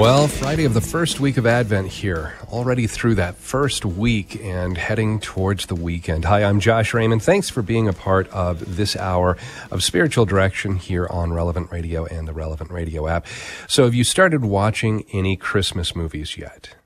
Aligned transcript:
Well, 0.00 0.28
Friday 0.28 0.64
of 0.64 0.72
the 0.72 0.80
first 0.80 1.20
week 1.20 1.36
of 1.36 1.44
Advent 1.44 1.88
here, 1.88 2.32
already 2.48 2.86
through 2.86 3.16
that 3.16 3.36
first 3.36 3.84
week 3.84 4.42
and 4.42 4.78
heading 4.78 5.20
towards 5.20 5.66
the 5.66 5.74
weekend. 5.74 6.24
Hi, 6.24 6.42
I'm 6.42 6.58
Josh 6.58 6.94
Raymond. 6.94 7.22
Thanks 7.22 7.50
for 7.50 7.60
being 7.60 7.86
a 7.86 7.92
part 7.92 8.26
of 8.28 8.76
this 8.76 8.96
hour 8.96 9.36
of 9.70 9.82
spiritual 9.82 10.24
direction 10.24 10.76
here 10.76 11.06
on 11.10 11.34
Relevant 11.34 11.70
Radio 11.70 12.06
and 12.06 12.26
the 12.26 12.32
Relevant 12.32 12.70
Radio 12.70 13.08
app. 13.08 13.26
So, 13.68 13.84
have 13.84 13.92
you 13.92 14.02
started 14.02 14.42
watching 14.42 15.04
any 15.12 15.36
Christmas 15.36 15.94
movies 15.94 16.38
yet? 16.38 16.76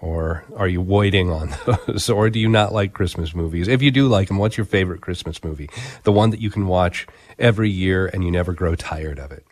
Or 0.00 0.46
are 0.56 0.68
you 0.68 0.80
waiting 0.80 1.30
on 1.30 1.54
those? 1.86 2.08
Or 2.08 2.30
do 2.30 2.40
you 2.40 2.48
not 2.48 2.72
like 2.72 2.94
Christmas 2.94 3.34
movies? 3.34 3.68
If 3.68 3.82
you 3.82 3.90
do 3.90 4.08
like 4.08 4.28
them, 4.28 4.38
what's 4.38 4.56
your 4.56 4.64
favorite 4.64 5.02
Christmas 5.02 5.44
movie? 5.44 5.68
The 6.04 6.12
one 6.12 6.30
that 6.30 6.40
you 6.40 6.48
can 6.48 6.66
watch 6.66 7.06
every 7.38 7.68
year 7.68 8.06
and 8.06 8.24
you 8.24 8.30
never 8.30 8.54
grow 8.54 8.74
tired 8.74 9.18
of 9.18 9.32
it 9.32 9.44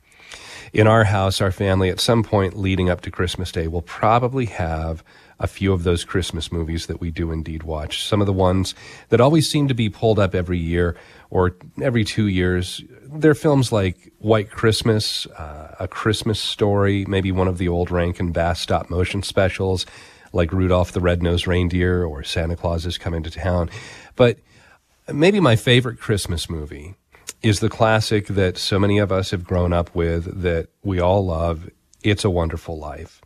in 0.73 0.87
our 0.87 1.05
house, 1.05 1.41
our 1.41 1.53
family, 1.53 1.91
at 1.91 2.01
some 2.01 2.23
point 2.23 2.57
leading 2.57 2.89
up 2.89 3.01
to 3.03 3.11
Christmas 3.11 3.51
Day, 3.53 3.69
will 3.69 3.83
probably 3.83 4.47
have 4.47 5.03
a 5.39 5.47
few 5.47 5.73
of 5.73 5.85
those 5.85 6.05
Christmas 6.05 6.53
movies 6.53 6.87
that 6.87 7.01
we 7.01 7.11
do 7.11 7.33
indeed 7.33 7.63
watch. 7.63 8.07
Some 8.07 8.21
of 8.21 8.27
the 8.27 8.33
ones 8.33 8.75
that 9.09 9.21
always 9.21 9.49
seem 9.49 9.69
to 9.69 9.75
be 9.75 9.89
pulled 9.89 10.19
up 10.19 10.35
every 10.35 10.59
year 10.59 10.97
or 11.31 11.57
every 11.81 12.05
two 12.05 12.27
years. 12.27 12.83
They're 13.05 13.35
films 13.35 13.73
like 13.73 14.13
White 14.19 14.51
Christmas, 14.51 15.27
uh, 15.27 15.77
A 15.81 15.89
Christmas 15.89 16.39
Story, 16.39 17.07
maybe 17.07 17.33
one 17.33 17.49
of 17.49 17.59
the 17.59 17.69
old 17.69 17.91
Rankin 17.91 18.33
Bass 18.33 18.61
stop 18.61 18.91
motion 18.91 19.23
specials 19.23 19.87
like 20.33 20.53
Rudolph 20.53 20.93
the 20.93 21.01
Red-Nosed 21.01 21.47
Reindeer 21.47 22.05
or 22.05 22.23
Santa 22.23 22.57
Claus 22.57 22.87
is 22.87 22.99
Coming 22.99 23.23
to 23.25 23.31
Town. 23.31 23.71
But 24.17 24.39
maybe 25.13 25.41
my 25.41 25.57
favorite 25.57 25.99
Christmas 25.99 26.49
movie 26.49 26.95
is 27.43 27.61
the 27.61 27.69
classic 27.69 28.27
that 28.27 28.59
so 28.59 28.79
many 28.79 28.99
of 28.99 29.11
us 29.11 29.31
have 29.31 29.45
grown 29.45 29.73
up 29.73 29.95
with 29.95 30.43
that 30.43 30.69
we 30.83 31.01
all 31.01 31.25
love. 31.25 31.71
It's 32.03 32.25
a 32.25 32.31
Wonderful 32.31 32.79
Life. 32.79 33.21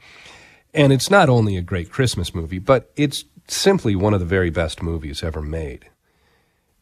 And 0.72 0.92
it's 0.92 1.10
not 1.10 1.28
only 1.28 1.56
a 1.56 1.62
great 1.62 1.90
Christmas 1.90 2.34
movie, 2.34 2.58
but 2.58 2.90
it's 2.96 3.24
simply 3.46 3.94
one 3.94 4.14
of 4.14 4.20
the 4.20 4.26
very 4.26 4.50
best 4.50 4.82
movies 4.82 5.22
ever 5.22 5.42
made. 5.42 5.86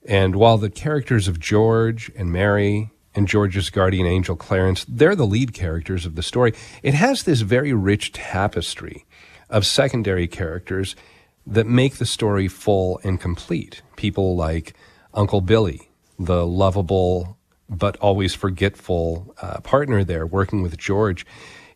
And 0.07 0.37
while 0.37 0.59
the 0.59 0.71
characters 0.71 1.29
of 1.29 1.39
George 1.39 2.11
and 2.17 2.33
Mary 2.33 2.91
and 3.15 3.29
George's 3.29 3.71
guardian 3.71 4.07
angel 4.07 4.37
Clarence, 4.37 4.85
they're 4.89 5.15
the 5.15 5.27
lead 5.27 5.53
characters 5.53 6.07
of 6.07 6.17
the 6.17 6.23
story, 6.23 6.55
it 6.83 6.95
has 6.95 7.23
this 7.23 7.43
very 7.43 7.73
rich 7.73 8.13
tapestry 8.13 9.05
of 9.51 9.67
secondary 9.67 10.27
characters 10.27 10.97
that 11.47 11.67
make 11.67 11.97
the 11.97 12.07
story 12.07 12.49
full 12.49 13.01
and 13.05 13.21
complete. 13.21 13.83
People 13.97 14.37
like 14.37 14.75
Uncle 15.13 15.41
Billy, 15.41 15.91
the 16.25 16.47
lovable 16.47 17.39
but 17.69 17.97
always 17.99 18.35
forgetful 18.35 19.35
uh, 19.41 19.61
partner 19.61 20.05
there 20.05 20.27
working 20.27 20.63
with 20.63 20.77
George 20.77 21.25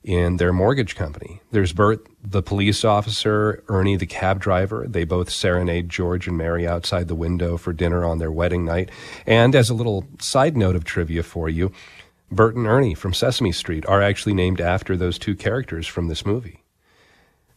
in 0.06 0.36
their 0.36 0.52
mortgage 0.52 0.94
company. 0.94 1.40
There's 1.50 1.72
Bert, 1.72 2.06
the 2.22 2.42
police 2.42 2.84
officer, 2.84 3.64
Ernie, 3.68 3.96
the 3.96 4.06
cab 4.06 4.40
driver. 4.40 4.86
They 4.88 5.04
both 5.04 5.30
serenade 5.30 5.88
George 5.88 6.28
and 6.28 6.38
Mary 6.38 6.66
outside 6.66 7.08
the 7.08 7.16
window 7.16 7.56
for 7.56 7.72
dinner 7.72 8.04
on 8.04 8.18
their 8.18 8.30
wedding 8.30 8.64
night. 8.64 8.90
And 9.26 9.56
as 9.56 9.68
a 9.68 9.74
little 9.74 10.06
side 10.20 10.56
note 10.56 10.76
of 10.76 10.84
trivia 10.84 11.24
for 11.24 11.48
you, 11.48 11.72
Bert 12.30 12.54
and 12.54 12.66
Ernie 12.66 12.94
from 12.94 13.14
Sesame 13.14 13.52
Street 13.52 13.84
are 13.86 14.02
actually 14.02 14.34
named 14.34 14.60
after 14.60 14.96
those 14.96 15.18
two 15.18 15.34
characters 15.34 15.86
from 15.86 16.06
this 16.06 16.24
movie. 16.24 16.62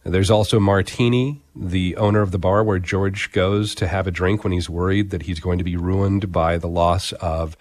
There's 0.02 0.30
also 0.30 0.58
Martini, 0.58 1.42
the 1.54 1.96
owner 1.96 2.22
of 2.22 2.30
the 2.30 2.38
bar 2.38 2.64
where 2.64 2.78
George 2.78 3.32
goes 3.32 3.74
to 3.74 3.86
have 3.86 4.06
a 4.06 4.10
drink 4.10 4.42
when 4.42 4.52
he's 4.52 4.70
worried 4.70 5.10
that 5.10 5.22
he's 5.22 5.40
going 5.40 5.58
to 5.58 5.64
be 5.64 5.76
ruined 5.76 6.32
by 6.32 6.56
the 6.56 6.68
loss 6.68 7.12
of 7.12 7.56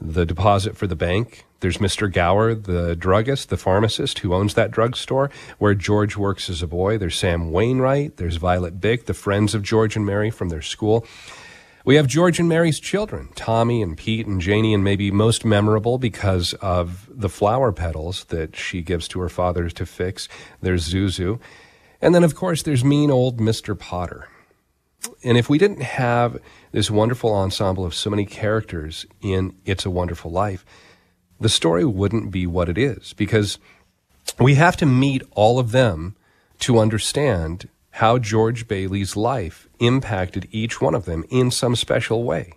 the 0.00 0.24
deposit 0.24 0.76
for 0.76 0.86
the 0.86 0.96
bank. 0.96 1.44
There's 1.58 1.78
Mr. 1.78 2.12
Gower, 2.12 2.54
the 2.54 2.96
druggist, 2.96 3.48
the 3.48 3.56
pharmacist 3.56 4.20
who 4.20 4.32
owns 4.34 4.54
that 4.54 4.70
drugstore 4.70 5.30
where 5.58 5.74
George 5.74 6.16
works 6.16 6.48
as 6.48 6.62
a 6.62 6.66
boy. 6.66 6.98
There's 6.98 7.16
Sam 7.16 7.50
Wainwright. 7.50 8.16
There's 8.16 8.36
Violet 8.36 8.80
Bick, 8.80 9.06
the 9.06 9.14
friends 9.14 9.54
of 9.54 9.62
George 9.62 9.96
and 9.96 10.06
Mary 10.06 10.30
from 10.30 10.48
their 10.48 10.62
school. 10.62 11.06
We 11.84 11.96
have 11.96 12.06
George 12.06 12.38
and 12.38 12.48
Mary's 12.48 12.78
children, 12.78 13.30
Tommy 13.34 13.82
and 13.82 13.96
Pete 13.96 14.26
and 14.26 14.40
Janie, 14.40 14.72
and 14.72 14.84
maybe 14.84 15.10
most 15.10 15.44
memorable 15.44 15.98
because 15.98 16.54
of 16.54 17.08
the 17.10 17.28
flower 17.28 17.72
petals 17.72 18.24
that 18.24 18.54
she 18.54 18.82
gives 18.82 19.08
to 19.08 19.20
her 19.20 19.28
father 19.28 19.68
to 19.68 19.84
fix. 19.84 20.28
There's 20.60 20.88
Zuzu. 20.88 21.40
And 22.02 22.14
then, 22.14 22.24
of 22.24 22.34
course, 22.34 22.62
there's 22.62 22.84
mean 22.84 23.10
old 23.10 23.38
Mr. 23.38 23.78
Potter. 23.78 24.28
And 25.22 25.38
if 25.38 25.48
we 25.48 25.56
didn't 25.56 25.82
have 25.82 26.36
this 26.72 26.90
wonderful 26.90 27.32
ensemble 27.32 27.84
of 27.84 27.94
so 27.94 28.10
many 28.10 28.26
characters 28.26 29.06
in 29.20 29.56
It's 29.64 29.86
a 29.86 29.90
Wonderful 29.90 30.30
Life, 30.30 30.66
the 31.40 31.48
story 31.48 31.84
wouldn't 31.84 32.32
be 32.32 32.46
what 32.46 32.68
it 32.68 32.76
is 32.76 33.12
because 33.14 33.58
we 34.38 34.56
have 34.56 34.76
to 34.78 34.86
meet 34.86 35.22
all 35.32 35.58
of 35.58 35.70
them 35.70 36.16
to 36.60 36.78
understand 36.78 37.68
how 37.96 38.18
George 38.18 38.66
Bailey's 38.66 39.16
life 39.16 39.68
impacted 39.78 40.48
each 40.50 40.80
one 40.80 40.94
of 40.94 41.04
them 41.04 41.24
in 41.30 41.50
some 41.50 41.76
special 41.76 42.24
way. 42.24 42.54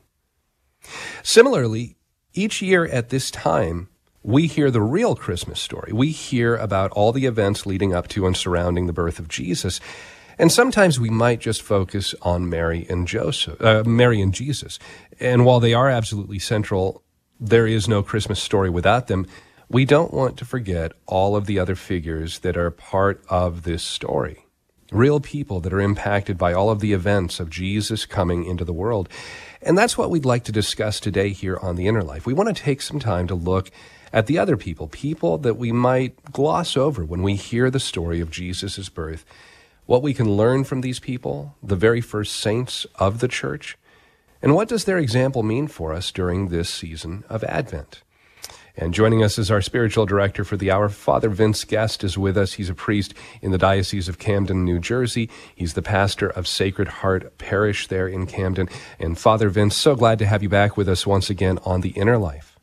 Similarly, 1.24 1.98
each 2.34 2.62
year 2.62 2.86
at 2.86 3.10
this 3.10 3.32
time, 3.32 3.90
we 4.26 4.48
hear 4.48 4.72
the 4.72 4.82
real 4.82 5.16
Christmas 5.16 5.60
story. 5.60 5.94
We 5.94 6.10
hear 6.10 6.56
about 6.56 6.90
all 6.92 7.12
the 7.12 7.28
events 7.28 7.68
leading 7.68 7.94
up 7.94 8.08
to 8.10 8.26
and 8.26 8.36
surrounding 8.36 8.88
the 8.88 8.94
birth 8.94 9.20
of 9.20 9.28
Jesus. 9.28 9.80
And 10.40 10.52
sometimes 10.52 11.00
we 11.00 11.12
might 11.12 11.40
just 11.40 11.62
focus 11.62 12.16
on 12.24 12.50
Mary 12.50 12.88
and 12.90 13.08
Joseph, 13.08 13.62
uh, 13.62 13.84
Mary 13.86 14.20
and 14.20 14.34
Jesus. 14.34 14.80
And 15.20 15.46
while 15.46 15.60
they 15.60 15.76
are 15.76 15.92
absolutely 15.92 16.40
central, 16.40 17.04
there 17.40 17.68
is 17.68 17.88
no 17.88 18.02
Christmas 18.02 18.42
story 18.42 18.70
without 18.70 19.06
them. 19.06 19.28
We 19.70 19.86
don't 19.86 20.12
want 20.12 20.38
to 20.38 20.46
forget 20.46 20.94
all 21.06 21.36
of 21.36 21.46
the 21.46 21.60
other 21.60 21.76
figures 21.76 22.40
that 22.40 22.58
are 22.58 22.72
part 22.72 23.24
of 23.30 23.62
this 23.62 23.84
story. 23.84 24.48
Real 24.92 25.20
people 25.20 25.60
that 25.60 25.74
are 25.74 25.82
impacted 25.82 26.36
by 26.36 26.52
all 26.52 26.72
of 26.72 26.80
the 26.80 26.94
events 26.94 27.40
of 27.40 27.52
Jesus 27.52 28.08
coming 28.08 28.44
into 28.44 28.66
the 28.66 28.74
world. 28.74 29.08
And 29.62 29.78
that's 29.78 30.00
what 30.00 30.10
we'd 30.10 30.26
like 30.26 30.46
to 30.46 30.52
discuss 30.52 31.00
today 31.00 31.30
here 31.30 31.58
on 31.62 31.76
The 31.76 31.88
Inner 31.88 32.04
Life. 32.04 32.26
We 32.26 32.34
want 32.34 32.56
to 32.56 32.64
take 32.64 32.82
some 32.82 33.00
time 33.00 33.28
to 33.28 33.36
look 33.36 33.70
at 34.16 34.28
the 34.28 34.40
other 34.40 34.56
people, 34.56 34.88
people 34.88 35.38
that 35.40 35.58
we 35.58 35.74
might 35.74 36.32
gloss 36.32 36.78
over 36.78 37.04
when 37.04 37.22
we 37.22 37.36
hear 37.36 37.70
the 37.70 37.82
story 37.82 38.22
of 38.22 38.32
Jesus' 38.32 38.88
birth, 38.88 39.26
what 39.88 40.02
we 40.02 40.14
can 40.14 40.38
learn 40.38 40.64
from 40.64 40.80
these 40.80 41.02
people, 41.02 41.54
the 41.62 41.76
very 41.76 42.00
first 42.00 42.38
saints 42.38 42.88
of 42.96 43.20
the 43.20 43.28
church, 43.28 43.78
and 44.42 44.56
what 44.56 44.70
does 44.70 44.86
their 44.86 44.98
example 44.98 45.44
mean 45.44 45.68
for 45.68 45.92
us 45.92 46.14
during 46.14 46.48
this 46.48 46.70
season 46.70 47.26
of 47.28 47.44
Advent? 47.44 48.04
And 48.78 48.94
joining 48.94 49.22
us 49.22 49.38
is 49.38 49.52
our 49.52 49.62
spiritual 49.62 50.06
director 50.06 50.46
for 50.46 50.56
the 50.56 50.72
hour, 50.72 50.88
Father 50.88 51.30
Vince 51.30 51.66
Guest 51.66 52.02
is 52.02 52.18
with 52.18 52.38
us. 52.38 52.54
He's 52.54 52.70
a 52.70 52.74
priest 52.74 53.14
in 53.42 53.52
the 53.52 53.58
Diocese 53.58 54.08
of 54.08 54.18
Camden, 54.18 54.64
New 54.64 54.80
Jersey. 54.80 55.30
He's 55.54 55.74
the 55.74 55.82
pastor 55.82 56.30
of 56.30 56.48
Sacred 56.48 56.88
Heart 56.88 57.38
Parish 57.38 57.88
there 57.88 58.08
in 58.08 58.28
Camden. 58.28 58.70
And 58.98 59.20
Father 59.20 59.50
Vince, 59.50 59.76
so 59.76 59.94
glad 59.94 60.20
to 60.20 60.26
have 60.26 60.42
you 60.42 60.50
back 60.50 60.78
with 60.78 60.88
us 60.88 61.06
once 61.06 61.30
again 61.30 61.60
on 61.66 61.82
The 61.82 61.90
Inner 61.90 62.18
Life. 62.18 62.55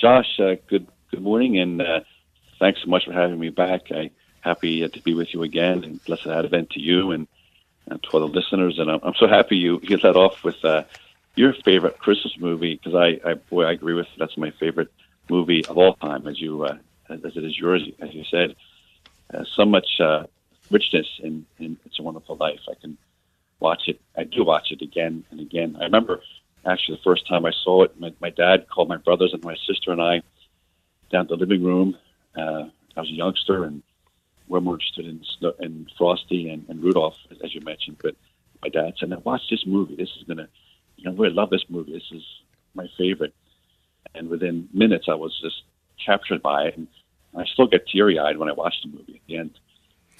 Josh, 0.00 0.40
uh, 0.40 0.54
good 0.66 0.86
good 1.10 1.20
morning, 1.20 1.58
and 1.58 1.82
uh, 1.82 2.00
thanks 2.58 2.80
so 2.82 2.88
much 2.88 3.04
for 3.04 3.12
having 3.12 3.38
me 3.38 3.50
back. 3.50 3.92
I 3.92 4.10
happy 4.40 4.82
uh, 4.82 4.88
to 4.88 5.02
be 5.02 5.12
with 5.12 5.34
you 5.34 5.42
again, 5.42 5.84
and 5.84 6.02
blessed 6.04 6.26
Advent 6.26 6.70
to 6.70 6.80
you 6.80 7.10
and, 7.10 7.28
and 7.86 8.02
to 8.02 8.08
all 8.10 8.20
the 8.20 8.26
listeners. 8.26 8.78
And 8.78 8.90
I'm, 8.90 9.00
I'm 9.02 9.14
so 9.18 9.28
happy 9.28 9.56
you 9.56 9.78
you 9.82 9.98
let 9.98 10.16
off 10.16 10.42
with 10.42 10.64
your 11.36 11.52
favorite 11.64 11.98
Christmas 11.98 12.34
movie 12.38 12.76
because 12.76 12.94
I, 12.94 13.20
I 13.28 13.34
boy 13.34 13.64
I 13.64 13.72
agree 13.72 13.92
with 13.92 14.06
you. 14.06 14.18
That's 14.18 14.38
my 14.38 14.52
favorite 14.52 14.90
movie 15.28 15.66
of 15.66 15.76
all 15.76 15.94
time, 15.96 16.26
as 16.26 16.40
you 16.40 16.64
uh, 16.64 16.78
as 17.10 17.36
it 17.36 17.44
is 17.44 17.58
yours, 17.58 17.86
as 18.00 18.14
you 18.14 18.24
said. 18.30 18.56
Uh, 19.34 19.44
so 19.54 19.66
much 19.66 20.00
uh, 20.00 20.24
richness 20.70 21.06
in, 21.22 21.44
in 21.58 21.76
It's 21.84 21.98
a 21.98 22.02
Wonderful 22.02 22.36
Life. 22.36 22.60
I 22.70 22.74
can 22.80 22.96
watch 23.60 23.82
it. 23.86 24.00
I 24.16 24.24
do 24.24 24.44
watch 24.44 24.72
it 24.72 24.80
again 24.80 25.24
and 25.30 25.40
again. 25.40 25.76
I 25.78 25.84
remember 25.84 26.22
actually 26.66 26.96
the 26.96 27.02
first 27.02 27.26
time 27.26 27.46
I 27.46 27.52
saw 27.64 27.84
it, 27.84 27.98
my, 27.98 28.12
my 28.20 28.30
dad 28.30 28.68
called 28.68 28.88
my 28.88 28.96
brothers 28.96 29.32
and 29.32 29.42
my 29.42 29.56
sister 29.66 29.92
and 29.92 30.00
I 30.00 30.22
down 31.10 31.26
to 31.28 31.36
the 31.36 31.40
living 31.40 31.64
room. 31.64 31.96
Uh, 32.36 32.64
I 32.96 33.00
was 33.00 33.10
a 33.10 33.14
youngster, 33.14 33.64
and 33.64 33.82
we're 34.48 34.60
more 34.60 34.74
interested 34.74 35.06
in, 35.06 35.22
in 35.60 35.86
Frosty 35.96 36.50
and, 36.50 36.64
and 36.68 36.82
Rudolph, 36.82 37.16
as, 37.42 37.54
you 37.54 37.60
mentioned. 37.60 37.98
But 38.02 38.14
my 38.62 38.68
dad 38.68 38.94
said, 38.98 39.10
"Now 39.10 39.20
watch 39.24 39.42
this 39.50 39.64
movie. 39.66 39.96
This 39.96 40.10
is 40.16 40.24
gonna, 40.24 40.48
you 40.96 41.04
know, 41.04 41.12
we 41.12 41.28
love 41.30 41.50
this 41.50 41.64
movie. 41.68 41.92
This 41.92 42.10
is 42.12 42.22
my 42.74 42.86
favorite." 42.96 43.34
And 44.14 44.28
within 44.28 44.68
minutes, 44.72 45.06
I 45.08 45.14
was 45.14 45.38
just 45.40 45.62
captured 46.04 46.42
by 46.42 46.64
it, 46.64 46.76
and 46.76 46.88
I 47.36 47.44
still 47.44 47.66
get 47.66 47.86
teary 47.86 48.18
eyed 48.18 48.38
when 48.38 48.48
I 48.48 48.52
watch 48.52 48.74
the 48.82 48.90
movie 48.90 49.16
at 49.16 49.26
the 49.26 49.36
end. 49.36 49.50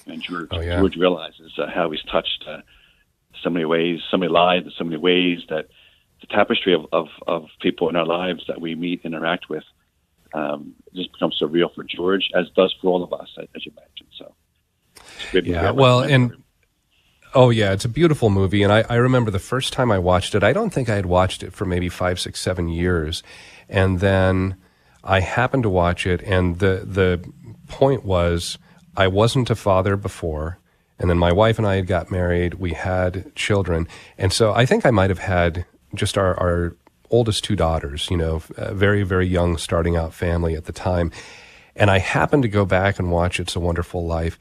And 0.07 0.23
George, 0.23 0.49
oh, 0.53 0.61
yeah. 0.61 0.79
George 0.79 0.97
realizes 0.97 1.53
uh, 1.59 1.67
how 1.69 1.91
he's 1.91 2.03
touched 2.03 2.45
uh, 2.47 2.61
so 3.43 3.51
many 3.51 3.65
ways, 3.65 4.01
so 4.11 4.17
many 4.17 4.33
lives, 4.33 4.67
in 4.67 4.73
so 4.77 4.85
many 4.85 4.97
ways 4.97 5.41
that 5.49 5.69
the 6.21 6.27
tapestry 6.27 6.75
of, 6.75 6.87
of, 6.93 7.09
of 7.27 7.47
people 7.61 7.89
in 7.89 7.97
our 7.97 8.07
lives 8.07 8.45
that 8.49 8.61
we 8.61 8.75
meet, 8.75 9.03
interact 9.05 9.49
with, 9.49 9.65
um, 10.33 10.75
just 10.95 11.13
becomes 11.13 11.37
so 11.39 11.47
real 11.47 11.71
for 11.75 11.85
George, 11.85 12.31
as 12.35 12.49
does 12.51 12.75
for 12.81 12.89
all 12.89 13.03
of 13.03 13.13
us, 13.13 13.29
as 13.39 13.67
you 13.67 13.73
mentioned. 13.77 14.09
So, 14.17 14.35
yeah, 15.43 15.71
well, 15.71 16.01
and 16.01 16.43
oh 17.35 17.51
yeah, 17.51 17.73
it's 17.73 17.85
a 17.85 17.89
beautiful 17.89 18.31
movie, 18.31 18.63
and 18.63 18.73
I, 18.73 18.85
I 18.89 18.97
remember 18.97 19.31
the 19.31 19.39
first 19.39 19.73
time 19.73 19.91
I 19.91 19.99
watched 19.99 20.35
it. 20.35 20.43
I 20.43 20.53
don't 20.53 20.71
think 20.71 20.89
I 20.89 20.97
had 20.97 21.07
watched 21.07 21.43
it 21.43 21.53
for 21.53 21.65
maybe 21.65 21.89
five, 21.89 22.21
six, 22.21 22.41
seven 22.41 22.69
years, 22.69 23.23
and 23.69 24.01
then 24.01 24.57
I 25.03 25.21
happened 25.21 25.65
to 25.65 25.71
watch 25.71 26.07
it, 26.07 26.23
and 26.23 26.59
the 26.59 26.83
the 26.85 27.29
point 27.67 28.05
was 28.05 28.59
I 28.97 29.09
wasn't 29.09 29.51
a 29.51 29.57
father 29.57 29.97
before. 29.97 30.59
And 30.99 31.09
then 31.09 31.17
my 31.17 31.33
wife 31.33 31.57
and 31.57 31.67
I 31.67 31.77
had 31.77 31.87
got 31.87 32.11
married. 32.11 32.55
We 32.55 32.75
had 32.75 33.35
children. 33.35 33.89
And 34.19 34.35
so 34.35 34.53
I 34.53 34.67
think 34.67 34.85
I 34.85 34.91
might 34.91 35.09
have 35.09 35.21
had 35.21 35.65
just 35.95 36.17
our, 36.17 36.39
our 36.39 36.77
oldest 37.11 37.45
two 37.45 37.57
daughters, 37.57 38.09
you 38.11 38.17
know, 38.17 38.39
very, 38.57 39.03
very 39.03 39.27
young, 39.27 39.57
starting 39.57 39.97
out 39.97 40.15
family 40.15 40.55
at 40.55 40.65
the 40.65 40.73
time. 40.73 41.11
And 41.77 41.91
I 41.91 41.99
happened 41.99 42.43
to 42.43 42.49
go 42.49 42.65
back 42.65 42.99
and 42.99 43.11
watch 43.11 43.41
It's 43.41 43.57
a 43.57 43.61
Wonderful 43.61 44.07
Life. 44.07 44.39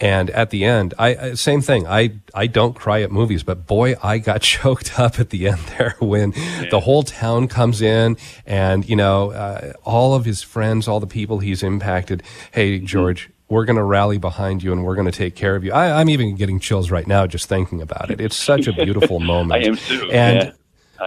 And 0.00 0.30
at 0.30 0.50
the 0.50 0.64
end, 0.64 0.92
I 0.98 1.34
same 1.34 1.60
thing. 1.60 1.86
I 1.86 2.14
I 2.34 2.48
don't 2.48 2.74
cry 2.74 3.02
at 3.02 3.12
movies, 3.12 3.44
but 3.44 3.64
boy, 3.64 3.94
I 4.02 4.18
got 4.18 4.42
choked 4.56 4.98
up 4.98 5.20
at 5.20 5.30
the 5.30 5.46
end 5.46 5.60
there 5.78 5.94
when 6.00 6.32
yeah. 6.32 6.68
the 6.68 6.80
whole 6.80 7.04
town 7.04 7.46
comes 7.46 7.80
in, 7.80 8.16
and 8.44 8.88
you 8.88 8.96
know, 8.96 9.30
uh, 9.30 9.72
all 9.84 10.14
of 10.14 10.24
his 10.24 10.42
friends, 10.42 10.88
all 10.88 10.98
the 10.98 11.06
people 11.06 11.38
he's 11.38 11.62
impacted. 11.62 12.24
Hey, 12.50 12.78
mm-hmm. 12.78 12.86
George, 12.86 13.30
we're 13.48 13.64
going 13.64 13.76
to 13.76 13.84
rally 13.84 14.18
behind 14.18 14.64
you, 14.64 14.72
and 14.72 14.84
we're 14.84 14.96
going 14.96 15.06
to 15.06 15.16
take 15.16 15.36
care 15.36 15.54
of 15.54 15.62
you. 15.62 15.72
I, 15.72 16.00
am 16.00 16.10
even 16.10 16.34
getting 16.34 16.58
chills 16.58 16.90
right 16.90 17.06
now 17.06 17.28
just 17.28 17.48
thinking 17.48 17.80
about 17.80 18.10
it. 18.10 18.20
It's 18.20 18.36
such 18.36 18.66
a 18.66 18.72
beautiful 18.72 19.20
moment. 19.20 19.62
I 19.64 19.68
am 19.68 19.76
too. 19.76 20.10
And 20.10 20.42
yeah 20.42 20.52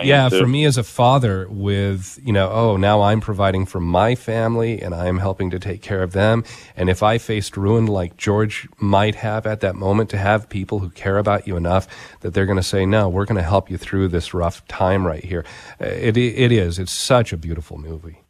yeah, 0.03 0.29
for 0.29 0.47
me 0.47 0.65
as 0.65 0.77
a 0.77 0.83
father, 0.83 1.47
with, 1.49 2.19
you 2.23 2.33
know, 2.33 2.49
oh, 2.51 2.77
now 2.77 3.01
I'm 3.01 3.21
providing 3.21 3.65
for 3.65 3.79
my 3.79 4.15
family 4.15 4.81
and 4.81 4.93
I'm 4.93 5.19
helping 5.19 5.49
to 5.51 5.59
take 5.59 5.81
care 5.81 6.03
of 6.03 6.13
them. 6.13 6.43
And 6.75 6.89
if 6.89 7.03
I 7.03 7.17
faced 7.17 7.57
ruin 7.57 7.85
like 7.85 8.17
George 8.17 8.67
might 8.77 9.15
have 9.15 9.45
at 9.45 9.61
that 9.61 9.75
moment, 9.75 10.09
to 10.09 10.17
have 10.17 10.49
people 10.49 10.79
who 10.79 10.89
care 10.89 11.17
about 11.17 11.47
you 11.47 11.57
enough 11.57 11.87
that 12.21 12.33
they're 12.33 12.45
going 12.45 12.57
to 12.57 12.63
say, 12.63 12.85
no, 12.85 13.09
we're 13.09 13.25
going 13.25 13.37
to 13.37 13.47
help 13.47 13.69
you 13.69 13.77
through 13.77 14.07
this 14.09 14.33
rough 14.33 14.65
time 14.67 15.05
right 15.05 15.23
here. 15.23 15.45
It, 15.79 16.17
it 16.17 16.51
is. 16.51 16.79
It's 16.79 16.91
such 16.91 17.33
a 17.33 17.37
beautiful 17.37 17.77
movie. 17.77 18.23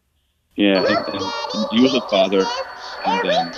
Yeah, 0.56 0.84
and, 0.84 0.88
and, 0.88 1.68
you 1.72 1.86
as 1.86 1.94
a 1.94 2.02
father, 2.02 2.44
and 3.06 3.30
um, 3.30 3.54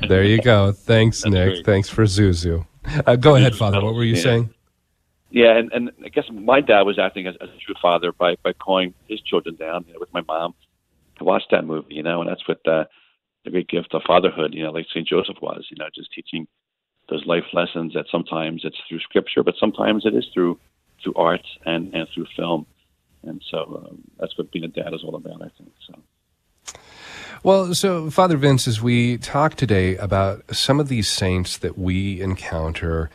there 0.08 0.24
you 0.24 0.42
go. 0.42 0.72
Thanks, 0.72 1.22
That's 1.22 1.32
Nick. 1.32 1.48
Great. 1.48 1.66
Thanks 1.66 1.88
for 1.88 2.02
Zuzu. 2.04 2.66
Uh, 3.06 3.16
go 3.16 3.36
ahead, 3.36 3.54
Father. 3.54 3.82
What 3.82 3.94
were 3.94 4.04
you 4.04 4.14
yeah. 4.14 4.22
saying? 4.22 4.54
Yeah, 5.30 5.56
and, 5.58 5.72
and 5.72 5.90
I 6.04 6.08
guess 6.08 6.24
my 6.32 6.60
dad 6.60 6.82
was 6.82 6.98
acting 6.98 7.26
as, 7.26 7.34
as 7.40 7.48
a 7.48 7.58
true 7.58 7.74
father 7.82 8.12
by, 8.12 8.36
by 8.42 8.52
calling 8.52 8.94
his 9.08 9.20
children 9.20 9.56
down 9.56 9.84
you 9.86 9.94
know, 9.94 9.98
with 10.00 10.12
my 10.14 10.22
mom 10.22 10.54
to 11.18 11.24
watch 11.24 11.42
that 11.50 11.64
movie, 11.64 11.94
you 11.94 12.02
know, 12.02 12.20
and 12.20 12.30
that's 12.30 12.46
what 12.46 12.66
uh, 12.66 12.84
the 13.44 13.50
great 13.50 13.68
gift 13.68 13.92
of 13.94 14.02
fatherhood, 14.06 14.54
you 14.54 14.62
know, 14.62 14.70
like 14.70 14.86
St. 14.88 15.06
Joseph 15.06 15.36
was, 15.42 15.66
you 15.70 15.76
know, 15.78 15.88
just 15.94 16.12
teaching 16.12 16.46
those 17.08 17.24
life 17.26 17.44
lessons 17.52 17.94
that 17.94 18.06
sometimes 18.10 18.62
it's 18.64 18.76
through 18.88 19.00
scripture, 19.00 19.42
but 19.42 19.54
sometimes 19.58 20.04
it 20.04 20.14
is 20.14 20.26
through 20.32 20.58
through 21.02 21.14
art 21.14 21.46
and, 21.64 21.94
and 21.94 22.08
through 22.14 22.26
film. 22.36 22.66
And 23.22 23.42
so 23.50 23.86
um, 23.86 24.02
that's 24.18 24.36
what 24.38 24.50
being 24.50 24.64
a 24.64 24.68
dad 24.68 24.94
is 24.94 25.02
all 25.04 25.14
about, 25.14 25.42
I 25.42 25.50
think. 25.58 25.72
So. 25.86 25.98
Well, 27.46 27.76
so 27.76 28.10
Father 28.10 28.36
Vince, 28.36 28.66
as 28.66 28.82
we 28.82 29.18
talk 29.18 29.54
today 29.54 29.94
about 29.98 30.42
some 30.52 30.80
of 30.80 30.88
these 30.88 31.08
saints 31.08 31.58
that 31.58 31.78
we 31.78 32.20
encounter 32.20 33.08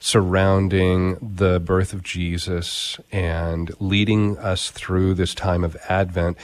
surrounding 0.00 1.16
the 1.20 1.58
birth 1.58 1.92
of 1.92 2.02
Jesus 2.02 2.98
and 3.10 3.70
leading 3.80 4.38
us 4.38 4.70
through 4.70 5.14
this 5.14 5.34
time 5.34 5.64
of 5.64 5.76
Advent. 5.88 6.36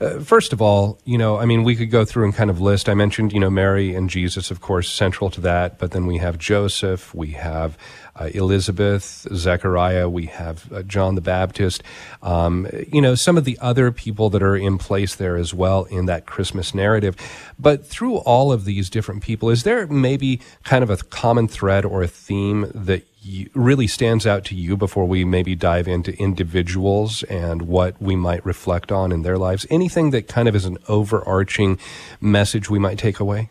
Uh, 0.00 0.20
first 0.20 0.52
of 0.52 0.62
all, 0.62 0.98
you 1.04 1.18
know, 1.18 1.38
I 1.38 1.44
mean, 1.44 1.64
we 1.64 1.74
could 1.74 1.90
go 1.90 2.04
through 2.04 2.24
and 2.24 2.34
kind 2.34 2.50
of 2.50 2.60
list. 2.60 2.88
I 2.88 2.94
mentioned, 2.94 3.32
you 3.32 3.40
know, 3.40 3.50
Mary 3.50 3.94
and 3.94 4.08
Jesus, 4.08 4.50
of 4.50 4.60
course, 4.60 4.88
central 4.88 5.28
to 5.30 5.40
that, 5.40 5.78
but 5.78 5.90
then 5.90 6.06
we 6.06 6.18
have 6.18 6.38
Joseph, 6.38 7.12
we 7.14 7.32
have 7.32 7.76
uh, 8.16 8.28
Elizabeth, 8.34 9.26
Zechariah, 9.34 10.08
we 10.08 10.26
have 10.26 10.70
uh, 10.72 10.82
John 10.82 11.14
the 11.14 11.20
Baptist, 11.20 11.82
um, 12.22 12.68
you 12.92 13.00
know, 13.00 13.14
some 13.14 13.36
of 13.36 13.44
the 13.44 13.58
other 13.60 13.90
people 13.90 14.30
that 14.30 14.42
are 14.42 14.56
in 14.56 14.78
place 14.78 15.14
there 15.14 15.36
as 15.36 15.54
well 15.54 15.84
in 15.84 16.06
that 16.06 16.26
Christmas 16.26 16.74
narrative. 16.74 17.16
But 17.58 17.86
through 17.86 18.16
all 18.18 18.52
of 18.52 18.64
these 18.64 18.90
different 18.90 19.22
people, 19.22 19.50
is 19.50 19.62
there 19.64 19.86
maybe 19.86 20.40
kind 20.64 20.84
of 20.84 20.90
a 20.90 20.98
common 20.98 21.48
thread 21.48 21.84
or 21.84 22.02
a 22.02 22.08
theme 22.08 22.70
that 22.74 22.99
really 23.54 23.86
stands 23.86 24.26
out 24.26 24.44
to 24.46 24.54
you 24.54 24.76
before 24.76 25.06
we 25.06 25.24
maybe 25.24 25.54
dive 25.54 25.86
into 25.86 26.12
individuals 26.18 27.22
and 27.24 27.62
what 27.62 28.00
we 28.00 28.16
might 28.16 28.44
reflect 28.44 28.90
on 28.90 29.12
in 29.12 29.22
their 29.22 29.38
lives? 29.38 29.66
Anything 29.70 30.10
that 30.10 30.28
kind 30.28 30.48
of 30.48 30.54
is 30.54 30.64
an 30.64 30.78
overarching 30.88 31.78
message 32.20 32.70
we 32.70 32.78
might 32.78 32.98
take 32.98 33.20
away? 33.20 33.50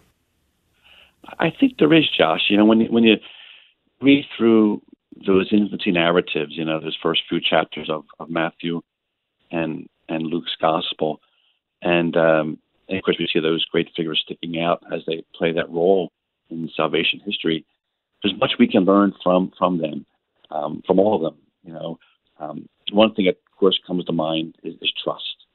I 1.38 1.52
think 1.52 1.78
there 1.78 1.94
is, 1.94 2.10
Josh. 2.18 2.42
You 2.50 2.58
know, 2.58 2.66
when 2.66 2.82
when 2.92 3.04
you 3.04 3.18
read 4.02 4.26
through 4.38 4.82
those 5.26 5.50
infancy 5.52 5.92
narratives, 5.92 6.54
you 6.56 6.66
know, 6.66 6.80
those 6.80 6.98
first 7.02 7.22
few 7.28 7.40
chapters 7.42 7.90
of, 7.90 8.06
of 8.20 8.30
Matthew 8.30 8.82
and 9.52 9.88
and 10.08 10.24
Luke's 10.24 10.56
gospel, 10.60 11.22
and, 11.82 12.16
um, 12.18 12.58
and 12.88 12.98
of 12.98 13.04
course 13.04 13.18
we 13.20 13.30
see 13.32 13.40
those 13.40 13.64
great 13.66 13.90
figures 13.96 14.22
sticking 14.26 14.60
out 14.60 14.84
as 14.92 15.02
they 15.06 15.24
play 15.36 15.52
that 15.54 15.70
role 15.70 16.12
in 16.50 16.70
salvation 16.76 17.22
history. 17.24 17.66
There's 18.24 18.38
much 18.40 18.54
we 18.60 18.68
can 18.68 18.86
learn 18.86 19.14
from 19.24 19.52
from 19.58 19.80
them, 19.80 20.06
um, 20.52 20.82
from 20.86 21.00
all 21.00 21.16
of 21.16 21.22
them. 21.22 21.42
You 21.64 21.74
know, 21.74 22.00
um, 22.40 22.68
one 22.92 23.14
thing 23.14 23.26
that 23.26 23.38
of 23.52 23.58
course 23.58 23.80
comes 23.86 24.06
to 24.06 24.12
mind 24.12 24.56
is, 24.64 24.76
is 24.82 24.92
trust. 25.04 25.46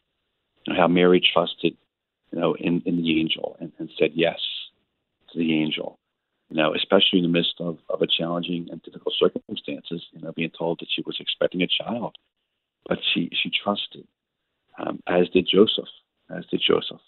You 0.67 0.73
know, 0.73 0.81
how 0.81 0.89
Mary 0.89 1.21
trusted, 1.21 1.77
you 2.31 2.39
know, 2.39 2.55
in, 2.55 2.83
in 2.87 2.97
the 2.97 3.21
angel 3.21 3.57
and, 3.61 3.73
and 3.79 3.91
said 3.99 4.13
yes 4.15 4.41
to 5.33 5.39
the 5.39 5.61
angel 5.61 5.99
you 6.55 6.57
know, 6.57 6.75
especially 6.75 7.19
in 7.19 7.23
the 7.23 7.29
midst 7.29 7.55
of, 7.59 7.79
of 7.89 8.03
a 8.03 8.07
challenging 8.07 8.69
and 8.71 8.83
difficult 8.83 9.15
circumstances, 9.19 10.07
you 10.13 10.21
know, 10.21 10.33
being 10.33 10.53
told 10.57 10.79
that 10.81 10.89
she 10.89 11.03
was 11.07 11.17
expecting 11.19 11.63
a 11.63 11.67
child. 11.67 12.17
But 12.87 12.99
she, 13.13 13.31
she 13.33 13.51
trusted, 13.51 14.07
um, 14.79 15.03
as 15.07 15.29
did 15.31 15.49
Joseph, 15.51 15.89
as 16.31 16.45
did 16.47 16.63
Joseph. 16.67 17.01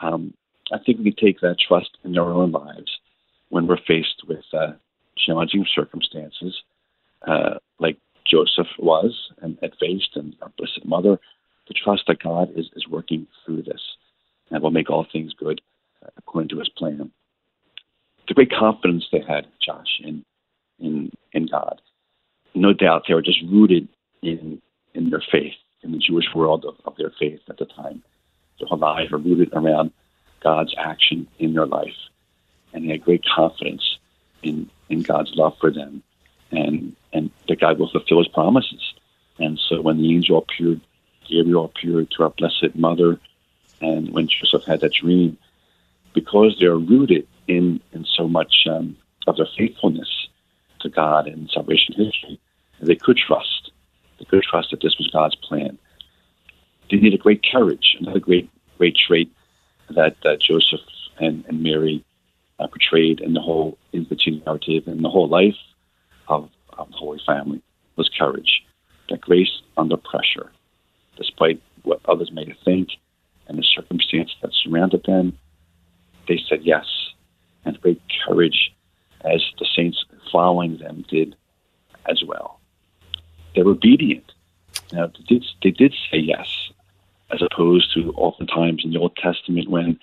Um, 0.00 0.34
I 0.72 0.78
think 0.84 0.98
we 0.98 1.12
take 1.12 1.40
that 1.40 1.56
trust 1.58 1.96
in 2.04 2.18
our 2.18 2.30
own 2.30 2.50
lives 2.50 2.98
when 3.50 3.66
we're 3.66 3.78
faced 3.86 4.22
with 4.26 4.44
uh, 4.52 4.72
challenging 5.16 5.66
circumstances, 5.74 6.62
uh, 7.26 7.54
like 7.78 7.98
Joseph 8.30 8.68
was 8.78 9.30
and 9.40 9.58
had 9.62 9.72
faced, 9.80 10.10
and 10.14 10.34
our 10.42 10.52
Blessed 10.56 10.84
Mother, 10.84 11.18
to 11.66 11.74
trust 11.74 12.02
that 12.08 12.22
God 12.22 12.50
is, 12.56 12.66
is 12.76 12.86
working 12.88 13.26
through 13.44 13.62
this 13.62 13.80
and 14.50 14.62
will 14.62 14.70
make 14.70 14.90
all 14.90 15.06
things 15.10 15.32
good 15.34 15.60
according 16.16 16.48
to 16.48 16.58
his 16.58 16.68
plan 16.68 17.10
the 18.28 18.34
great 18.34 18.52
confidence 18.52 19.06
they 19.10 19.22
had, 19.26 19.46
Josh, 19.64 20.00
in 20.00 20.24
in 20.78 21.10
in 21.32 21.46
God. 21.46 21.80
No 22.54 22.72
doubt 22.72 23.04
they 23.08 23.14
were 23.14 23.22
just 23.22 23.42
rooted 23.50 23.88
in 24.22 24.60
in 24.94 25.10
their 25.10 25.22
faith, 25.32 25.54
in 25.82 25.92
the 25.92 25.98
Jewish 25.98 26.26
world 26.34 26.64
of, 26.64 26.74
of 26.84 26.96
their 26.96 27.12
faith 27.18 27.40
at 27.48 27.58
the 27.58 27.64
time. 27.64 28.02
Their 28.60 28.76
lives 28.76 29.10
were 29.10 29.18
rooted 29.18 29.50
around 29.52 29.92
God's 30.42 30.74
action 30.78 31.26
in 31.38 31.54
their 31.54 31.66
life. 31.66 31.88
And 32.72 32.84
they 32.84 32.92
had 32.92 33.04
great 33.04 33.24
confidence 33.24 33.98
in, 34.42 34.70
in 34.88 35.02
God's 35.02 35.34
love 35.34 35.56
for 35.58 35.70
them 35.70 36.02
and 36.50 36.94
and 37.12 37.30
that 37.48 37.60
God 37.60 37.78
will 37.78 37.90
fulfill 37.90 38.18
his 38.18 38.28
promises. 38.28 38.94
And 39.38 39.58
so 39.58 39.80
when 39.80 39.98
the 39.98 40.14
angel 40.14 40.38
appeared, 40.38 40.80
Gabriel 41.28 41.66
appeared 41.66 42.10
to 42.12 42.24
our 42.24 42.30
Blessed 42.30 42.74
Mother, 42.74 43.18
and 43.80 44.10
when 44.10 44.28
Joseph 44.28 44.64
had 44.64 44.80
that 44.80 44.92
dream, 44.92 45.38
because 46.12 46.56
they're 46.58 46.76
rooted 46.76 47.26
in 47.46 47.80
in 47.92 48.04
so 48.04 48.28
much 48.28 48.66
um, 48.70 48.96
of 49.26 49.36
their 49.36 49.48
faithfulness 49.56 50.28
to 50.80 50.88
God 50.88 51.26
and 51.26 51.50
salvation 51.50 51.94
history, 51.94 52.40
they 52.80 52.96
could 52.96 53.16
trust. 53.16 53.70
They 54.18 54.24
could 54.24 54.42
trust 54.42 54.70
that 54.70 54.80
this 54.80 54.96
was 54.98 55.08
God's 55.08 55.36
plan. 55.36 55.78
They 56.90 56.96
needed 56.96 57.20
great 57.20 57.44
courage, 57.50 57.96
another 58.00 58.20
great 58.20 58.50
great 58.76 58.96
trait 58.96 59.32
that 59.90 60.16
uh, 60.24 60.36
Joseph 60.36 60.80
and, 61.18 61.44
and 61.48 61.62
Mary 61.62 62.04
uh, 62.58 62.66
portrayed 62.66 63.20
in 63.20 63.34
the 63.34 63.40
whole 63.40 63.78
infancy 63.92 64.42
narrative 64.44 64.86
and 64.86 65.04
the 65.04 65.08
whole 65.08 65.28
life 65.28 65.56
of, 66.28 66.50
of 66.76 66.88
the 66.90 66.96
Holy 66.96 67.20
Family 67.26 67.62
was 67.96 68.10
courage, 68.16 68.64
that 69.08 69.20
grace 69.20 69.62
under 69.76 69.96
pressure, 69.96 70.50
despite 71.16 71.60
what 71.82 72.00
others 72.06 72.30
may 72.32 72.56
think 72.64 72.90
and 73.46 73.58
the 73.58 73.62
circumstance 73.62 74.34
that 74.42 74.52
surrounded 74.52 75.02
them, 75.04 75.38
they 76.28 76.40
said 76.48 76.62
yes, 76.62 76.86
and 77.64 77.80
great 77.80 78.00
courage 78.26 78.74
as 79.22 79.42
the 79.58 79.66
saints 79.74 80.04
following 80.30 80.78
them 80.78 81.04
did 81.08 81.34
as 82.08 82.22
well. 82.24 82.60
They 83.54 83.62
were 83.62 83.72
obedient. 83.72 84.32
Now, 84.92 85.06
they 85.06 85.24
did, 85.26 85.46
they 85.62 85.70
did 85.70 85.94
say 86.10 86.18
yes, 86.18 86.70
as 87.30 87.42
opposed 87.42 87.92
to 87.94 88.12
oftentimes 88.12 88.84
in 88.84 88.92
the 88.92 88.98
Old 88.98 89.16
Testament 89.16 89.68
when 89.68 89.98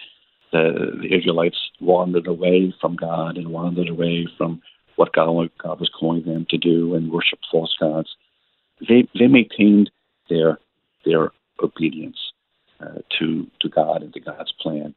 the, 0.55 0.97
the 1.01 1.13
Israelites 1.13 1.57
wandered 1.81 2.27
away 2.27 2.73
from 2.79 2.95
God 2.95 3.37
and 3.37 3.49
wandered 3.49 3.89
away 3.89 4.27
from 4.37 4.61
what 4.95 5.13
God, 5.13 5.49
God 5.61 5.79
was 5.79 5.89
calling 5.89 6.23
them 6.23 6.45
to 6.49 6.57
do 6.57 6.95
and 6.95 7.11
worship 7.11 7.39
false 7.51 7.75
gods. 7.79 8.15
They, 8.87 9.07
they 9.19 9.27
maintained 9.27 9.91
their, 10.29 10.59
their 11.05 11.31
obedience 11.61 12.17
uh, 12.79 12.99
to, 13.19 13.47
to 13.59 13.69
God 13.69 14.01
and 14.01 14.13
to 14.13 14.19
God's 14.21 14.53
plan 14.61 14.95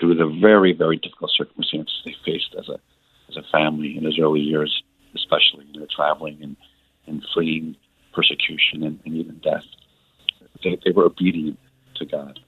through 0.00 0.14
the 0.14 0.38
very, 0.40 0.72
very 0.72 0.96
difficult 0.96 1.32
circumstances 1.36 2.00
they 2.04 2.14
faced 2.24 2.54
as 2.58 2.68
a, 2.68 2.78
as 3.28 3.36
a 3.36 3.42
family 3.52 3.96
in 3.96 4.04
those 4.04 4.18
early 4.18 4.40
years, 4.40 4.82
especially 5.14 5.66
you 5.72 5.80
know, 5.80 5.86
traveling 5.94 6.38
and, 6.42 6.56
and 7.06 7.22
fleeing 7.34 7.76
persecution 8.14 8.82
and, 8.84 9.00
and 9.04 9.14
even 9.16 9.38
death. 9.38 9.64
They, 10.64 10.78
they 10.82 10.92
were 10.92 11.04
obedient 11.04 11.58
to 11.96 12.06
God. 12.06 12.40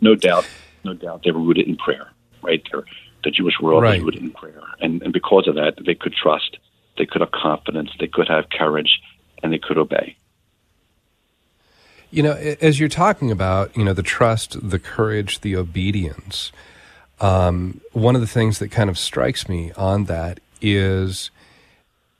No, 0.00 0.14
doubt, 0.14 0.48
no 0.84 0.94
doubt, 0.94 1.22
they 1.24 1.30
were 1.30 1.40
rooted 1.40 1.66
in 1.66 1.76
prayer. 1.76 2.10
Right, 2.42 2.62
They're, 2.70 2.84
the 3.22 3.30
Jewish 3.30 3.60
world 3.60 3.82
right. 3.82 3.98
was 3.98 4.04
rooted 4.04 4.22
in 4.22 4.30
prayer, 4.30 4.62
and, 4.80 5.02
and 5.02 5.12
because 5.12 5.46
of 5.46 5.54
that, 5.56 5.74
they 5.84 5.94
could 5.94 6.14
trust, 6.14 6.56
they 6.96 7.04
could 7.04 7.20
have 7.20 7.30
confidence, 7.32 7.90
they 8.00 8.06
could 8.06 8.28
have 8.28 8.48
courage, 8.50 9.00
and 9.42 9.52
they 9.52 9.58
could 9.58 9.76
obey. 9.76 10.16
You 12.10 12.22
know, 12.24 12.32
as 12.32 12.80
you're 12.80 12.88
talking 12.88 13.30
about, 13.30 13.76
you 13.76 13.84
know, 13.84 13.92
the 13.92 14.02
trust, 14.02 14.56
the 14.68 14.78
courage, 14.78 15.42
the 15.42 15.54
obedience. 15.54 16.50
Um, 17.20 17.82
one 17.92 18.14
of 18.14 18.20
the 18.20 18.26
things 18.26 18.58
that 18.58 18.70
kind 18.70 18.90
of 18.90 18.98
strikes 18.98 19.48
me 19.48 19.70
on 19.76 20.04
that 20.06 20.40
is 20.60 21.30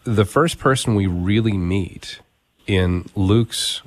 the 0.04 0.24
first 0.24 0.58
person 0.58 0.94
we 0.94 1.06
really 1.06 1.56
meet 1.56 2.20
in 2.66 3.08
Luke's 3.16 3.82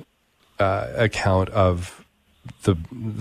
uh, 0.58 0.88
account 0.94 1.48
of 1.50 2.03
the, 2.62 2.76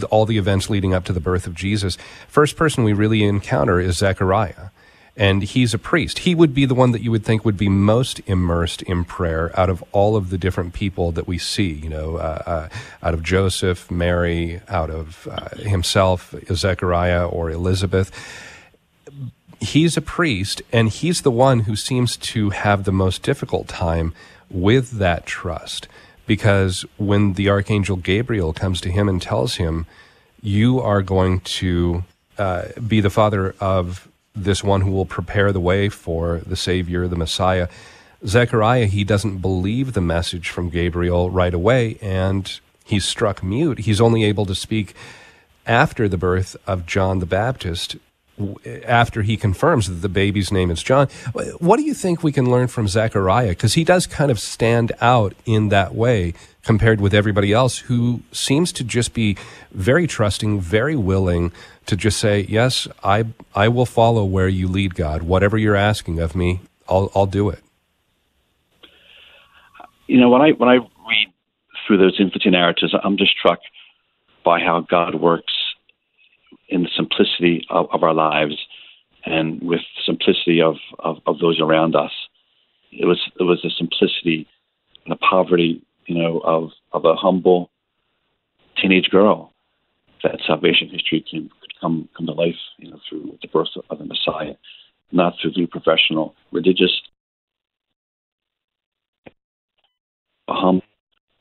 all 0.10 0.26
the 0.26 0.38
events 0.38 0.70
leading 0.70 0.94
up 0.94 1.06
to 1.06 1.14
the 1.14 1.20
birth 1.20 1.48
of 1.48 1.56
Jesus. 1.56 1.98
First 2.28 2.56
person 2.56 2.84
we 2.84 2.94
really 2.94 3.24
encounter 3.24 3.80
is 3.80 3.98
Zechariah, 3.98 4.70
and 5.16 5.44
he's 5.44 5.74
a 5.74 5.80
priest. 5.80 6.20
He 6.20 6.34
would 6.34 6.54
be 6.54 6.66
the 6.66 6.76
one 6.76 6.92
that 6.92 7.02
you 7.02 7.12
would 7.12 7.26
think 7.26 7.46
would 7.46 7.58
be 7.58 7.70
most 7.70 8.20
immersed 8.26 8.82
in 8.84 9.06
prayer 9.06 9.58
out 9.60 9.70
of 9.70 9.84
all 9.92 10.16
of 10.16 10.30
the 10.30 10.38
different 10.38 10.74
people 10.74 11.12
that 11.12 11.28
we 11.28 11.38
see. 11.38 11.72
You 11.72 11.90
know, 11.90 12.16
uh, 12.18 12.44
uh, 12.46 12.70
out 13.02 13.14
of 13.14 13.24
Joseph, 13.24 13.92
Mary, 13.92 14.62
out 14.68 14.90
of 14.90 15.28
uh, 15.30 15.56
himself, 15.58 16.34
Zechariah, 16.52 17.28
or 17.28 17.50
Elizabeth 17.52 18.12
he's 19.64 19.98
a 19.98 20.02
priest 20.02 20.62
and 20.72 20.90
he's 20.90 21.22
the 21.22 21.32
one 21.32 21.62
who 21.62 21.76
seems 21.76 22.18
to 22.18 22.50
have 22.52 22.84
the 22.84 22.92
most 22.92 23.24
difficult 23.24 23.68
time 23.68 24.14
with 24.50 24.92
that 24.92 25.26
trust 25.26 25.88
because 26.26 26.86
when 26.98 27.34
the 27.34 27.50
archangel 27.50 27.96
Gabriel 27.96 28.54
comes 28.54 28.82
to 28.82 28.92
him 28.92 29.10
and 29.10 29.22
tells 29.22 29.56
him, 29.56 29.86
You 30.42 30.80
are 30.80 31.02
going 31.02 31.42
to 31.42 32.04
uh, 32.38 32.64
be 32.88 33.02
the 33.02 33.10
father 33.10 33.56
of 33.60 34.08
this 34.36 34.64
one 34.64 34.82
who 34.82 34.92
will 34.92 35.06
prepare 35.06 35.52
the 35.52 35.60
way 35.60 35.90
for 35.90 36.42
the 36.46 36.56
Savior, 36.56 37.08
the 37.08 37.16
Messiah. 37.16 37.68
Zechariah, 38.26 38.86
he 38.86 39.04
doesn't 39.04 39.40
believe 39.40 39.94
the 39.94 40.02
message 40.02 40.50
from 40.50 40.70
Gabriel 40.70 41.30
right 41.30 41.54
away, 41.54 41.98
and 42.02 42.60
he's 42.86 43.06
struck 43.06 43.44
mute. 43.44 43.80
He's 43.80 44.02
only 44.02 44.24
able 44.24 44.46
to 44.46 44.56
speak 44.56 44.96
after 45.66 46.08
the 46.10 46.18
birth 46.18 46.56
of 46.66 46.86
John 46.86 47.20
the 47.20 47.26
Baptist 47.26 47.98
after 48.86 49.22
he 49.22 49.38
confirms 49.38 49.88
that 49.88 49.96
the 49.96 50.10
baby's 50.10 50.52
name 50.52 50.72
is 50.72 50.82
John. 50.82 51.08
What 51.60 51.78
do 51.78 51.84
you 51.84 51.94
think 51.94 52.24
we 52.24 52.32
can 52.32 52.50
learn 52.50 52.68
from 52.68 52.88
Zechariah? 52.88 53.50
Because 53.50 53.76
he 53.76 53.84
does 53.84 54.08
kind 54.08 54.32
of 54.32 54.40
stand 54.40 54.92
out 55.02 55.34
in 55.46 55.70
that 55.70 55.94
way 55.94 56.34
compared 56.64 57.00
with 57.00 57.14
everybody 57.14 57.54
else 57.54 57.80
who 57.80 58.22
seems 58.32 58.72
to 58.74 58.84
just 58.84 59.14
be 59.14 59.38
very 59.72 60.08
trusting, 60.08 60.62
very 60.62 60.96
willing 60.96 61.52
to 61.86 61.96
just 61.96 62.20
say, 62.20 62.42
Yes, 62.50 62.88
I, 63.04 63.26
I 63.54 63.68
will 63.68 63.86
follow 63.86 64.26
where 64.26 64.48
you 64.48 64.68
lead, 64.68 64.96
God. 64.96 65.24
Whatever 65.24 65.58
you're 65.58 65.76
asking 65.76 66.20
of 66.20 66.36
me, 66.36 66.62
I'll, 66.90 67.12
I'll 67.16 67.26
do 67.26 67.50
it. 67.50 67.60
You 70.08 70.20
know, 70.20 70.30
when 70.30 70.42
I, 70.42 70.52
when 70.52 70.70
I 70.70 70.76
read 70.76 71.34
through 71.86 71.98
those 71.98 72.20
infancy 72.20 72.50
narratives, 72.50 72.94
I'm 73.04 73.18
just 73.18 73.32
struck 73.32 73.60
by 74.44 74.60
how 74.60 74.82
God 74.82 75.16
works 75.16 75.54
in 76.74 76.82
the 76.84 76.90
simplicity 76.96 77.66
of, 77.70 77.88
of 77.92 78.04
our 78.04 78.14
lives 78.16 78.58
and 79.26 79.62
with 79.62 79.82
simplicity 80.04 80.62
of, 80.62 80.76
of, 81.00 81.18
of, 81.28 81.38
those 81.40 81.62
around 81.62 81.96
us. 81.96 82.12
It 82.92 83.06
was 83.06 83.20
it 83.40 83.44
was 83.44 83.62
the 83.64 83.70
simplicity 83.70 84.48
and 85.06 85.12
the 85.12 85.16
poverty, 85.18 85.82
you 86.08 86.16
know, 86.16 86.40
of, 86.40 86.72
of 86.92 87.06
a 87.06 87.16
humble 87.16 87.70
teenage 88.82 89.10
girl 89.10 89.54
that 90.24 90.40
salvation 90.46 90.90
history 90.90 91.24
can 91.30 91.50
could 91.62 91.80
come 91.80 92.10
come 92.18 92.26
to 92.26 92.34
life, 92.34 92.56
you 92.78 92.90
know, 92.90 93.00
through 93.08 93.38
the 93.42 93.48
birth 93.48 93.70
of 93.90 93.98
the 93.98 94.06
Messiah, 94.06 94.56
not 95.12 95.36
through 95.40 95.54
the 95.56 95.68
professional 95.68 96.36
religious. 96.52 97.02
A 100.48 100.54
humble 100.54 100.84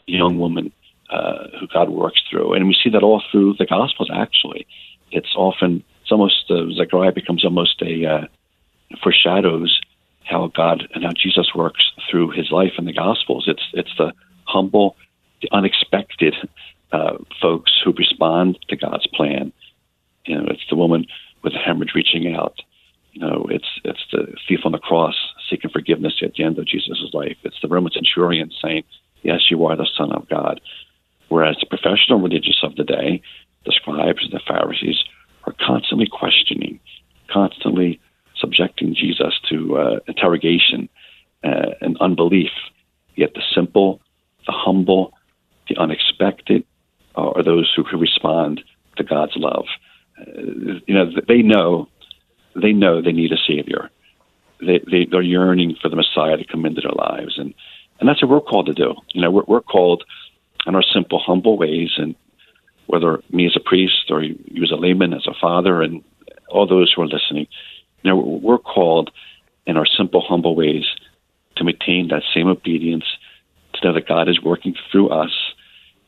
young 0.06 0.38
woman 0.38 0.72
uh, 1.10 1.48
who 1.58 1.66
God 1.72 1.90
works 1.90 2.22
through, 2.30 2.54
and 2.54 2.68
we 2.68 2.76
see 2.82 2.90
that 2.90 3.02
all 3.02 3.22
through 3.30 3.54
the 3.58 3.66
Gospels 3.66 4.10
actually 4.14 4.66
it's 5.12 5.34
often 5.36 5.84
it's 6.02 6.10
almost 6.10 6.50
uh, 6.50 6.70
Zechariah 6.74 7.12
becomes 7.12 7.44
almost 7.44 7.80
a 7.82 8.06
uh, 8.06 8.26
foreshadows 9.02 9.80
how 10.24 10.50
God 10.54 10.88
and 10.94 11.04
how 11.04 11.12
Jesus 11.12 11.50
works 11.54 11.92
through 12.10 12.30
his 12.30 12.50
life 12.50 12.72
in 12.78 12.84
the 12.84 12.92
Gospels. 12.92 13.44
It's 13.46 13.62
it's 13.72 13.94
the 13.98 14.12
humble, 14.44 14.96
the 15.40 15.48
unexpected 15.52 16.34
uh, 16.92 17.18
folks 17.40 17.72
who 17.84 17.92
respond 17.92 18.58
to 18.68 18.76
God's 18.76 19.06
plan. 19.08 19.52
You 20.26 20.38
know, 20.38 20.46
it's 20.48 20.66
the 20.68 20.76
woman 20.76 21.06
with 21.42 21.52
the 21.52 21.58
hemorrhage 21.58 21.94
reaching 21.94 22.34
out. 22.34 22.56
You 23.12 23.20
know, 23.20 23.46
it's 23.50 23.68
it's 23.84 24.04
the 24.10 24.34
thief 24.48 24.60
on 24.64 24.72
the 24.72 24.78
cross 24.78 25.14
seeking 25.48 25.70
forgiveness 25.70 26.14
at 26.22 26.34
the 26.34 26.44
end 26.44 26.58
of 26.58 26.66
Jesus' 26.66 27.10
life. 27.12 27.36
It's 27.42 27.60
the 27.60 27.68
Roman 27.68 27.92
centurion 27.92 28.50
saying, 28.62 28.84
"Yes, 29.22 29.50
you 29.50 29.64
are 29.66 29.76
the 29.76 29.88
Son 29.96 30.12
of 30.12 30.28
God." 30.28 30.60
Whereas 31.28 31.56
the 31.60 31.66
professional 31.66 32.20
religious 32.20 32.60
of 32.62 32.76
the 32.76 32.84
day 32.84 33.22
the 33.64 33.72
scribes 33.72 34.22
and 34.22 34.32
the 34.32 34.40
Pharisees 34.46 35.02
are 35.44 35.54
constantly 35.60 36.06
questioning, 36.10 36.80
constantly 37.30 38.00
subjecting 38.36 38.94
Jesus 38.94 39.34
to 39.48 39.76
uh, 39.78 39.98
interrogation 40.06 40.88
uh, 41.44 41.70
and 41.80 41.96
unbelief. 42.00 42.50
Yet 43.14 43.34
the 43.34 43.42
simple, 43.54 44.00
the 44.46 44.52
humble, 44.52 45.12
the 45.68 45.76
unexpected 45.76 46.64
are 47.14 47.42
those 47.42 47.72
who 47.76 47.84
respond 47.96 48.62
to 48.96 49.04
God's 49.04 49.36
love. 49.36 49.66
Uh, 50.18 50.80
you 50.86 50.94
know, 50.94 51.10
they 51.28 51.42
know, 51.42 51.88
they 52.54 52.72
know 52.72 53.02
they 53.02 53.12
need 53.12 53.32
a 53.32 53.36
savior. 53.46 53.90
They, 54.60 54.80
they 54.90 55.06
they're 55.10 55.22
yearning 55.22 55.76
for 55.80 55.88
the 55.88 55.96
Messiah 55.96 56.36
to 56.36 56.44
come 56.44 56.64
into 56.64 56.80
their 56.80 56.92
lives, 56.92 57.36
and 57.36 57.52
and 57.98 58.08
that's 58.08 58.22
what 58.22 58.30
we're 58.30 58.40
called 58.40 58.66
to 58.66 58.74
do. 58.74 58.94
You 59.12 59.22
know, 59.22 59.30
we're, 59.30 59.44
we're 59.46 59.60
called 59.60 60.04
in 60.66 60.74
our 60.74 60.82
simple, 60.82 61.18
humble 61.18 61.58
ways 61.58 61.92
and 61.96 62.14
whether 62.86 63.22
me 63.30 63.46
as 63.46 63.56
a 63.56 63.60
priest 63.60 64.10
or 64.10 64.22
you 64.22 64.62
as 64.62 64.70
a 64.70 64.76
layman, 64.76 65.14
as 65.14 65.26
a 65.26 65.34
father, 65.40 65.82
and 65.82 66.02
all 66.48 66.66
those 66.66 66.92
who 66.94 67.02
are 67.02 67.06
listening, 67.06 67.46
know, 68.04 68.16
we're 68.16 68.58
called 68.58 69.10
in 69.66 69.76
our 69.76 69.86
simple, 69.86 70.20
humble 70.20 70.54
ways 70.54 70.84
to 71.56 71.64
maintain 71.64 72.08
that 72.08 72.22
same 72.34 72.48
obedience, 72.48 73.04
to 73.74 73.86
know 73.86 73.94
that 73.94 74.08
God 74.08 74.28
is 74.28 74.42
working 74.42 74.74
through 74.90 75.08
us, 75.10 75.32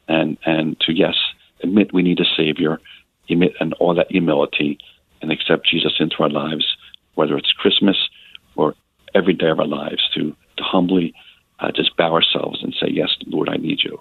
and 0.08 0.36
and 0.44 0.78
to 0.80 0.92
yes, 0.92 1.14
admit 1.62 1.94
we 1.94 2.02
need 2.02 2.20
a 2.20 2.24
Savior, 2.36 2.80
admit 3.30 3.52
and 3.60 3.72
all 3.74 3.94
that 3.94 4.10
humility, 4.10 4.78
and 5.22 5.30
accept 5.30 5.68
Jesus 5.68 5.94
into 6.00 6.16
our 6.20 6.30
lives, 6.30 6.66
whether 7.14 7.36
it's 7.36 7.52
Christmas 7.52 7.96
or 8.56 8.74
every 9.14 9.34
day 9.34 9.48
of 9.48 9.60
our 9.60 9.66
lives, 9.66 10.02
to 10.14 10.34
to 10.56 10.62
humbly 10.62 11.14
uh, 11.60 11.70
just 11.74 11.96
bow 11.96 12.12
ourselves 12.12 12.62
and 12.62 12.74
say, 12.74 12.88
yes, 12.90 13.08
Lord, 13.26 13.48
I 13.48 13.56
need 13.56 13.80
you. 13.82 13.98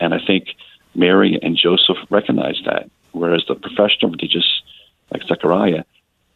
And 0.00 0.14
I 0.14 0.18
think 0.24 0.48
Mary 0.94 1.38
and 1.42 1.56
Joseph 1.56 1.98
recognized 2.10 2.64
that, 2.66 2.90
whereas 3.12 3.44
the 3.48 3.54
professional 3.54 4.10
religious, 4.10 4.62
like 5.10 5.22
Zechariah, 5.24 5.84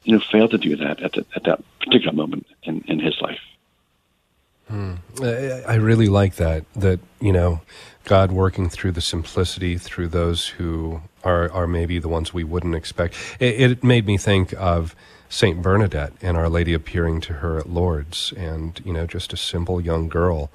you 0.05 0.15
know, 0.15 0.23
failed 0.33 0.53
to 0.53 0.59
do 0.59 0.77
that 0.77 1.03
at, 1.03 1.13
the, 1.13 1.27
at 1.35 1.45
that 1.45 1.63
particular 1.81 2.13
moment 2.13 2.47
in, 2.63 2.83
in 2.89 2.99
his 2.99 3.21
life. 3.21 3.41
Hmm. 4.69 4.95
I 5.23 5.77
really 5.77 6.09
like 6.09 6.37
that. 6.37 6.65
That 6.75 7.01
you 7.21 7.33
know, 7.33 7.63
God 8.05 8.31
working 8.33 8.69
through 8.69 8.93
the 8.93 9.01
simplicity 9.01 9.79
through 9.79 10.09
those 10.09 10.47
who 10.47 11.01
are 11.25 11.51
are 11.53 11.67
maybe 11.67 11.99
the 11.99 12.09
ones 12.09 12.35
we 12.35 12.45
wouldn't 12.45 12.75
expect. 12.75 13.15
It, 13.41 13.61
it 13.61 13.85
made 13.85 14.07
me 14.07 14.19
think 14.19 14.53
of 14.59 14.95
Saint 15.31 15.63
Bernadette 15.63 16.13
and 16.21 16.37
Our 16.37 16.51
Lady 16.51 16.75
appearing 16.75 17.23
to 17.23 17.35
her 17.35 17.59
at 17.59 17.69
Lourdes, 17.69 18.35
and 18.37 18.81
you 18.85 18.93
know, 18.93 19.07
just 19.07 19.33
a 19.33 19.39
simple 19.39 19.81
young 19.81 20.09
girl, 20.09 20.51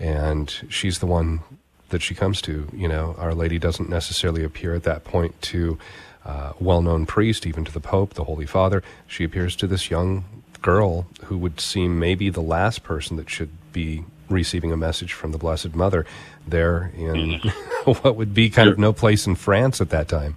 and 0.00 0.54
she's 0.70 1.00
the 1.00 1.06
one 1.06 1.40
that 1.90 2.02
she 2.02 2.14
comes 2.14 2.40
to. 2.42 2.68
You 2.72 2.88
know, 2.88 3.14
Our 3.18 3.34
Lady 3.34 3.58
doesn't 3.58 3.88
necessarily 3.88 4.44
appear 4.44 4.74
at 4.74 4.84
that 4.84 5.04
point 5.04 5.40
to 5.42 5.78
uh, 6.24 6.52
well-known 6.58 7.06
priest, 7.06 7.46
even 7.46 7.64
to 7.64 7.72
the 7.72 7.80
Pope, 7.80 8.14
the 8.14 8.24
Holy 8.24 8.46
Father. 8.46 8.82
She 9.06 9.24
appears 9.24 9.54
to 9.56 9.66
this 9.66 9.90
young 9.90 10.24
girl 10.60 11.06
who 11.24 11.38
would 11.38 11.60
seem 11.60 11.98
maybe 11.98 12.28
the 12.30 12.40
last 12.40 12.82
person 12.82 13.16
that 13.16 13.30
should 13.30 13.50
be 13.72 14.04
receiving 14.28 14.72
a 14.72 14.76
message 14.76 15.12
from 15.12 15.32
the 15.32 15.38
Blessed 15.38 15.74
Mother 15.74 16.04
there 16.46 16.90
in 16.96 17.40
mm-hmm. 17.40 17.90
what 18.02 18.16
would 18.16 18.34
be 18.34 18.50
kind 18.50 18.68
of 18.68 18.78
no 18.78 18.92
place 18.92 19.26
in 19.26 19.34
France 19.34 19.80
at 19.80 19.90
that 19.90 20.08
time. 20.08 20.36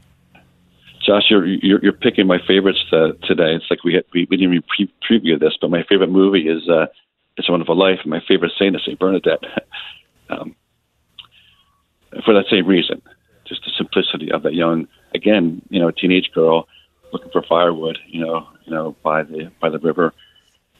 Josh, 1.03 1.23
you're 1.29 1.45
you're, 1.45 1.79
you're 1.81 1.93
picking 1.93 2.27
my 2.27 2.37
favorites 2.47 2.83
uh, 2.91 3.13
today. 3.25 3.55
It's 3.55 3.65
like 3.69 3.83
we, 3.83 3.95
had, 3.95 4.03
we 4.13 4.27
we 4.29 4.37
didn't 4.37 4.53
even 4.53 4.63
pre- 4.67 4.93
preview 5.09 5.39
this, 5.39 5.57
but 5.59 5.71
my 5.71 5.83
favorite 5.89 6.11
movie 6.11 6.47
is 6.47 6.69
uh, 6.69 6.85
It's 7.37 7.49
a 7.49 7.51
Wonderful 7.51 7.75
Life, 7.75 7.99
and 8.03 8.11
my 8.11 8.21
favorite 8.27 8.51
saint 8.59 8.75
is 8.75 8.83
Saint 8.85 8.99
Bernadette. 8.99 9.41
um, 10.29 10.55
for 12.25 12.33
that 12.33 12.45
same 12.49 12.65
reason, 12.65 13.01
just 13.45 13.63
the 13.65 13.71
simplicity 13.77 14.31
of 14.31 14.43
that 14.43 14.53
young, 14.53 14.87
again, 15.13 15.61
you 15.69 15.79
know, 15.79 15.91
teenage 15.91 16.31
girl 16.33 16.67
looking 17.11 17.31
for 17.31 17.41
firewood, 17.41 17.97
you 18.07 18.23
know, 18.23 18.47
you 18.65 18.71
know, 18.73 18.95
by 19.03 19.23
the 19.23 19.51
by 19.59 19.69
the 19.69 19.79
river, 19.79 20.13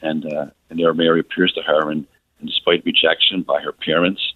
and 0.02 0.26
uh, 0.32 0.48
and 0.70 0.80
there 0.80 0.94
Mary 0.94 1.20
appears 1.20 1.52
to 1.54 1.62
her, 1.62 1.90
and, 1.92 2.06
and 2.40 2.48
despite 2.48 2.86
rejection 2.86 3.42
by 3.42 3.62
her 3.62 3.72
parents, 3.72 4.34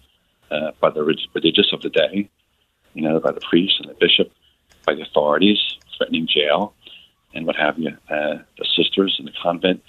uh, 0.50 0.72
by 0.80 0.90
the 0.90 1.02
religious 1.34 1.72
of 1.72 1.82
the 1.82 1.90
day, 1.90 2.28
you 2.94 3.02
know, 3.02 3.20
by 3.20 3.32
the 3.32 3.40
priest 3.40 3.74
and 3.80 3.88
the 3.88 3.94
bishop, 3.94 4.32
by 4.86 4.94
the 4.94 5.02
authorities, 5.02 5.58
threatening 5.96 6.26
jail, 6.26 6.74
and 7.34 7.46
what 7.46 7.56
have 7.56 7.78
you. 7.78 7.90
Uh, 8.10 8.38
the 8.58 8.66
sisters 8.76 9.16
in 9.18 9.24
the 9.24 9.32
convent, 9.42 9.82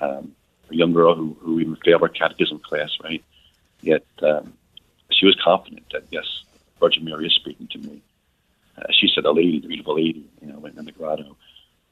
um, 0.00 0.34
a 0.70 0.74
young 0.74 0.92
girl 0.92 1.14
who, 1.14 1.36
who 1.40 1.60
even 1.60 1.76
failed 1.84 2.02
her 2.02 2.08
catechism 2.08 2.58
class, 2.58 2.90
right? 3.02 3.24
Yet 3.82 4.04
um, 4.22 4.52
she 5.10 5.26
was 5.26 5.36
confident 5.42 5.84
that, 5.92 6.04
yes, 6.10 6.44
Virgin 6.80 7.04
Mary 7.04 7.26
is 7.26 7.34
speaking 7.34 7.68
to 7.68 7.78
me. 7.78 8.02
Uh, 8.76 8.82
she 8.92 9.08
said, 9.14 9.24
a 9.24 9.32
lady, 9.32 9.60
the 9.60 9.68
beautiful 9.68 9.96
lady, 9.96 10.28
you 10.40 10.48
know, 10.48 10.58
went 10.58 10.76
in 10.76 10.84
the 10.84 10.92
grotto. 10.92 11.36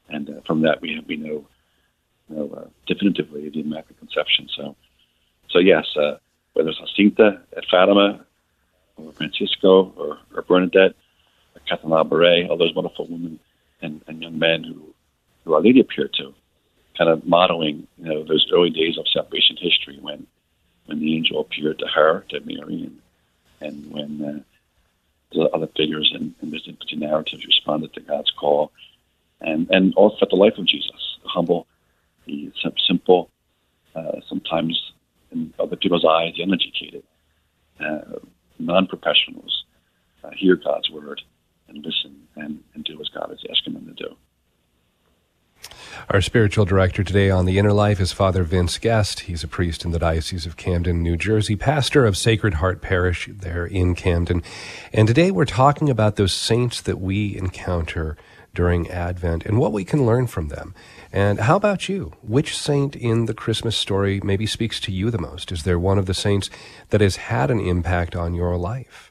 And 0.09 0.29
uh, 0.29 0.41
from 0.47 0.63
that, 0.63 0.81
we, 0.83 1.03
we 1.07 1.17
know, 1.17 1.47
know 2.29 2.51
uh, 2.55 2.69
definitively 2.87 3.49
the 3.49 3.61
Immaculate 3.61 3.99
Conception. 3.99 4.49
So, 4.55 4.77
so 5.49 5.59
yes, 5.59 5.87
uh, 5.97 6.19
whether 6.53 6.71
it's 6.71 6.79
Jacinta 6.79 7.41
at 7.57 7.65
Fatima, 7.71 8.25
or 8.97 9.13
Francisco, 9.13 9.93
or, 9.97 10.19
or 10.35 10.43
Bernadette, 10.43 10.95
or 11.55 11.61
Catherine 11.67 11.93
Labouré, 11.93 12.49
all 12.49 12.57
those 12.57 12.75
wonderful 12.75 13.07
women 13.07 13.41
and, 13.81 14.03
and 14.07 14.23
young 14.23 14.39
men 14.39 14.63
who, 14.63 14.95
who 15.45 15.55
Our 15.55 15.63
Lady 15.63 15.81
appeared 15.81 16.13
to, 16.15 16.35
kind 16.97 17.11
of 17.11 17.27
modeling, 17.27 17.89
you 17.99 18.05
know, 18.05 18.23
those 18.25 18.47
early 18.53 18.71
days 18.71 18.99
of 18.99 19.09
salvation 19.09 19.57
history 19.57 19.99
when, 20.01 20.27
when 20.87 21.01
the 21.01 21.17
angel 21.17 21.41
appeared 21.41 21.79
to 21.81 21.87
her, 21.87 22.25
to 22.29 22.41
Mary, 22.41 22.85
and, 22.85 23.01
and 23.61 23.91
when 23.91 24.25
uh, 24.25 24.54
the 25.35 25.51
other 25.51 25.69
figures 25.77 26.13
in, 26.15 26.35
in 26.43 26.51
the 26.51 26.97
narrative 26.97 27.41
responded 27.47 27.93
to 27.95 28.01
God's 28.01 28.31
call, 28.39 28.73
and 29.41 29.69
and 29.71 29.95
also 29.95 30.19
at 30.23 30.31
the 30.31 30.37
life 30.37 30.55
of 30.59 30.67
Jesus, 30.67 31.19
humble, 31.25 31.67
the 32.27 32.53
simple, 32.87 33.31
uh, 33.95 34.21
sometimes 34.29 34.93
in 35.33 35.53
other 35.59 35.77
people's 35.77 36.05
eyes, 36.05 36.35
the 36.37 36.43
uneducated, 36.43 37.03
uh, 37.81 38.19
non-professionals 38.59 39.65
uh, 40.23 40.31
hear 40.37 40.57
God's 40.57 40.91
word 40.91 41.21
and 41.69 41.85
listen 41.85 42.27
and, 42.37 42.63
and 42.75 42.85
do 42.85 43.01
as 43.01 43.09
God 43.09 43.33
is 43.33 43.45
asking 43.51 43.75
them 43.75 43.87
to 43.87 43.93
do. 43.93 44.17
Our 46.11 46.21
spiritual 46.21 46.67
director 46.67 47.03
today 47.03 47.31
on 47.31 47.47
The 47.47 47.59
Inner 47.59 47.73
Life 47.73 47.99
is 47.99 48.13
Father 48.13 48.43
Vince 48.43 48.77
Guest. 48.77 49.21
He's 49.21 49.43
a 49.43 49.49
priest 49.49 49.87
in 49.87 49.91
the 49.91 49.99
Diocese 49.99 50.45
of 50.45 50.59
Camden, 50.59 51.03
New 51.03 51.17
Jersey, 51.17 51.57
pastor 51.57 52.05
of 52.05 52.15
Sacred 52.15 52.55
Heart 52.55 52.83
Parish 52.83 53.31
there 53.33 53.65
in 53.65 53.95
Camden. 53.95 54.43
And 54.93 55.09
today 55.09 55.31
we're 55.31 55.47
talking 55.47 55.89
about 55.89 56.17
those 56.17 56.35
saints 56.35 56.83
that 56.83 57.01
we 57.01 57.35
encounter 57.39 58.19
during 58.53 58.91
Advent 58.91 59.47
and 59.47 59.59
what 59.59 59.73
we 59.73 59.83
can 59.83 60.05
learn 60.05 60.27
from 60.27 60.49
them. 60.49 60.75
And 61.11 61.41
how 61.41 61.57
about 61.57 61.89
you? 61.89 62.13
Which 62.21 62.57
saint 62.57 62.95
in 62.95 63.25
the 63.25 63.35
Christmas 63.35 63.75
story 63.75 64.21
maybe 64.23 64.47
speaks 64.47 64.79
to 64.81 64.93
you 64.93 65.11
the 65.11 65.19
most? 65.19 65.51
Is 65.51 65.63
there 65.63 65.79
one 65.79 65.99
of 65.99 66.05
the 66.05 66.13
saints 66.13 66.51
that 66.91 67.01
has 67.01 67.17
had 67.17 67.51
an 67.51 67.61
impact 67.61 68.15
on 68.15 68.35
your 68.35 68.59
life? 68.59 69.11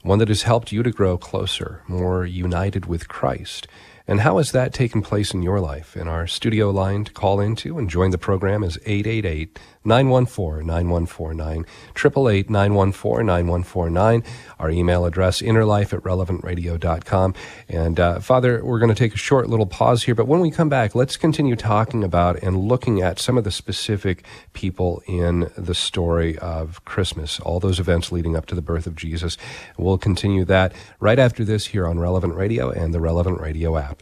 One 0.00 0.18
that 0.18 0.28
has 0.28 0.44
helped 0.44 0.72
you 0.72 0.82
to 0.82 0.90
grow 0.90 1.18
closer, 1.18 1.82
more 1.86 2.24
united 2.24 2.86
with 2.86 3.06
Christ? 3.06 3.68
And 4.06 4.20
how 4.20 4.38
has 4.38 4.52
that 4.52 4.74
taken 4.74 5.02
place 5.02 5.32
in 5.32 5.42
your 5.42 5.60
life? 5.60 5.96
And 5.96 6.08
our 6.08 6.26
studio 6.26 6.70
line 6.70 7.04
to 7.04 7.12
call 7.12 7.40
into 7.40 7.78
and 7.78 7.88
join 7.88 8.10
the 8.10 8.18
program 8.18 8.62
is 8.64 8.78
888 8.84 9.58
914 9.84 10.66
9149, 10.66 11.66
888 11.96 12.50
914 12.50 13.26
9149. 13.26 14.24
Our 14.58 14.70
email 14.70 15.04
address, 15.04 15.42
innerlife 15.42 15.92
at 15.92 16.02
relevantradio.com. 16.02 17.34
And 17.68 18.00
uh, 18.00 18.20
Father, 18.20 18.64
we're 18.64 18.78
going 18.78 18.94
to 18.94 18.94
take 18.94 19.14
a 19.14 19.18
short 19.18 19.48
little 19.48 19.66
pause 19.66 20.04
here, 20.04 20.14
but 20.14 20.28
when 20.28 20.40
we 20.40 20.50
come 20.50 20.68
back, 20.68 20.94
let's 20.94 21.16
continue 21.16 21.56
talking 21.56 22.04
about 22.04 22.42
and 22.42 22.58
looking 22.58 23.00
at 23.00 23.18
some 23.18 23.36
of 23.36 23.44
the 23.44 23.50
specific 23.50 24.24
people 24.52 25.02
in 25.06 25.50
the 25.56 25.74
story 25.74 26.38
of 26.38 26.84
Christmas, 26.84 27.40
all 27.40 27.60
those 27.60 27.80
events 27.80 28.12
leading 28.12 28.36
up 28.36 28.46
to 28.46 28.54
the 28.54 28.62
birth 28.62 28.86
of 28.86 28.94
Jesus. 28.94 29.36
We'll 29.76 29.98
continue 29.98 30.44
that 30.44 30.72
right 31.00 31.18
after 31.18 31.44
this 31.44 31.66
here 31.66 31.86
on 31.86 31.98
Relevant 31.98 32.34
Radio 32.34 32.70
and 32.70 32.94
the 32.94 33.00
Relevant 33.00 33.40
Radio 33.40 33.76
app. 33.76 34.01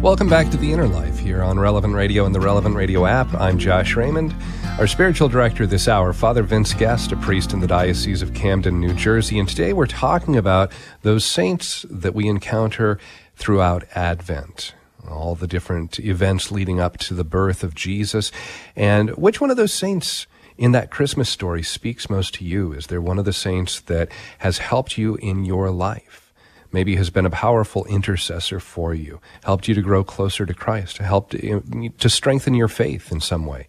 Welcome 0.00 0.28
back 0.28 0.48
to 0.52 0.56
The 0.56 0.72
Inner 0.72 0.86
Life 0.86 1.18
here 1.18 1.42
on 1.42 1.58
Relevant 1.58 1.92
Radio 1.92 2.24
and 2.24 2.32
the 2.32 2.38
Relevant 2.38 2.76
Radio 2.76 3.04
app. 3.04 3.34
I'm 3.34 3.58
Josh 3.58 3.96
Raymond. 3.96 4.32
Our 4.78 4.86
spiritual 4.86 5.28
director 5.28 5.66
this 5.66 5.88
hour, 5.88 6.12
Father 6.12 6.44
Vince 6.44 6.72
Guest, 6.72 7.10
a 7.10 7.16
priest 7.16 7.52
in 7.52 7.58
the 7.58 7.66
Diocese 7.66 8.22
of 8.22 8.32
Camden, 8.32 8.80
New 8.80 8.94
Jersey. 8.94 9.40
And 9.40 9.48
today 9.48 9.72
we're 9.72 9.86
talking 9.86 10.36
about 10.36 10.70
those 11.02 11.24
saints 11.24 11.84
that 11.90 12.14
we 12.14 12.28
encounter 12.28 13.00
throughout 13.34 13.84
Advent 13.96 14.72
all 15.10 15.34
the 15.34 15.48
different 15.48 15.98
events 15.98 16.52
leading 16.52 16.78
up 16.78 16.98
to 16.98 17.14
the 17.14 17.24
birth 17.24 17.64
of 17.64 17.74
Jesus. 17.74 18.30
And 18.76 19.10
which 19.16 19.40
one 19.40 19.50
of 19.50 19.56
those 19.56 19.72
saints 19.72 20.28
in 20.56 20.70
that 20.72 20.92
Christmas 20.92 21.28
story 21.28 21.64
speaks 21.64 22.08
most 22.08 22.34
to 22.34 22.44
you? 22.44 22.72
Is 22.72 22.86
there 22.86 23.00
one 23.00 23.18
of 23.18 23.24
the 23.24 23.32
saints 23.32 23.80
that 23.80 24.10
has 24.38 24.58
helped 24.58 24.96
you 24.96 25.16
in 25.16 25.44
your 25.44 25.72
life? 25.72 26.27
Maybe 26.72 26.96
has 26.96 27.10
been 27.10 27.26
a 27.26 27.30
powerful 27.30 27.84
intercessor 27.86 28.60
for 28.60 28.94
you, 28.94 29.20
helped 29.44 29.68
you 29.68 29.74
to 29.74 29.82
grow 29.82 30.04
closer 30.04 30.46
to 30.46 30.54
Christ, 30.54 30.98
helped 30.98 31.32
to 31.32 32.08
strengthen 32.08 32.54
your 32.54 32.68
faith 32.68 33.10
in 33.10 33.20
some 33.20 33.46
way. 33.46 33.66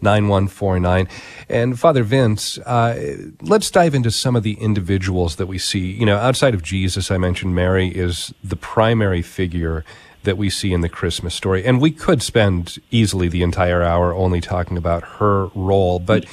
888-914-9149. 0.01 1.09
And 1.49 1.79
Father 1.79 2.03
Vince, 2.03 2.59
uh, 2.59 3.15
let's 3.41 3.71
dive 3.71 3.95
into 3.95 4.11
some 4.11 4.35
of 4.35 4.43
the 4.43 4.53
individuals 4.53 5.37
that 5.37 5.47
we 5.47 5.57
see. 5.57 5.79
You 5.79 6.05
know, 6.05 6.17
outside 6.17 6.53
of 6.53 6.61
Jesus, 6.61 7.09
I 7.09 7.17
mentioned 7.17 7.55
Mary 7.55 7.87
is 7.87 8.31
the 8.43 8.55
primary 8.55 9.23
figure 9.23 9.83
that 10.23 10.37
we 10.37 10.49
see 10.49 10.73
in 10.73 10.81
the 10.81 10.89
Christmas 10.89 11.33
story. 11.33 11.65
And 11.65 11.81
we 11.81 11.91
could 11.91 12.21
spend 12.21 12.77
easily 12.91 13.29
the 13.29 13.43
entire 13.43 13.83
hour 13.83 14.13
only 14.13 14.41
talking 14.41 14.77
about 14.77 15.03
her 15.19 15.47
role, 15.55 15.99
but 15.99 16.25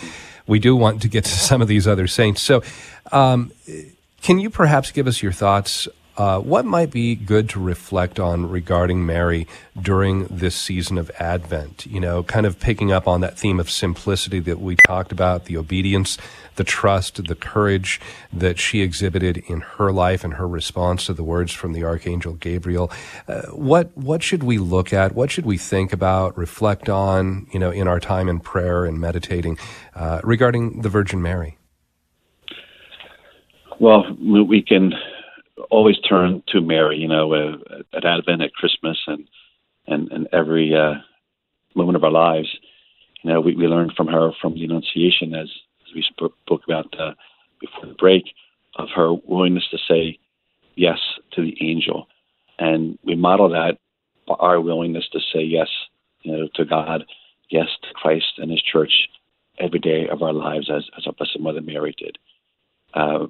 we 0.46 0.58
do 0.58 0.74
want 0.74 1.02
to 1.02 1.08
get 1.08 1.24
to 1.24 1.30
some 1.30 1.62
of 1.62 1.68
these 1.68 1.86
other 1.86 2.06
saints. 2.06 2.42
So, 2.42 2.62
um, 3.12 3.52
can 4.22 4.38
you 4.38 4.50
perhaps 4.50 4.90
give 4.90 5.06
us 5.06 5.22
your 5.22 5.32
thoughts 5.32 5.88
uh, 6.20 6.38
what 6.38 6.66
might 6.66 6.90
be 6.90 7.14
good 7.14 7.48
to 7.48 7.58
reflect 7.58 8.20
on 8.20 8.46
regarding 8.50 9.06
Mary 9.06 9.46
during 9.80 10.24
this 10.24 10.54
season 10.54 10.98
of 10.98 11.10
Advent? 11.18 11.86
You 11.86 11.98
know, 11.98 12.22
kind 12.22 12.44
of 12.44 12.60
picking 12.60 12.92
up 12.92 13.08
on 13.08 13.22
that 13.22 13.38
theme 13.38 13.58
of 13.58 13.70
simplicity 13.70 14.38
that 14.40 14.60
we 14.60 14.76
talked 14.86 15.12
about, 15.12 15.46
the 15.46 15.56
obedience, 15.56 16.18
the 16.56 16.64
trust, 16.64 17.24
the 17.26 17.34
courage 17.34 18.02
that 18.34 18.58
she 18.58 18.82
exhibited 18.82 19.38
in 19.46 19.62
her 19.62 19.90
life 19.92 20.22
and 20.22 20.34
her 20.34 20.46
response 20.46 21.06
to 21.06 21.14
the 21.14 21.24
words 21.24 21.52
from 21.54 21.72
the 21.72 21.84
Archangel 21.84 22.34
Gabriel. 22.34 22.90
Uh, 23.26 23.40
what 23.52 23.96
what 23.96 24.22
should 24.22 24.42
we 24.42 24.58
look 24.58 24.92
at? 24.92 25.14
What 25.14 25.30
should 25.30 25.46
we 25.46 25.56
think 25.56 25.90
about, 25.90 26.36
reflect 26.36 26.90
on, 26.90 27.46
you 27.50 27.58
know, 27.58 27.70
in 27.70 27.88
our 27.88 27.98
time 27.98 28.28
in 28.28 28.40
prayer 28.40 28.84
and 28.84 29.00
meditating 29.00 29.56
uh, 29.94 30.20
regarding 30.22 30.82
the 30.82 30.90
Virgin 30.90 31.22
Mary? 31.22 31.56
Well, 33.78 34.04
we 34.20 34.60
can 34.60 34.92
always 35.70 35.98
turn 36.00 36.42
to 36.48 36.60
Mary, 36.60 36.98
you 36.98 37.08
know, 37.08 37.32
uh, 37.32 37.56
at 37.94 38.04
Advent, 38.04 38.42
at 38.42 38.52
Christmas, 38.52 38.98
and 39.06 39.26
and, 39.86 40.10
and 40.12 40.28
every 40.32 40.74
uh, 40.74 40.94
moment 41.74 41.96
of 41.96 42.04
our 42.04 42.10
lives. 42.10 42.48
You 43.22 43.32
know, 43.32 43.40
we, 43.40 43.54
we 43.54 43.66
learn 43.66 43.90
from 43.96 44.06
her 44.08 44.30
from 44.40 44.54
the 44.54 44.64
Annunciation, 44.64 45.34
as, 45.34 45.48
as 45.86 45.94
we 45.94 46.02
spoke 46.02 46.62
about 46.64 46.94
uh, 46.98 47.12
before 47.60 47.86
the 47.86 47.94
break, 47.94 48.24
of 48.76 48.88
her 48.94 49.12
willingness 49.12 49.66
to 49.70 49.78
say 49.88 50.18
yes 50.76 50.98
to 51.32 51.42
the 51.42 51.56
angel, 51.60 52.06
and 52.58 52.98
we 53.04 53.16
model 53.16 53.48
that 53.50 53.78
by 54.26 54.34
our 54.38 54.60
willingness 54.60 55.08
to 55.12 55.18
say 55.32 55.40
yes, 55.40 55.68
you 56.22 56.32
know, 56.32 56.48
to 56.54 56.64
God, 56.64 57.04
yes 57.50 57.66
to 57.82 57.88
Christ 57.94 58.34
and 58.38 58.50
His 58.50 58.62
Church 58.62 59.08
every 59.58 59.80
day 59.80 60.08
of 60.08 60.22
our 60.22 60.32
lives, 60.32 60.70
as 60.74 60.84
as 60.96 61.06
our 61.06 61.12
Blessed 61.12 61.40
Mother 61.40 61.60
Mary 61.60 61.94
did. 61.98 62.16
Uh, 62.94 63.26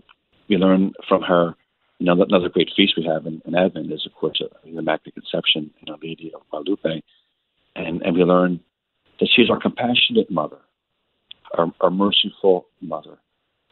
we 0.48 0.57
learn 0.57 0.92
from 1.09 1.22
her 1.22 1.55
another, 2.01 2.25
another 2.29 2.49
great 2.49 2.71
feast 2.77 2.95
we 2.97 3.05
have 3.05 3.27
in, 3.27 3.41
in 3.45 3.55
Advent 3.55 3.93
is, 3.93 4.07
of 4.07 4.15
course, 4.15 4.41
the 4.41 4.79
Immaculate 4.79 5.15
Conception 5.15 5.71
in 5.81 5.93
Our 5.93 5.99
Lady 6.03 6.33
of 6.35 6.43
Guadalupe. 6.51 7.03
And, 7.77 8.03
and 8.03 8.17
we 8.17 8.25
learn 8.25 8.61
that 9.21 9.29
she's 9.35 9.51
our 9.51 9.61
compassionate 9.61 10.31
mother, 10.31 10.59
our, 11.57 11.73
our 11.81 11.91
merciful 11.91 12.67
mother. 12.81 13.19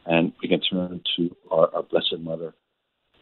And 0.07 0.33
we 0.43 0.49
can 0.49 0.61
turn 0.61 1.01
to 1.17 1.37
our, 1.51 1.75
our 1.75 1.83
Blessed 1.83 2.21
Mother 2.21 2.55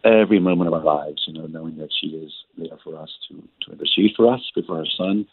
every 0.05 0.39
moment 0.39 0.69
of 0.69 0.75
our 0.75 0.85
lives, 0.85 1.25
you 1.27 1.35
know, 1.35 1.47
knowing 1.47 1.79
that 1.79 1.91
she 2.01 2.09
is 2.09 2.33
there 2.57 2.79
for 2.85 2.97
us 2.97 3.11
to, 3.29 3.43
to 3.63 3.73
intercede 3.73 4.13
for 4.17 4.33
us 4.33 4.41
before 4.55 4.79
her 4.79 4.87
Son, 4.97 5.27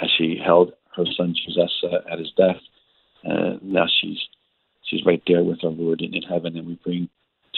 as 0.00 0.08
she 0.16 0.40
held 0.44 0.72
her 0.96 1.04
Son 1.16 1.34
Jesus 1.34 1.72
uh, 1.84 2.10
at 2.10 2.18
his 2.18 2.30
death. 2.36 2.60
Uh, 3.28 3.56
now 3.62 3.86
she's 4.00 4.18
she's 4.84 5.04
right 5.06 5.22
there 5.26 5.42
with 5.42 5.64
our 5.64 5.70
Lord 5.70 6.00
in, 6.00 6.14
in 6.14 6.22
heaven, 6.22 6.56
and 6.56 6.66
we 6.66 6.78
bring 6.84 7.08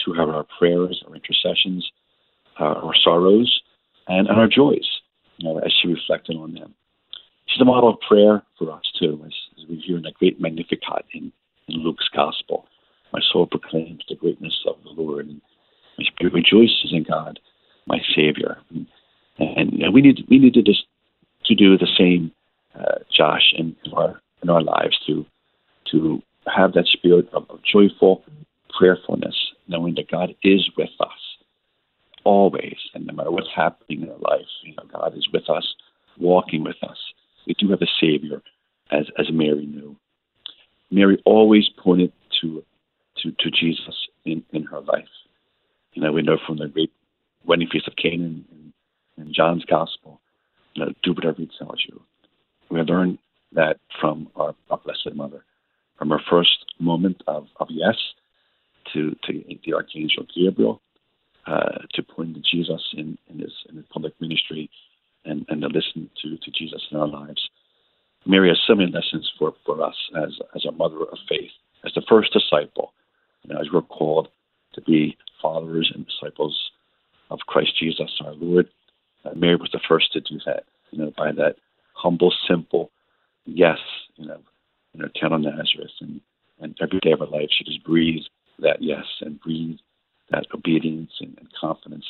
to 0.05 0.13
our 0.13 0.45
prayers, 0.57 1.03
our 1.07 1.15
intercessions, 1.15 1.91
uh, 2.59 2.63
our 2.63 2.95
sorrows, 3.03 3.61
and, 4.07 4.27
and 4.27 4.39
our 4.39 4.47
joys, 4.47 4.87
you 5.37 5.47
know, 5.47 5.59
as 5.59 5.73
she 5.81 5.87
reflected 5.87 6.37
on 6.37 6.53
them. 6.53 6.73
She's 7.47 7.61
a 7.61 7.65
model 7.65 7.89
of 7.89 7.99
prayer 8.07 8.43
for 8.57 8.71
us, 8.71 8.83
too, 8.99 9.21
as, 9.25 9.33
as 9.57 9.69
we 9.69 9.77
hear 9.77 9.97
in 9.97 10.03
the 10.03 10.11
great 10.11 10.39
Magnificat 10.39 11.05
in, 11.13 11.31
in 11.67 11.83
Luke's 11.83 12.09
Gospel. 12.15 12.65
My 13.13 13.19
soul 13.31 13.45
proclaims 13.45 14.03
the 14.09 14.15
greatness 14.15 14.63
of 14.67 14.75
the 14.83 14.89
Lord, 15.01 15.27
and 15.27 15.41
my 15.97 16.05
spirit 16.05 16.33
rejoices 16.33 16.91
in 16.91 17.03
God, 17.03 17.39
my 17.85 17.99
Savior. 18.15 18.57
And, 18.69 18.87
and, 19.39 19.73
and 19.73 19.93
we 19.93 20.01
need 20.01 20.25
we 20.29 20.39
need 20.39 20.53
to 20.55 20.61
just 20.61 20.85
to 21.45 21.55
do 21.55 21.77
the 21.77 21.87
same, 21.97 22.31
uh, 22.77 22.99
Josh, 23.15 23.53
in 23.57 23.75
our 23.93 24.19
in 24.41 24.49
our 24.49 24.61
lives 24.61 24.99
to 25.07 25.25
to 25.91 26.21
have 26.53 26.73
that 26.73 26.87
spirit 26.87 27.29
of, 27.33 27.45
of 27.49 27.59
joyful 27.63 28.23
prayerfulness, 28.77 29.35
knowing 29.67 29.95
that 29.95 30.11
God 30.11 30.35
is 30.43 30.69
with 30.77 30.89
us 30.99 31.09
always, 32.23 32.77
and 32.93 33.05
no 33.05 33.13
matter 33.13 33.31
what's 33.31 33.47
happening 33.55 34.01
in 34.01 34.09
our 34.09 34.17
life, 34.17 34.47
you 34.63 34.73
know, 34.75 34.83
God 34.91 35.15
is 35.15 35.27
with 35.31 35.49
us, 35.49 35.75
walking 36.17 36.63
with 36.63 36.77
us. 36.83 36.97
We 37.47 37.53
do 37.53 37.69
have 37.69 37.81
a 37.81 37.87
Savior, 38.01 38.41
as 38.91 39.05
as 39.17 39.27
Mary 39.31 39.65
knew. 39.65 39.95
Mary 40.91 41.21
always 41.25 41.69
pointed 41.77 42.11
to 42.41 42.63
to, 43.17 43.31
to 43.31 43.51
Jesus 43.51 43.95
in, 44.25 44.43
in 44.51 44.63
her 44.63 44.81
life. 44.81 45.07
You 45.93 46.01
know, 46.01 46.11
we 46.11 46.21
know 46.21 46.37
from 46.45 46.57
the 46.57 46.67
great 46.67 46.91
wedding 47.45 47.69
feast 47.71 47.87
of 47.87 47.95
Cana 47.95 48.25
in, 48.25 48.73
in 49.17 49.33
John's 49.33 49.63
Gospel, 49.65 50.19
you 50.73 50.83
know, 50.83 50.91
do 51.03 51.13
whatever 51.13 51.37
he 51.37 51.49
tells 51.57 51.83
you. 51.87 52.01
We 52.69 52.81
learn 52.81 53.17
that 53.53 53.77
from 54.01 54.27
our, 54.35 54.53
our 54.69 54.79
Blessed 54.79 55.15
Mother, 55.15 55.45
from 55.97 56.09
her 56.09 56.19
first 56.29 56.65
moment 56.79 57.23
of, 57.27 57.47
of 57.59 57.67
yes 57.69 57.95
to, 58.95 59.15
to 59.25 59.43
the 59.65 59.73
Archangel 59.73 60.25
Gabriel, 60.35 60.81
uh, 61.45 61.79
to 61.93 62.01
point 62.01 62.33
to 62.35 62.41
Jesus 62.41 62.81
in, 62.93 63.17
in, 63.29 63.39
his, 63.39 63.53
in 63.69 63.75
his 63.75 63.85
public 63.93 64.13
ministry 64.19 64.69
and, 65.25 65.45
and 65.49 65.61
to 65.61 65.67
listen 65.67 66.09
to, 66.21 66.37
to 66.37 66.51
Jesus 66.51 66.81
in 66.91 66.97
our 66.97 67.07
lives. 67.07 67.49
Mary 68.25 68.49
has 68.49 68.59
so 68.65 68.73
many 68.73 68.91
lessons 68.91 69.31
for, 69.37 69.53
for 69.65 69.83
us 69.83 69.95
as, 70.17 70.39
as 70.55 70.65
a 70.65 70.71
mother 70.71 71.01
of 71.01 71.17
faith, 71.29 71.51
as 71.85 71.93
the 71.93 72.01
first 72.09 72.33
disciple, 72.33 72.93
you 73.43 73.53
know, 73.53 73.59
as 73.59 73.67
we're 73.71 73.81
called 73.83 74.29
to 74.73 74.81
be 74.81 75.15
followers 75.41 75.91
and 75.93 76.07
disciples 76.07 76.71
of 77.29 77.39
Christ 77.47 77.77
Jesus 77.79 78.19
our 78.25 78.33
Lord. 78.33 78.67
Uh, 79.23 79.35
Mary 79.35 79.55
was 79.55 79.69
the 79.71 79.79
first 79.87 80.11
to 80.13 80.21
do 80.21 80.39
that, 80.45 80.63
you 80.91 80.97
know, 80.97 81.13
by 81.15 81.31
that 81.33 81.57
humble, 81.93 82.33
simple 82.47 82.89
yes, 83.45 83.77
you 84.15 84.27
know, 84.27 84.39
in 84.93 85.01
her 85.01 85.11
town 85.19 85.33
of 85.33 85.41
Nazareth. 85.41 85.91
And, 86.01 86.21
and 86.59 86.75
every 86.81 86.99
day 86.99 87.11
of 87.11 87.19
her 87.19 87.25
life, 87.25 87.49
she 87.51 87.63
just 87.63 87.83
breathed 87.83 88.29
that 88.59 88.81
yes 88.81 89.05
and 89.21 89.39
breathe 89.39 89.77
that 90.31 90.45
obedience 90.53 91.11
and, 91.19 91.37
and 91.39 91.47
confidence 91.59 92.05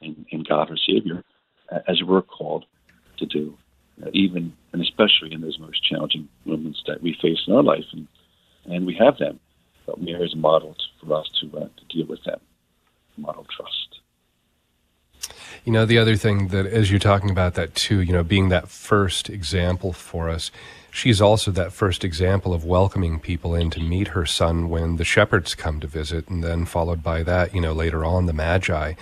in, 0.00 0.24
in, 0.30 0.42
God, 0.42 0.70
our 0.70 0.76
Savior, 0.76 1.22
as 1.86 2.02
we're 2.02 2.22
called 2.22 2.64
to 3.18 3.26
do, 3.26 3.56
uh, 4.02 4.10
even 4.12 4.52
and 4.72 4.80
especially 4.80 5.32
in 5.32 5.40
those 5.40 5.58
most 5.58 5.82
challenging 5.84 6.28
moments 6.44 6.82
that 6.86 7.02
we 7.02 7.16
face 7.20 7.40
in 7.46 7.54
our 7.54 7.62
life, 7.62 7.84
and, 7.92 8.06
and 8.66 8.86
we 8.86 8.94
have 8.94 9.18
them. 9.18 9.38
But 9.86 10.00
Mary 10.00 10.24
is 10.24 10.34
a 10.34 10.36
model 10.36 10.76
for 11.00 11.14
us 11.14 11.28
to, 11.40 11.58
uh, 11.58 11.60
to 11.60 11.84
deal 11.96 12.06
with 12.06 12.22
them, 12.24 12.40
model 13.16 13.46
trust. 13.54 14.00
You 15.64 15.72
know, 15.72 15.84
the 15.84 15.98
other 15.98 16.16
thing 16.16 16.48
that, 16.48 16.66
as 16.66 16.90
you're 16.90 16.98
talking 16.98 17.30
about 17.30 17.54
that 17.54 17.74
too, 17.74 18.00
you 18.00 18.12
know, 18.12 18.22
being 18.22 18.48
that 18.48 18.68
first 18.68 19.28
example 19.28 19.92
for 19.92 20.30
us, 20.30 20.50
she's 20.90 21.20
also 21.20 21.50
that 21.52 21.72
first 21.72 22.04
example 22.04 22.52
of 22.52 22.64
welcoming 22.64 23.18
people 23.20 23.54
in 23.54 23.70
to 23.70 23.80
meet 23.80 24.08
her 24.08 24.26
son 24.26 24.68
when 24.68 24.96
the 24.96 25.04
shepherds 25.04 25.54
come 25.54 25.80
to 25.80 25.86
visit, 25.86 26.28
and 26.28 26.42
then 26.42 26.64
followed 26.64 27.02
by 27.02 27.22
that, 27.22 27.54
you 27.54 27.60
know, 27.60 27.72
later 27.72 28.04
on 28.04 28.26
the 28.26 28.32
Magi. 28.32 28.94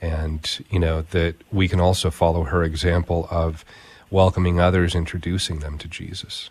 And, 0.00 0.64
you 0.70 0.78
know, 0.78 1.02
that 1.02 1.36
we 1.50 1.68
can 1.68 1.80
also 1.80 2.10
follow 2.10 2.44
her 2.44 2.62
example 2.62 3.26
of 3.30 3.64
welcoming 4.10 4.60
others, 4.60 4.94
introducing 4.94 5.60
them 5.60 5.78
to 5.78 5.88
Jesus. 5.88 6.50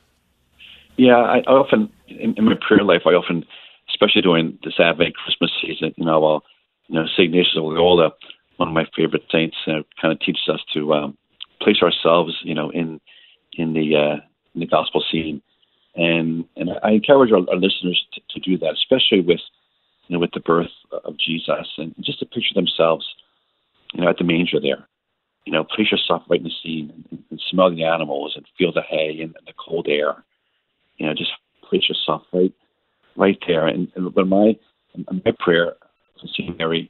Yeah, 0.97 1.17
I, 1.17 1.39
often, 1.41 1.91
in, 2.07 2.35
in, 2.35 2.45
my 2.45 2.55
prayer 2.67 2.83
life, 2.83 3.01
I 3.05 3.11
often, 3.11 3.45
especially 3.89 4.21
during 4.21 4.57
this 4.63 4.79
Advent 4.79 5.15
Christmas 5.15 5.51
season, 5.61 5.93
you 5.97 6.05
know, 6.05 6.23
I'll, 6.23 6.43
you 6.87 6.95
know, 6.95 7.05
St. 7.07 7.29
Ignatius 7.29 7.55
of 7.57 7.63
Loyola, 7.63 8.11
one 8.57 8.69
of 8.69 8.73
my 8.73 8.85
favorite 8.95 9.23
saints, 9.31 9.55
uh, 9.67 9.81
kind 9.99 10.11
of 10.11 10.19
teaches 10.19 10.47
us 10.51 10.59
to 10.73 10.93
um, 10.93 11.17
place 11.61 11.81
ourselves, 11.81 12.37
you 12.43 12.53
know, 12.53 12.69
in 12.69 12.99
in 13.53 13.73
the 13.73 13.95
uh, 13.95 14.15
in 14.53 14.59
the 14.59 14.67
gospel 14.67 15.03
scene. 15.11 15.41
And 15.95 16.45
and 16.55 16.71
I 16.83 16.91
encourage 16.91 17.31
our, 17.31 17.41
our 17.49 17.55
listeners 17.55 18.05
to, 18.13 18.21
to, 18.31 18.39
do 18.39 18.57
that, 18.57 18.73
especially 18.73 19.21
with 19.21 19.41
you 20.07 20.13
know 20.13 20.19
with 20.19 20.31
the 20.33 20.39
birth 20.39 20.71
of 21.03 21.17
Jesus, 21.17 21.67
and 21.77 21.93
just 22.01 22.19
to 22.19 22.25
picture 22.25 22.55
themselves, 22.55 23.05
you 23.93 24.01
know, 24.01 24.09
at 24.09 24.17
the 24.17 24.23
manger 24.23 24.59
there. 24.59 24.87
You 25.45 25.51
know, 25.51 25.63
place 25.63 25.91
yourself 25.91 26.23
right 26.29 26.39
in 26.39 26.45
the 26.45 26.51
scene 26.63 27.05
and, 27.11 27.23
and 27.29 27.41
smell 27.51 27.69
the 27.69 27.83
animals 27.83 28.33
and 28.35 28.45
feel 28.57 28.71
the 28.71 28.81
hay 28.81 29.19
and, 29.21 29.35
and 29.35 29.45
the 29.45 29.53
cold 29.53 29.87
air. 29.89 30.23
You 30.97 31.05
know, 31.05 31.13
just 31.13 31.31
place 31.61 31.87
yourself 31.87 32.23
right 32.31 32.53
right 33.15 33.37
there. 33.47 33.67
And, 33.67 33.91
and 33.95 34.15
when 34.15 34.29
my 34.29 34.57
my 34.95 35.33
prayer 35.39 35.75
for 36.19 36.27
Saint 36.35 36.57
Mary, 36.57 36.89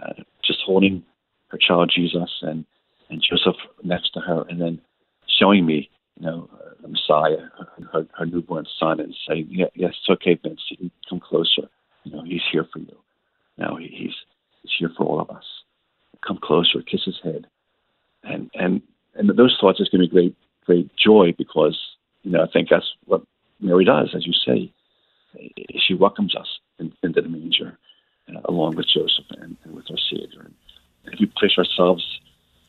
uh, 0.00 0.12
just 0.44 0.60
holding 0.64 1.02
her 1.48 1.58
child 1.58 1.90
Jesus 1.94 2.30
and 2.42 2.64
and 3.08 3.22
Joseph 3.22 3.56
next 3.82 4.10
to 4.14 4.20
her, 4.20 4.44
and 4.48 4.60
then 4.60 4.80
showing 5.38 5.66
me 5.66 5.90
you 6.18 6.26
know, 6.26 6.48
the 6.80 6.88
Messiah, 6.88 7.48
her, 7.92 8.06
her 8.16 8.26
newborn 8.26 8.66
son, 8.78 9.00
and 9.00 9.14
saying, 9.28 9.48
yeah, 9.50 9.66
"Yes, 9.74 9.94
it's 9.98 10.10
okay, 10.10 10.38
Vince. 10.42 10.60
Come 11.08 11.20
closer. 11.20 11.68
You 12.04 12.12
know, 12.12 12.22
he's 12.24 12.42
here 12.50 12.66
for 12.72 12.78
you. 12.78 12.96
Now 13.58 13.76
he's 13.76 14.14
he's 14.62 14.72
here 14.78 14.90
for 14.96 15.04
all 15.04 15.20
of 15.20 15.30
us. 15.30 15.44
Come 16.26 16.38
closer, 16.42 16.80
kiss 16.82 17.04
his 17.04 17.20
head, 17.22 17.46
and 18.22 18.50
and 18.54 18.82
and 19.14 19.30
those 19.36 19.56
thoughts 19.60 19.80
is 19.80 19.88
going 19.88 20.02
to 20.02 20.08
be 20.08 20.12
great 20.12 20.36
great 20.64 20.90
joy 20.96 21.34
because 21.36 21.78
you 22.22 22.30
know 22.30 22.42
I 22.42 22.46
think 22.50 22.68
that's 22.70 22.92
what 23.04 23.22
Mary 23.60 23.84
does, 23.84 24.14
as 24.14 24.26
you 24.26 24.32
say. 24.32 24.72
She 25.86 25.94
welcomes 25.94 26.34
us 26.34 26.48
in, 26.78 26.92
into 27.02 27.20
the 27.20 27.28
manger, 27.28 27.78
uh, 28.34 28.40
along 28.46 28.76
with 28.76 28.86
Joseph 28.88 29.26
and, 29.38 29.56
and 29.64 29.74
with 29.74 29.84
our 29.90 29.98
Savior. 30.10 30.40
And 30.40 30.54
if 31.12 31.20
we 31.20 31.26
place 31.26 31.58
ourselves 31.58 32.20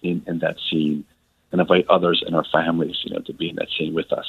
in, 0.01 0.21
in 0.27 0.39
that 0.39 0.57
scene, 0.69 1.05
and 1.51 1.61
invite 1.61 1.87
others 1.89 2.23
in 2.27 2.33
our 2.33 2.45
families, 2.51 2.97
you 3.03 3.13
know, 3.13 3.21
to 3.21 3.33
be 3.33 3.49
in 3.49 3.55
that 3.55 3.69
scene 3.77 3.93
with 3.93 4.11
us, 4.11 4.25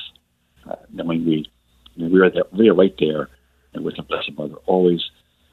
uh, 0.71 0.77
knowing 0.93 1.25
we, 1.25 1.47
you 1.95 2.05
know, 2.05 2.13
we 2.13 2.21
are 2.21 2.31
there, 2.31 2.45
we 2.53 2.69
are 2.69 2.75
right 2.75 2.95
there, 2.99 3.29
and 3.75 3.85
with 3.85 3.97
the 3.97 4.03
Blessed 4.03 4.33
Mother, 4.37 4.55
always 4.67 5.03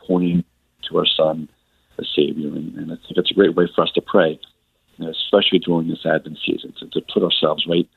pointing 0.08 0.44
to 0.90 0.98
our 0.98 1.06
Son 1.06 1.50
the 1.98 2.06
Savior. 2.16 2.50
And, 2.50 2.76
and 2.76 2.92
I 2.92 2.96
think 2.96 3.18
it's 3.18 3.32
a 3.32 3.36
great 3.36 3.56
way 3.56 3.68
for 3.74 3.84
us 3.84 3.92
to 3.94 4.02
pray, 4.02 4.40
you 4.98 5.06
know, 5.06 5.12
especially 5.12 5.60
during 5.60 5.88
this 5.88 6.06
Advent 6.06 6.38
season, 6.46 6.74
to, 6.80 6.88
to 6.90 7.02
put 7.14 7.24
ourselves 7.24 7.66
right 7.68 7.88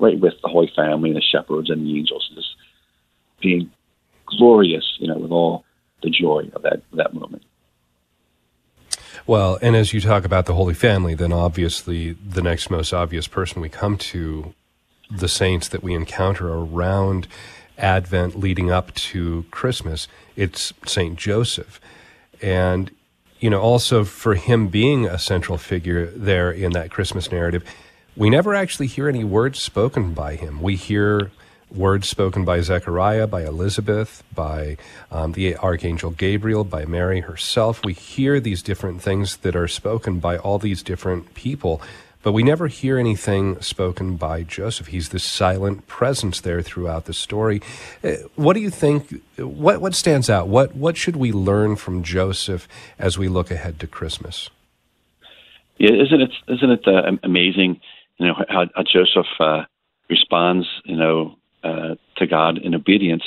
right 0.00 0.20
with 0.20 0.34
the 0.42 0.48
Holy 0.48 0.70
Family 0.76 1.10
and 1.10 1.16
the 1.16 1.20
shepherds 1.20 1.70
and 1.70 1.84
the 1.84 1.98
angels, 1.98 2.30
just 2.34 2.54
being 3.40 3.70
glorious, 4.26 4.96
you 5.00 5.08
know, 5.08 5.18
with 5.18 5.32
all 5.32 5.64
the 6.02 6.10
joy 6.10 6.48
of 6.54 6.62
that 6.62 6.82
that 6.92 7.14
moment. 7.14 7.42
Well, 9.28 9.58
and 9.60 9.76
as 9.76 9.92
you 9.92 10.00
talk 10.00 10.24
about 10.24 10.46
the 10.46 10.54
Holy 10.54 10.72
Family, 10.72 11.12
then 11.12 11.34
obviously 11.34 12.12
the 12.12 12.40
next 12.40 12.70
most 12.70 12.94
obvious 12.94 13.28
person 13.28 13.60
we 13.60 13.68
come 13.68 13.98
to, 13.98 14.54
the 15.10 15.28
saints 15.28 15.68
that 15.68 15.82
we 15.82 15.92
encounter 15.92 16.48
around 16.50 17.28
Advent 17.76 18.38
leading 18.38 18.70
up 18.70 18.94
to 18.94 19.44
Christmas, 19.50 20.08
it's 20.34 20.72
Saint 20.86 21.18
Joseph. 21.18 21.78
And, 22.40 22.90
you 23.38 23.50
know, 23.50 23.60
also 23.60 24.02
for 24.02 24.34
him 24.34 24.68
being 24.68 25.04
a 25.04 25.18
central 25.18 25.58
figure 25.58 26.06
there 26.06 26.50
in 26.50 26.72
that 26.72 26.90
Christmas 26.90 27.30
narrative, 27.30 27.64
we 28.16 28.30
never 28.30 28.54
actually 28.54 28.86
hear 28.86 29.10
any 29.10 29.24
words 29.24 29.58
spoken 29.58 30.14
by 30.14 30.36
him. 30.36 30.62
We 30.62 30.76
hear 30.76 31.32
words 31.70 32.08
spoken 32.08 32.44
by 32.44 32.60
Zechariah, 32.60 33.26
by 33.26 33.44
Elizabeth, 33.44 34.22
by 34.34 34.76
um, 35.10 35.32
the 35.32 35.56
Archangel 35.56 36.10
Gabriel, 36.10 36.64
by 36.64 36.84
Mary 36.84 37.20
herself. 37.20 37.84
We 37.84 37.92
hear 37.92 38.40
these 38.40 38.62
different 38.62 39.02
things 39.02 39.38
that 39.38 39.56
are 39.56 39.68
spoken 39.68 40.18
by 40.18 40.38
all 40.38 40.58
these 40.58 40.82
different 40.82 41.34
people, 41.34 41.80
but 42.22 42.32
we 42.32 42.42
never 42.42 42.66
hear 42.66 42.98
anything 42.98 43.60
spoken 43.60 44.16
by 44.16 44.42
Joseph. 44.42 44.88
He's 44.88 45.10
this 45.10 45.24
silent 45.24 45.86
presence 45.86 46.40
there 46.40 46.62
throughout 46.62 47.04
the 47.04 47.14
story. 47.14 47.62
Uh, 48.02 48.14
what 48.34 48.54
do 48.54 48.60
you 48.60 48.70
think? 48.70 49.22
What 49.36 49.80
what 49.80 49.94
stands 49.94 50.28
out? 50.28 50.48
What 50.48 50.74
what 50.74 50.96
should 50.96 51.16
we 51.16 51.32
learn 51.32 51.76
from 51.76 52.02
Joseph 52.02 52.68
as 52.98 53.16
we 53.16 53.28
look 53.28 53.50
ahead 53.50 53.78
to 53.80 53.86
Christmas? 53.86 54.50
Yeah, 55.78 55.92
isn't 55.92 56.20
it 56.20 56.32
isn't 56.48 56.70
it 56.70 56.88
uh, 56.88 57.12
amazing? 57.22 57.80
You 58.18 58.26
know 58.26 58.34
how, 58.48 58.66
how 58.74 58.82
Joseph 58.82 59.30
uh, 59.38 59.64
responds. 60.10 60.66
You 60.84 60.96
know 60.96 61.37
uh, 61.68 61.94
to 62.16 62.26
God 62.26 62.58
in 62.58 62.74
obedience. 62.74 63.24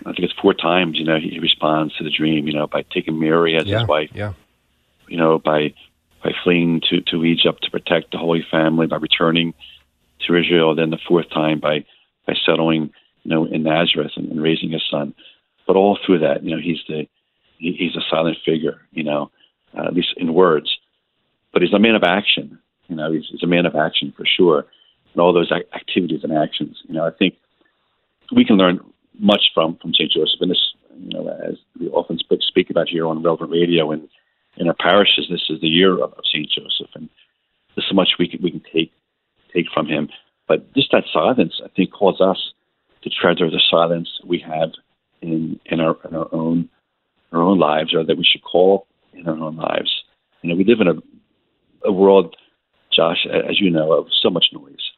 I 0.00 0.12
think 0.12 0.20
it's 0.20 0.40
four 0.40 0.54
times. 0.54 0.98
You 0.98 1.04
know, 1.04 1.18
he 1.18 1.38
responds 1.38 1.96
to 1.96 2.04
the 2.04 2.10
dream. 2.10 2.46
You 2.46 2.54
know, 2.54 2.66
by 2.66 2.82
taking 2.82 3.18
Mary 3.18 3.56
as 3.56 3.66
yeah, 3.66 3.80
his 3.80 3.88
wife. 3.88 4.10
Yeah. 4.14 4.32
You 5.08 5.16
know, 5.16 5.38
by 5.38 5.74
by 6.22 6.32
fleeing 6.42 6.80
to 6.88 7.00
to 7.10 7.24
Egypt 7.24 7.64
to 7.64 7.70
protect 7.70 8.12
the 8.12 8.18
Holy 8.18 8.44
Family, 8.50 8.86
by 8.86 8.96
returning 8.96 9.54
to 10.26 10.36
Israel. 10.36 10.74
Then 10.74 10.90
the 10.90 10.98
fourth 11.08 11.28
time 11.30 11.60
by 11.60 11.84
by 12.26 12.34
settling, 12.46 12.90
you 13.22 13.30
know, 13.30 13.44
in 13.44 13.62
Nazareth 13.62 14.12
and, 14.16 14.30
and 14.30 14.42
raising 14.42 14.70
his 14.70 14.84
son. 14.90 15.14
But 15.66 15.76
all 15.76 15.98
through 16.04 16.20
that, 16.20 16.42
you 16.44 16.50
know, 16.54 16.62
he's 16.62 16.82
the 16.88 17.06
he, 17.58 17.72
he's 17.78 17.96
a 17.96 18.04
silent 18.10 18.38
figure. 18.44 18.80
You 18.92 19.04
know, 19.04 19.30
uh, 19.76 19.86
at 19.86 19.94
least 19.94 20.14
in 20.16 20.34
words. 20.34 20.78
But 21.52 21.62
he's 21.62 21.74
a 21.74 21.78
man 21.78 21.94
of 21.94 22.02
action. 22.02 22.58
You 22.88 22.96
know, 22.96 23.12
he's, 23.12 23.26
he's 23.30 23.42
a 23.42 23.46
man 23.46 23.66
of 23.66 23.76
action 23.76 24.12
for 24.16 24.24
sure. 24.26 24.66
And 25.12 25.20
all 25.20 25.32
those 25.32 25.52
activities 25.52 26.24
and 26.24 26.32
actions. 26.32 26.78
You 26.88 26.94
know, 26.94 27.06
I 27.06 27.10
think 27.10 27.34
we 28.34 28.44
can 28.44 28.56
learn 28.56 28.80
much 29.18 29.50
from 29.54 29.76
from 29.80 29.92
St. 29.94 30.10
Joseph. 30.10 30.40
And 30.40 30.50
this, 30.50 30.72
you 30.98 31.10
know, 31.10 31.28
as 31.28 31.56
we 31.78 31.88
often 31.88 32.18
speak 32.40 32.70
about 32.70 32.88
here 32.88 33.06
on 33.06 33.22
Relevant 33.22 33.50
Radio 33.50 33.90
and 33.90 34.08
in 34.56 34.68
our 34.68 34.74
parishes, 34.74 35.26
this 35.30 35.48
is 35.48 35.60
the 35.60 35.68
year 35.68 35.94
of, 35.94 36.12
of 36.12 36.24
St. 36.30 36.48
Joseph, 36.48 36.90
and 36.94 37.08
there's 37.74 37.86
so 37.88 37.94
much 37.94 38.10
we 38.18 38.28
can 38.28 38.42
we 38.42 38.50
can 38.50 38.62
take 38.72 38.92
take 39.54 39.66
from 39.72 39.86
him. 39.86 40.08
But 40.48 40.72
just 40.74 40.92
that 40.92 41.04
silence, 41.12 41.60
I 41.64 41.68
think, 41.68 41.92
calls 41.92 42.20
us 42.20 42.52
to 43.02 43.10
treasure 43.10 43.50
the 43.50 43.62
silence 43.70 44.08
we 44.24 44.38
have 44.46 44.70
in 45.20 45.58
in 45.66 45.80
our 45.80 45.96
in 46.08 46.14
our 46.14 46.28
own 46.32 46.68
our 47.32 47.40
own 47.40 47.58
lives, 47.58 47.94
or 47.94 48.04
that 48.04 48.16
we 48.16 48.24
should 48.30 48.42
call 48.42 48.86
in 49.14 49.26
our 49.26 49.38
own 49.38 49.56
lives. 49.56 49.90
You 50.42 50.50
know, 50.50 50.56
we 50.56 50.64
live 50.64 50.80
in 50.80 50.88
a 50.88 50.94
a 51.84 51.92
world, 51.92 52.36
Josh, 52.92 53.26
as 53.26 53.60
you 53.60 53.70
know, 53.70 53.92
of 53.92 54.06
so 54.22 54.30
much 54.30 54.46
noise. 54.52 54.90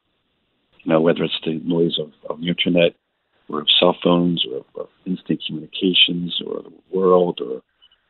You 0.82 0.92
know, 0.92 1.00
whether 1.00 1.24
it's 1.24 1.40
the 1.44 1.60
noise 1.64 1.98
of, 1.98 2.12
of 2.28 2.40
the 2.40 2.48
internet, 2.48 2.94
or 3.48 3.60
of 3.60 3.68
cell 3.78 3.96
phones 4.02 4.44
or 4.50 4.58
of, 4.58 4.64
of 4.80 4.88
instant 5.06 5.42
communications 5.46 6.40
or 6.46 6.62
the 6.62 6.72
world 6.92 7.40
or 7.40 7.62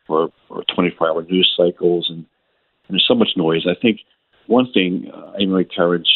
or, 0.07 0.29
or 0.51 0.63
24-hour 0.77 1.23
news 1.23 1.51
cycles 1.57 2.09
and, 2.11 2.19
and, 2.19 2.91
there's 2.91 3.07
so 3.09 3.15
much 3.15 3.31
noise. 3.37 3.67
I 3.67 3.75
think 3.81 4.01
one 4.49 4.71
thing 4.71 5.11
uh, 5.11 5.33
I 5.33 5.39
really 5.39 5.63
encourage 5.63 6.09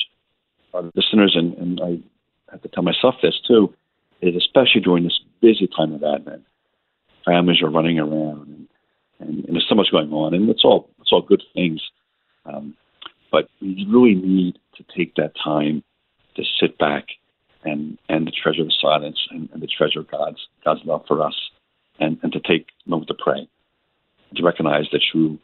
our 0.74 0.82
listeners 0.94 1.34
and, 1.34 1.54
and 1.54 1.80
I 1.82 2.52
have 2.52 2.60
to 2.62 2.68
tell 2.68 2.82
myself 2.82 3.14
this 3.22 3.40
too 3.46 3.74
is 4.20 4.34
especially 4.36 4.82
during 4.82 5.04
this 5.04 5.18
busy 5.40 5.68
time 5.74 5.94
of 5.94 6.02
Advent, 6.02 6.44
families 7.24 7.62
are 7.62 7.70
running 7.70 7.98
around 7.98 8.48
and, 8.48 8.68
and, 9.20 9.44
and 9.46 9.54
there's 9.54 9.66
so 9.68 9.74
much 9.74 9.90
going 9.90 10.12
on 10.12 10.34
and 10.34 10.50
it's 10.50 10.64
all 10.64 10.90
it's 11.00 11.10
all 11.12 11.22
good 11.22 11.42
things. 11.54 11.80
Um, 12.44 12.74
but 13.30 13.48
we 13.60 13.86
really 13.88 14.14
need 14.14 14.58
to 14.76 14.84
take 14.96 15.14
that 15.16 15.32
time 15.42 15.82
to 16.36 16.42
sit 16.60 16.78
back 16.78 17.06
and 17.64 17.98
and 18.08 18.26
to 18.26 18.32
treasure 18.32 18.62
of 18.62 18.72
silence 18.80 19.18
and, 19.30 19.48
and 19.52 19.60
to 19.60 19.66
treasure 19.66 20.02
God's 20.02 20.46
God's 20.64 20.80
love 20.84 21.04
for 21.06 21.22
us, 21.24 21.34
and 21.98 22.18
and 22.22 22.32
to 22.32 22.40
take 22.40 22.68
a 22.86 22.90
moment 22.90 23.08
to 23.08 23.14
pray, 23.14 23.48
to 24.36 24.42
recognize 24.42 24.86
the 24.92 25.00
true 25.12 25.38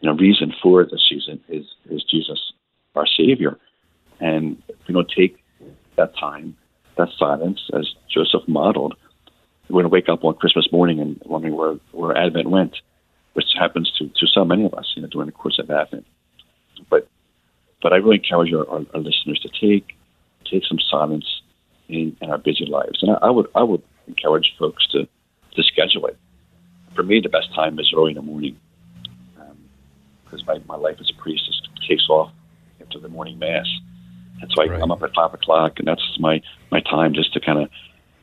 you 0.00 0.10
know 0.10 0.14
reason 0.14 0.52
for 0.62 0.84
this 0.84 1.02
season 1.08 1.40
is 1.48 1.64
is 1.90 2.04
Jesus, 2.10 2.52
our 2.94 3.06
Savior, 3.06 3.58
and 4.20 4.62
if 4.68 4.76
we 4.88 4.94
don't 4.94 5.10
take 5.14 5.38
that 5.96 6.16
time, 6.16 6.56
that 6.96 7.08
silence, 7.18 7.60
as 7.74 7.94
Joseph 8.08 8.48
modeled, 8.48 8.94
we're 9.68 9.82
going 9.82 9.84
to 9.84 9.88
wake 9.90 10.08
up 10.08 10.24
on 10.24 10.34
Christmas 10.34 10.68
morning 10.72 11.00
and 11.00 11.20
wondering 11.24 11.56
where 11.56 11.74
where 11.92 12.16
Advent 12.16 12.50
went, 12.50 12.76
which 13.34 13.46
happens 13.58 13.92
to 13.98 14.08
to 14.08 14.26
so 14.26 14.44
many 14.44 14.64
of 14.64 14.74
us, 14.74 14.92
you 14.96 15.02
know, 15.02 15.08
during 15.08 15.26
the 15.26 15.32
course 15.32 15.58
of 15.58 15.70
Advent. 15.70 16.06
But 16.88 17.08
but 17.82 17.92
I 17.92 17.96
really 17.96 18.16
encourage 18.16 18.52
our, 18.52 18.68
our, 18.68 18.86
our 18.94 19.00
listeners 19.00 19.40
to 19.40 19.48
take 19.48 19.96
take 20.50 20.64
some 20.66 20.78
silence 20.90 21.41
in, 21.88 22.16
in 22.20 22.30
our 22.30 22.38
busy 22.38 22.66
lives. 22.66 23.02
And 23.02 23.12
I, 23.12 23.26
I, 23.26 23.30
would 23.30 23.48
I 23.54 23.62
would 23.62 23.82
encourage 24.06 24.54
folks 24.58 24.86
to 24.88 25.08
to 25.54 25.62
schedule 25.62 26.06
it. 26.06 26.16
For 26.94 27.02
me, 27.02 27.20
the 27.20 27.28
best 27.28 27.54
time 27.54 27.78
is 27.78 27.92
early 27.96 28.10
in 28.10 28.16
the 28.16 28.22
morning 28.22 28.58
because 30.24 30.40
um, 30.40 30.46
my, 30.46 30.60
my 30.66 30.76
life 30.76 30.96
as 31.00 31.10
a 31.10 31.22
priest 31.22 31.46
just 31.46 31.68
takes 31.88 32.08
off 32.08 32.32
after 32.80 32.98
the 32.98 33.08
morning 33.08 33.38
mass. 33.38 33.66
And 34.40 34.50
so 34.54 34.62
I, 34.62 34.66
right. 34.66 34.82
I'm 34.82 34.90
up 34.90 35.02
at 35.02 35.14
five 35.14 35.32
o'clock, 35.34 35.78
and 35.78 35.86
that's 35.86 36.02
my 36.18 36.42
my 36.70 36.80
time 36.80 37.14
just 37.14 37.32
to 37.34 37.40
kind 37.40 37.58
of 37.58 37.70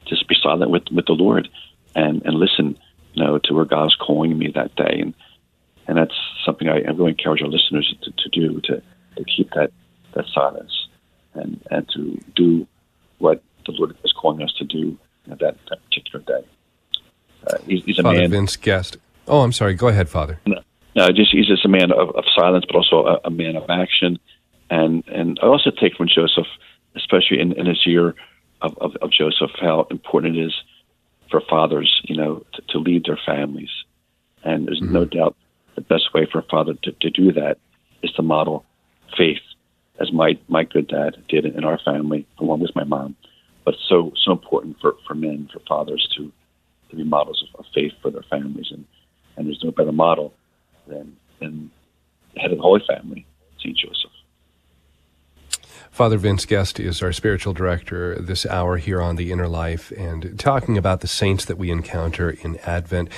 just 0.06 0.28
be 0.28 0.36
silent 0.42 0.72
with 0.72 0.84
with 0.92 1.06
the 1.06 1.14
Lord 1.14 1.48
and 1.96 2.22
and 2.24 2.36
listen, 2.36 2.78
you 3.14 3.24
know, 3.24 3.40
to 3.40 3.54
where 3.54 3.66
God's 3.66 3.96
calling 3.96 4.38
me 4.38 4.52
that 4.54 4.76
day. 4.76 5.00
And 5.02 5.14
and 5.88 5.98
that's 5.98 6.16
something 6.46 6.68
I, 6.68 6.82
I 6.82 6.92
really 6.92 7.12
encourage 7.12 7.42
our 7.42 7.48
listeners 7.48 7.94
to, 8.04 8.12
to 8.12 8.30
do 8.30 8.62
to 8.62 8.82
to 9.18 9.24
keep 9.24 9.52
that 9.52 9.72
that 10.14 10.26
silence 10.34 10.88
and 11.34 11.66
and 11.72 11.88
to 11.90 12.20
do 12.36 12.68
what 13.20 13.44
the 13.72 13.78
Lord 13.78 13.96
is 14.04 14.14
calling 14.14 14.42
us 14.42 14.54
to 14.54 14.66
do 14.66 14.98
at 15.32 15.40
that, 15.40 15.58
that 15.70 15.84
particular 15.86 16.24
day. 16.26 16.48
Uh, 17.48 17.58
he's, 17.66 17.84
he's, 17.84 18.00
a 18.00 18.04
Father 18.04 18.20
man. 18.20 18.32
Vince 18.32 18.56
Guest. 18.58 18.98
Oh, 19.28 19.42
I'm 19.42 19.52
sorry. 19.52 19.74
Go 19.74 19.88
ahead, 19.88 20.10
Father. 20.10 20.40
No, 20.46 20.62
no 20.96 21.10
just 21.10 21.32
he's 21.32 21.48
just 21.48 21.66
a 21.66 21.70
man 21.70 21.92
of, 21.92 22.10
of 22.16 22.24
silence, 22.36 22.66
but 22.66 22.76
also 22.76 23.06
a, 23.06 23.20
a, 23.26 23.30
man 23.30 23.56
of 23.56 23.70
action. 23.70 24.20
And 24.70 25.08
and 25.08 25.40
I 25.42 25.46
also 25.46 25.72
take 25.72 25.96
from 25.96 26.08
Joseph, 26.08 26.48
especially 26.96 27.40
in, 27.40 27.54
in 27.54 27.66
his 27.66 27.86
year 27.86 28.16
of, 28.62 28.78
of, 28.80 28.96
of, 29.02 29.12
Joseph, 29.12 29.52
how 29.60 29.88
important 29.90 30.36
it 30.36 30.46
is 30.46 30.54
for 31.32 31.42
fathers, 31.42 32.02
you 32.04 32.18
know, 32.18 32.46
to, 32.54 32.62
to 32.70 32.78
lead 32.80 33.06
their 33.06 33.20
families. 33.26 33.70
And 34.44 34.68
there's 34.68 34.82
mm-hmm. 34.82 34.94
no 34.94 35.06
doubt 35.06 35.36
the 35.76 35.82
best 35.82 36.14
way 36.14 36.28
for 36.30 36.40
a 36.40 36.44
father 36.44 36.74
to, 36.84 36.92
to 36.92 37.10
do 37.10 37.32
that 37.34 37.58
is 38.04 38.12
to 38.14 38.22
model 38.22 38.66
faith, 39.18 39.42
as 40.00 40.12
my 40.12 40.38
my 40.48 40.64
good 40.64 40.88
dad 40.88 41.16
did 41.30 41.46
in 41.46 41.64
our 41.64 41.80
family, 41.80 42.28
along 42.40 42.60
with 42.60 42.76
my 42.76 42.84
mom 42.84 43.16
but 43.66 43.76
so 43.88 44.12
so 44.24 44.32
important 44.32 44.78
for, 44.80 44.96
for 45.08 45.16
men, 45.16 45.50
for 45.52 45.60
fathers 45.68 46.08
to 46.18 46.32
to 46.90 46.96
be 46.96 47.04
models 47.04 47.44
of, 47.44 47.60
of 47.60 47.66
faith 47.74 47.94
for 48.02 48.12
their 48.12 48.24
families, 48.24 48.68
and 48.72 48.86
and 49.38 49.48
there's 49.48 49.64
no 49.64 49.72
better 49.72 49.92
model 49.92 50.34
than 50.88 51.16
than 51.40 51.72
the 52.34 52.42
head 52.42 52.52
of 52.52 52.58
the 52.58 52.64
Holy 52.64 52.82
Family, 52.88 53.26
Saint 53.64 53.78
Joseph. 53.78 54.12
Father 55.92 56.18
Vince 56.18 56.46
Guest 56.46 56.80
is 56.80 57.02
our 57.02 57.12
spiritual 57.12 57.54
director 57.54 58.16
this 58.16 58.46
hour 58.46 58.78
here 58.78 59.02
on 59.02 59.16
The 59.16 59.32
Inner 59.32 59.48
Life 59.48 59.92
and 59.92 60.40
talking 60.40 60.78
about 60.78 61.02
the 61.02 61.08
saints 61.08 61.44
that 61.46 61.58
we 61.58 61.72
encounter 61.72 62.30
in 62.30 62.58
Advent 62.58 63.10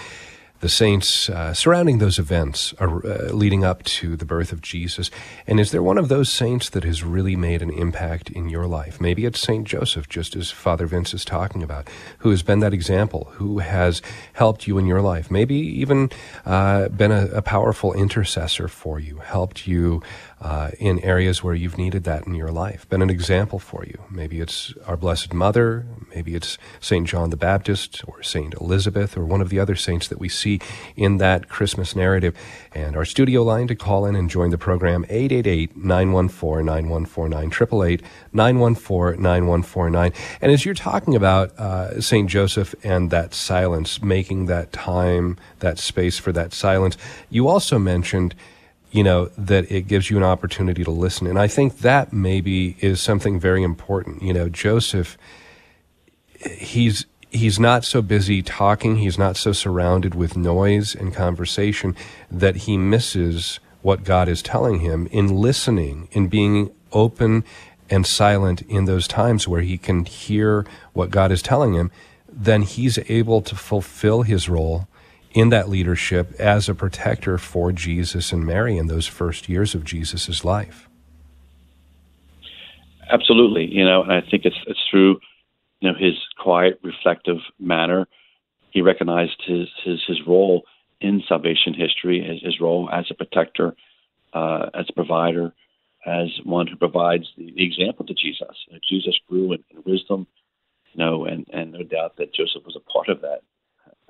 the 0.62 0.70
saints 0.70 1.30
uh, 1.30 1.54
surrounding 1.54 1.98
those 1.98 2.20
events 2.20 2.74
are, 2.80 3.06
uh, 3.06 3.34
leading 3.34 3.64
up 3.64 3.84
to 3.84 4.16
the 4.16 4.26
birth 4.26 4.52
of 4.52 4.62
Jesus. 4.62 5.10
And 5.48 5.60
is 5.60 5.72
there 5.72 5.84
one 5.84 5.98
of 5.98 6.08
those 6.08 6.32
saints 6.32 6.70
that 6.70 6.84
has 6.84 7.04
really 7.04 7.36
made 7.36 7.62
an 7.62 7.72
impact 7.72 8.30
in 8.30 8.48
your 8.48 8.68
life? 8.68 9.02
Maybe 9.02 9.26
it's 9.26 9.40
Saint 9.40 9.68
Joseph, 9.68 10.08
just 10.08 10.36
as 10.36 10.52
Father 10.52 10.86
Vince 10.86 11.14
is 11.14 11.26
talking 11.26 11.64
about, 11.64 11.90
who 12.20 12.30
has 12.30 12.44
been 12.44 12.60
that 12.60 12.74
example, 12.74 13.32
who 13.34 13.60
has 13.60 14.04
helped 14.34 14.68
you 14.68 14.78
in 14.78 14.86
your 14.86 15.02
life. 15.02 15.32
Maybe 15.32 15.56
even 15.56 16.12
uh, 16.46 16.90
been 16.90 17.12
a, 17.12 17.26
a, 17.28 17.42
powerful 17.42 17.94
intercessor 17.94 18.68
for 18.68 19.00
you, 19.00 19.18
helped 19.18 19.68
you 19.68 20.04
uh, 20.42 20.72
in 20.80 21.00
areas 21.00 21.44
where 21.44 21.54
you've 21.54 21.78
needed 21.78 22.04
that 22.04 22.26
in 22.26 22.34
your 22.34 22.52
life, 22.52 22.90
been 22.90 23.04
an 23.04 23.10
example 23.10 23.60
for 23.60 23.86
you. 23.86 24.04
Maybe 24.10 24.40
it's 24.40 24.74
our 24.88 24.98
Blessed 24.98 25.34
Mother, 25.34 25.86
maybe 26.14 26.36
it's 26.36 26.58
St. 26.80 27.08
John 27.08 27.30
the 27.30 27.38
Baptist 27.38 28.02
or 28.08 28.24
St. 28.24 28.56
Elizabeth 28.56 29.16
or 29.16 29.24
one 29.24 29.42
of 29.42 29.50
the 29.50 29.60
other 29.60 29.76
saints 29.76 30.08
that 30.08 30.20
we 30.20 30.30
see 30.30 30.60
in 30.96 31.18
that 31.18 31.48
Christmas 31.48 31.96
narrative. 31.96 32.36
And 32.74 32.96
our 32.96 33.06
studio 33.06 33.44
line 33.44 33.68
to 33.68 33.76
call 33.76 34.04
in 34.06 34.16
and 34.16 34.28
join 34.30 34.50
the 34.50 34.58
program, 34.58 35.06
888-914-9149, 35.06 38.02
888-914-9149. 38.34 40.16
And 40.42 40.52
as 40.52 40.66
you're 40.66 40.74
talking 40.74 41.16
about 41.16 41.52
uh, 41.60 42.02
St. 42.02 42.28
Joseph 42.30 42.74
and 42.84 43.12
that 43.12 43.36
silence, 43.36 44.02
making 44.02 44.48
that 44.48 44.72
time, 44.72 45.38
that 45.60 45.78
space 45.78 46.18
for 46.18 46.32
that 46.32 46.54
silence, 46.54 46.98
you 47.30 47.48
also 47.48 47.78
mentioned 47.78 48.34
you 48.92 49.04
know, 49.04 49.32
that 49.38 49.72
it 49.72 49.88
gives 49.88 50.10
you 50.10 50.18
an 50.18 50.24
opportunity 50.24 50.84
to 50.84 50.92
listen. 50.92 51.28
And 51.28 51.40
I 51.40 51.48
think 51.48 51.80
that 51.80 52.12
maybe 52.12 52.76
is 52.80 53.02
something 53.02 53.40
very 53.40 53.64
important. 53.64 54.22
You 54.22 54.34
know, 54.34 54.50
Joseph, 54.50 55.18
he's 56.46 57.06
he's 57.30 57.60
not 57.60 57.86
so 57.86 58.02
busy 58.02 58.42
talking, 58.42 58.98
he's 58.98 59.18
not 59.18 59.38
so 59.38 59.54
surrounded 59.54 60.14
with 60.14 60.36
noise 60.36 60.94
and 60.94 61.14
conversation 61.14 61.96
that 62.30 62.58
he 62.58 62.78
misses 62.78 63.60
what 63.82 64.04
God 64.04 64.28
is 64.28 64.42
telling 64.42 64.82
him 64.82 65.08
in 65.08 65.28
listening, 65.28 66.10
in 66.12 66.28
being 66.28 66.72
open 66.92 67.46
and 67.90 68.06
silent 68.06 68.62
in 68.64 68.86
those 68.86 69.08
times 69.08 69.48
where 69.48 69.62
he 69.62 69.78
can 69.78 70.06
hear 70.06 70.66
what 70.94 71.10
God 71.10 71.32
is 71.32 71.42
telling 71.42 71.74
him, 71.74 71.90
then 72.30 72.62
he's 72.62 73.00
able 73.10 73.42
to 73.42 73.56
fulfill 73.56 74.22
his 74.24 74.48
role 74.48 74.88
in 75.34 75.50
that 75.50 75.70
leadership 75.70 76.34
as 76.40 76.68
a 76.68 76.76
protector 76.76 77.38
for 77.38 77.72
Jesus 77.72 78.32
and 78.32 78.46
Mary 78.46 78.78
in 78.78 78.88
those 78.88 79.08
first 79.08 79.48
years 79.48 79.74
of 79.74 79.84
Jesus' 79.84 80.44
life. 80.44 80.90
Absolutely, 83.10 83.66
you 83.66 83.84
know, 83.84 84.04
and 84.04 84.12
I 84.12 84.22
think 84.22 84.46
it's 84.46 84.60
it's 84.68 84.80
through 84.90 85.20
you 85.80 85.92
know 85.92 85.98
his 85.98 86.14
quiet, 86.38 86.80
reflective 86.84 87.40
manner. 87.60 88.08
He 88.72 88.82
recognized 88.82 89.42
his 89.46 89.68
his 89.84 90.00
his 90.08 90.20
role 90.26 90.64
in 91.02 91.22
salvation 91.28 91.74
history, 91.74 92.24
his, 92.24 92.42
his 92.42 92.62
role 92.62 92.90
as 92.92 93.06
a 93.10 93.16
protector, 93.16 93.76
uh, 94.34 94.70
as 94.74 94.86
a 94.88 94.94
provider, 94.94 95.52
as 96.06 96.28
one 96.44 96.68
who 96.68 96.76
provides 96.76 97.26
the, 97.38 97.52
the 97.56 97.66
example 97.66 98.06
to 98.06 98.14
Jesus. 98.14 98.56
You 98.68 98.74
know, 98.74 98.80
Jesus 98.88 99.20
grew 99.28 99.54
in, 99.54 99.64
in 99.72 99.84
wisdom, 99.86 100.26
you 100.94 101.04
know, 101.04 101.26
and 101.26 101.46
and 101.52 101.74
no 101.74 101.84
doubt 101.84 102.16
that 102.18 102.34
Joseph 102.34 102.64
was 102.66 102.78
a 102.78 102.92
part 102.92 103.10
of 103.10 103.22
that 103.22 103.42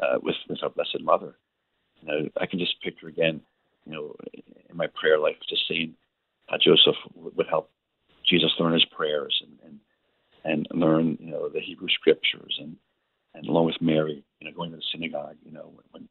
uh, 0.02 0.20
with 0.22 0.36
with 0.50 0.64
our 0.64 0.70
Blessed 0.70 1.02
Mother. 1.02 1.36
You 2.02 2.08
know, 2.08 2.30
I 2.40 2.46
can 2.46 2.60
just 2.60 2.82
picture 2.82 3.08
again, 3.08 3.42
you 3.86 3.94
know, 3.94 4.16
in 4.34 4.76
my 4.76 4.88
prayer 4.88 5.20
life, 5.20 5.36
just 5.48 5.68
seeing 5.68 5.94
how 6.48 6.58
Joseph 6.58 6.96
would 7.16 7.48
help 7.48 7.70
Jesus 8.28 8.52
learn 8.60 8.74
his 8.74 8.86
prayers 8.86 9.42
and 9.46 9.80
and, 10.44 10.68
and 10.72 10.80
learn, 10.80 11.18
you 11.20 11.32
know, 11.32 11.50
the 11.50 11.62
Hebrew 11.62 11.90
scriptures 11.90 12.58
and 12.60 12.76
and 13.34 13.48
along 13.48 13.66
with 13.68 13.82
Mary, 13.82 14.24
you 14.40 14.48
know, 14.48 14.56
going 14.56 14.72
to 14.72 14.78
the 14.78 14.84
synagogue, 14.92 15.38
you 15.46 15.52
know, 15.52 15.72
when 15.92 16.08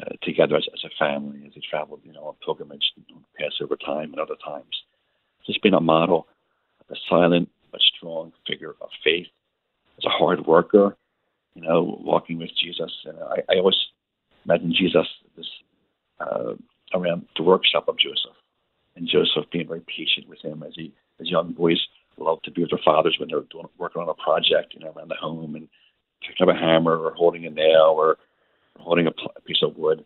uh, 0.00 0.10
together 0.22 0.56
as, 0.56 0.66
as 0.72 0.84
a 0.84 0.98
family 0.98 1.42
as 1.46 1.52
they 1.54 1.60
traveled, 1.68 2.00
you 2.04 2.12
know, 2.12 2.24
on 2.24 2.34
pilgrimage, 2.44 2.92
Passover 3.38 3.76
time 3.76 4.12
and 4.12 4.20
other 4.20 4.36
times. 4.44 4.82
Just 5.46 5.62
being 5.62 5.74
a 5.74 5.80
model, 5.80 6.26
a 6.90 6.94
silent 7.08 7.48
but 7.72 7.80
strong 7.96 8.32
figure 8.46 8.74
of 8.80 8.88
faith, 9.02 9.26
as 9.98 10.04
a 10.04 10.10
hard 10.10 10.46
worker, 10.46 10.96
you 11.54 11.62
know, 11.62 11.98
walking 12.02 12.38
with 12.38 12.50
Jesus. 12.60 12.92
And 13.04 13.18
I, 13.18 13.52
I 13.52 13.58
always 13.58 13.78
imagine 14.44 14.74
Jesus 14.76 15.06
this 15.36 15.46
uh, 16.20 16.54
around 16.94 17.26
the 17.36 17.42
workshop 17.42 17.88
of 17.88 17.98
Joseph, 17.98 18.36
and 18.96 19.08
Joseph 19.08 19.50
being 19.52 19.68
very 19.68 19.82
patient 19.86 20.28
with 20.28 20.40
him 20.40 20.62
as 20.62 20.72
he 20.74 20.92
as 21.20 21.30
young 21.30 21.52
boys 21.52 21.80
love 22.18 22.42
to 22.42 22.50
be 22.50 22.62
with 22.62 22.70
their 22.70 22.80
fathers 22.84 23.16
when 23.18 23.28
they're 23.28 23.40
doing, 23.50 23.66
working 23.78 24.02
on 24.02 24.08
a 24.08 24.14
project, 24.14 24.74
you 24.74 24.80
know, 24.80 24.92
around 24.92 25.08
the 25.08 25.14
home 25.14 25.54
and 25.54 25.68
picking 26.20 26.48
up 26.48 26.54
a 26.54 26.58
hammer 26.58 26.96
or 26.96 27.14
holding 27.14 27.46
a 27.46 27.50
nail 27.50 27.94
or 27.96 28.18
holding 28.78 29.06
a, 29.06 29.10
a 29.36 29.40
piece 29.42 29.62
of 29.62 29.76
wood, 29.76 30.04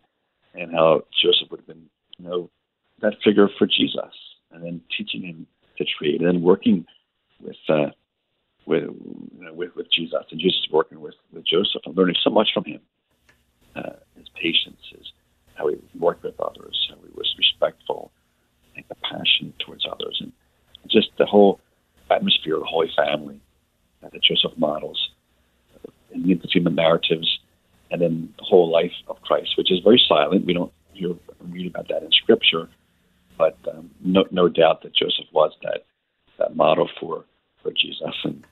and 0.53 0.71
how 0.71 1.01
Joseph 1.21 1.49
would 1.51 1.61
have 1.61 1.67
been, 1.67 1.85
you 2.17 2.27
know, 2.27 2.49
that 3.01 3.13
figure 3.23 3.49
for 3.57 3.67
Jesus, 3.67 4.13
and 4.51 4.63
then 4.63 4.81
teaching 4.95 5.23
him 5.23 5.47
to 5.77 5.85
trade, 5.97 6.21
and 6.21 6.27
then 6.27 6.41
working 6.41 6.85
with 7.41 7.57
uh, 7.67 7.87
with, 8.65 8.83
you 8.83 9.45
know, 9.45 9.53
with 9.53 9.75
with 9.75 9.91
Jesus, 9.91 10.23
and 10.31 10.39
Jesus 10.39 10.67
working 10.71 11.01
with 11.01 11.15
with 11.31 11.45
Joseph 11.45 11.81
and 11.85 11.95
learning 11.95 12.15
so 12.23 12.29
much 12.29 12.49
from 12.53 12.65
him. 12.65 12.81
Uh, 13.75 13.97
his 14.17 14.27
patience, 14.35 14.79
his 14.91 15.11
how 15.55 15.67
he 15.67 15.75
worked 15.97 16.23
with 16.23 16.39
others, 16.39 16.87
how 16.89 16.95
he 16.95 17.11
was 17.15 17.33
respectful 17.37 18.11
and 18.75 18.85
compassionate 18.87 19.57
towards 19.59 19.85
others, 19.89 20.17
and 20.21 20.31
just 20.89 21.09
the 21.17 21.25
whole 21.25 21.59
atmosphere 22.09 22.55
of 22.55 22.61
the 22.61 22.67
Holy 22.67 22.91
Family 22.95 23.39
uh, 24.03 24.09
that 24.11 24.23
Joseph 24.23 24.57
models 24.57 25.09
uh, 25.75 25.91
in 26.13 26.39
the 26.39 26.47
human 26.51 26.75
narratives, 26.75 27.39
and 27.91 28.01
then 28.01 28.33
the 28.37 28.43
whole 28.43 28.71
life 28.71 28.93
of 29.07 29.21
Christ, 29.21 29.57
which 29.57 29.71
is 29.71 29.79
very 29.79 30.01
silent. 30.07 30.45
We 30.45 30.53
don't 30.53 30.71
hear 30.93 31.13
read 31.49 31.67
about 31.67 31.87
that 31.89 32.03
in 32.03 32.11
Scripture, 32.11 32.69
but 33.37 33.57
um, 33.71 33.91
no, 34.03 34.25
no 34.31 34.49
doubt 34.49 34.83
that 34.83 34.95
Joseph 34.95 35.25
was 35.31 35.53
that 35.63 35.85
that 36.37 36.55
model 36.55 36.89
for 36.99 37.25
for 37.61 37.71
Jesus, 37.71 38.15
and 38.23 38.43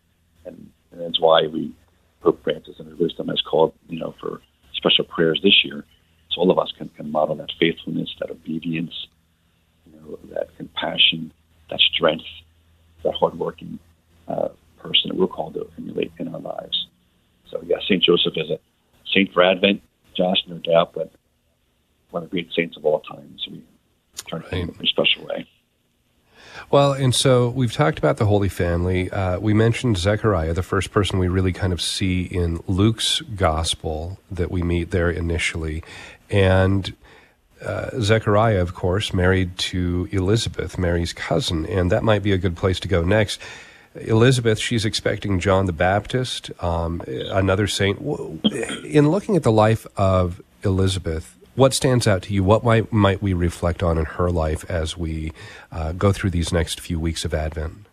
and, 0.46 0.70
and 0.92 1.02
that's 1.02 1.20
why 1.20 1.48
we 1.48 1.74
Pope 2.22 2.42
Francis 2.44 2.76
and 2.80 2.88
his 2.88 2.98
wisdom 2.98 3.28
has 3.28 3.42
called, 3.42 3.74
you 3.90 4.00
know, 4.00 4.16
for 4.20 4.42
special 4.74 5.04
prayers 5.04 5.40
this 5.44 5.64
year, 5.66 5.84
so 6.32 6.42
all 6.42 6.52
of 6.52 6.58
us 6.58 6.74
can, 6.78 6.90
can 6.90 7.12
model 7.12 7.36
that 7.36 7.52
faithfulness, 7.60 8.14
that 8.20 8.32
obedience, 8.32 9.08
you 9.86 10.00
know, 10.00 10.20
that 10.34 10.56
compassion, 10.58 11.32
that 11.70 11.80
strength, 11.80 12.26
that 13.04 13.14
hardworking 13.14 13.78
uh, 14.28 14.50
person 14.78 15.10
that 15.10 15.18
we're 15.18 15.28
called 15.28 15.54
to 15.56 15.70
emulate 15.78 16.12
in 16.18 16.34
our 16.34 16.40
lives. 16.40 16.88
So, 17.52 17.62
yeah, 17.66 17.78
St. 17.82 18.02
Joseph 18.02 18.34
is 18.36 18.50
a 18.50 18.60
saint 19.14 19.32
for 19.34 19.44
Advent, 19.44 19.82
Josh, 20.16 20.38
no 20.48 20.58
doubt, 20.58 20.94
but 20.94 21.12
one 22.10 22.24
of 22.24 22.30
the 22.30 22.34
great 22.34 22.52
saints 22.54 22.78
of 22.78 22.86
all 22.86 23.02
time. 23.02 23.36
So 23.44 23.52
we 23.52 23.64
turn 24.30 24.42
right. 24.42 24.50
to 24.50 24.56
him 24.56 24.76
in 24.80 24.86
a 24.86 24.88
special 24.88 25.26
way. 25.26 25.48
Well, 26.72 26.94
and 26.94 27.14
so 27.14 27.50
we've 27.50 27.74
talked 27.74 28.00
about 28.00 28.18
the 28.18 28.26
Holy 28.26 28.50
Family. 28.50 29.12
Uh, 29.12 29.40
we 29.40 29.54
mentioned 29.54 29.98
Zechariah, 29.98 30.54
the 30.54 30.64
first 30.64 30.92
person 30.92 31.20
we 31.20 31.28
really 31.28 31.54
kind 31.54 31.72
of 31.74 31.82
see 31.82 32.24
in 32.24 32.64
Luke's 32.68 33.22
gospel 33.36 34.20
that 34.32 34.50
we 34.50 34.64
meet 34.64 34.92
there 34.92 35.10
initially. 35.10 35.84
And 36.30 36.94
uh, 37.64 37.92
Zechariah, 38.00 38.62
of 38.62 38.74
course, 38.74 39.14
married 39.14 39.58
to 39.58 40.10
Elizabeth, 40.12 40.78
Mary's 40.78 41.14
cousin, 41.14 41.66
and 41.66 41.92
that 41.92 42.04
might 42.04 42.24
be 42.24 42.32
a 42.32 42.38
good 42.38 42.58
place 42.58 42.80
to 42.82 42.88
go 42.88 43.04
next. 43.04 43.40
Elizabeth, 43.96 44.58
she's 44.58 44.86
expecting 44.86 45.40
John 45.40 45.66
the 45.66 45.74
Baptist, 45.74 46.52
um, 46.64 47.02
another 47.08 47.68
saint. 47.68 48.00
In 48.84 49.10
looking 49.10 49.36
at 49.36 49.44
the 49.44 49.52
life 49.52 49.86
of 49.96 50.42
Elizabeth, 50.64 51.38
what 51.56 51.74
stands 51.74 52.08
out 52.08 52.24
to 52.24 52.34
you? 52.34 52.44
What 52.44 52.64
might, 52.64 52.92
might 52.92 53.22
we 53.22 53.34
reflect 53.34 53.84
on 53.84 53.98
in 53.98 54.06
her 54.06 54.32
life 54.32 54.70
as 54.70 54.98
we 54.98 55.32
uh, 55.72 55.92
go 55.94 56.12
through 56.12 56.32
these 56.32 56.52
next 56.52 56.80
few 56.80 57.00
weeks 57.00 57.26
of 57.26 57.34
Advent? 57.34 57.86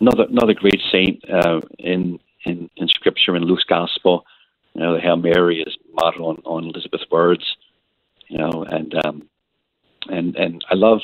Another, 0.00 0.24
another 0.24 0.54
great 0.54 0.80
saint 0.90 1.24
uh, 1.30 1.60
in, 1.78 2.18
in, 2.44 2.68
in 2.76 2.88
Scripture, 2.88 3.36
in 3.36 3.44
Luke's 3.44 3.64
Gospel, 3.64 4.26
you 4.74 4.82
know, 4.82 4.94
the 4.94 5.00
how 5.00 5.16
Mary 5.16 5.62
is 5.62 5.76
modeled 5.92 6.42
on, 6.44 6.64
on 6.64 6.64
Elizabeth's 6.70 7.08
words, 7.10 7.56
you 8.28 8.38
know, 8.38 8.64
and, 8.64 8.94
um, 9.04 9.28
and, 10.08 10.34
and 10.36 10.64
I 10.70 10.74
love, 10.74 11.00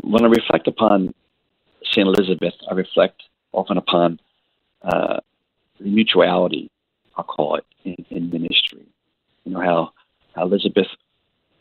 when 0.00 0.24
I 0.24 0.28
reflect 0.28 0.66
upon 0.66 1.14
St. 1.84 2.06
Elizabeth, 2.06 2.54
I 2.70 2.74
reflect 2.74 3.22
often 3.52 3.76
upon 3.76 4.18
uh, 4.82 5.18
the 5.78 5.84
mutuality, 5.84 6.70
I'll 7.16 7.24
call 7.24 7.56
it, 7.56 7.66
in, 7.84 8.06
in 8.10 8.30
ministry 8.30 8.86
you 9.44 9.52
know 9.52 9.60
how, 9.60 9.90
how 10.34 10.46
Elizabeth, 10.46 10.86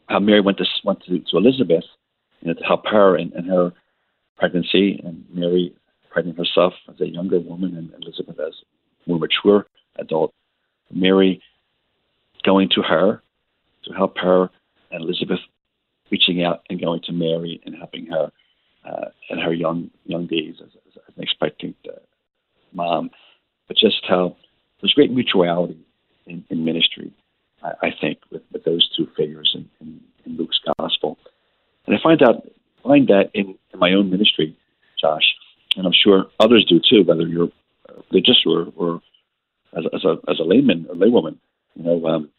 how 0.07 0.19
Mary 0.19 0.41
went 0.41 0.57
to 0.57 0.65
went 0.83 1.03
to, 1.05 1.19
to 1.19 1.37
Elizabeth, 1.37 1.83
you 2.41 2.47
know, 2.47 2.53
to 2.53 2.63
help 2.63 2.85
her 2.87 3.17
in, 3.17 3.31
in 3.37 3.45
her 3.45 3.71
pregnancy, 4.37 5.01
and 5.03 5.23
Mary 5.33 5.73
pregnant 6.09 6.37
herself 6.37 6.73
as 6.89 6.99
a 7.01 7.07
younger 7.07 7.39
woman, 7.39 7.75
and 7.77 8.03
Elizabeth 8.03 8.39
as 8.39 8.53
more 9.07 9.19
mature 9.19 9.65
adult. 9.97 10.33
Mary 10.91 11.41
going 12.43 12.69
to 12.69 12.81
her 12.81 13.21
to 13.85 13.93
help 13.93 14.17
her, 14.17 14.49
and 14.91 15.03
Elizabeth 15.03 15.39
reaching 16.09 16.43
out 16.43 16.63
and 16.69 16.81
going 16.81 17.01
to 17.05 17.13
Mary 17.13 17.61
and 17.65 17.75
helping 17.75 18.05
her 18.07 18.31
uh, 18.85 19.05
in 19.29 19.39
her 19.39 19.53
young 19.53 19.89
young 20.05 20.27
days 20.27 20.55
as, 20.61 20.69
as, 20.87 21.01
an 21.15 21.23
expectant 21.23 21.75
uh, 21.87 21.99
mom. 22.73 23.09
But 23.67 23.77
just 23.77 24.03
how 24.07 24.35
there's 24.81 24.93
great 24.93 25.11
mutuality. 25.11 25.77
I, 27.81 27.89
think, 27.99 28.19
with, 28.31 28.41
with 28.51 28.63
those 28.63 28.89
two 28.95 29.07
figures 29.17 29.51
in, 29.55 29.69
in, 29.79 29.99
in 30.25 30.37
Luke's 30.37 30.59
gospel. 30.79 31.17
And 31.85 31.95
I 31.95 31.99
find 32.01 32.21
out 32.21 32.47
find 32.83 33.07
that 33.07 33.29
in, 33.33 33.57
in 33.73 33.79
my 33.79 33.93
own 33.93 34.09
ministry, 34.09 34.55
Josh, 34.99 35.35
and 35.75 35.85
I'm 35.85 35.93
sure 35.93 36.25
others 36.39 36.65
do 36.67 36.79
too, 36.79 37.03
whether 37.03 37.27
you're 37.27 37.49
religious 38.09 38.43
or, 38.45 38.67
or 38.75 39.01
as, 39.77 39.85
as 39.93 40.03
a 40.05 40.17
as 40.29 40.39
a 40.39 40.43
layman 40.43 40.85
or 40.89 40.95
laywoman, 40.95 41.37
you 41.75 41.83
know, 41.83 42.05
um, 42.05 42.29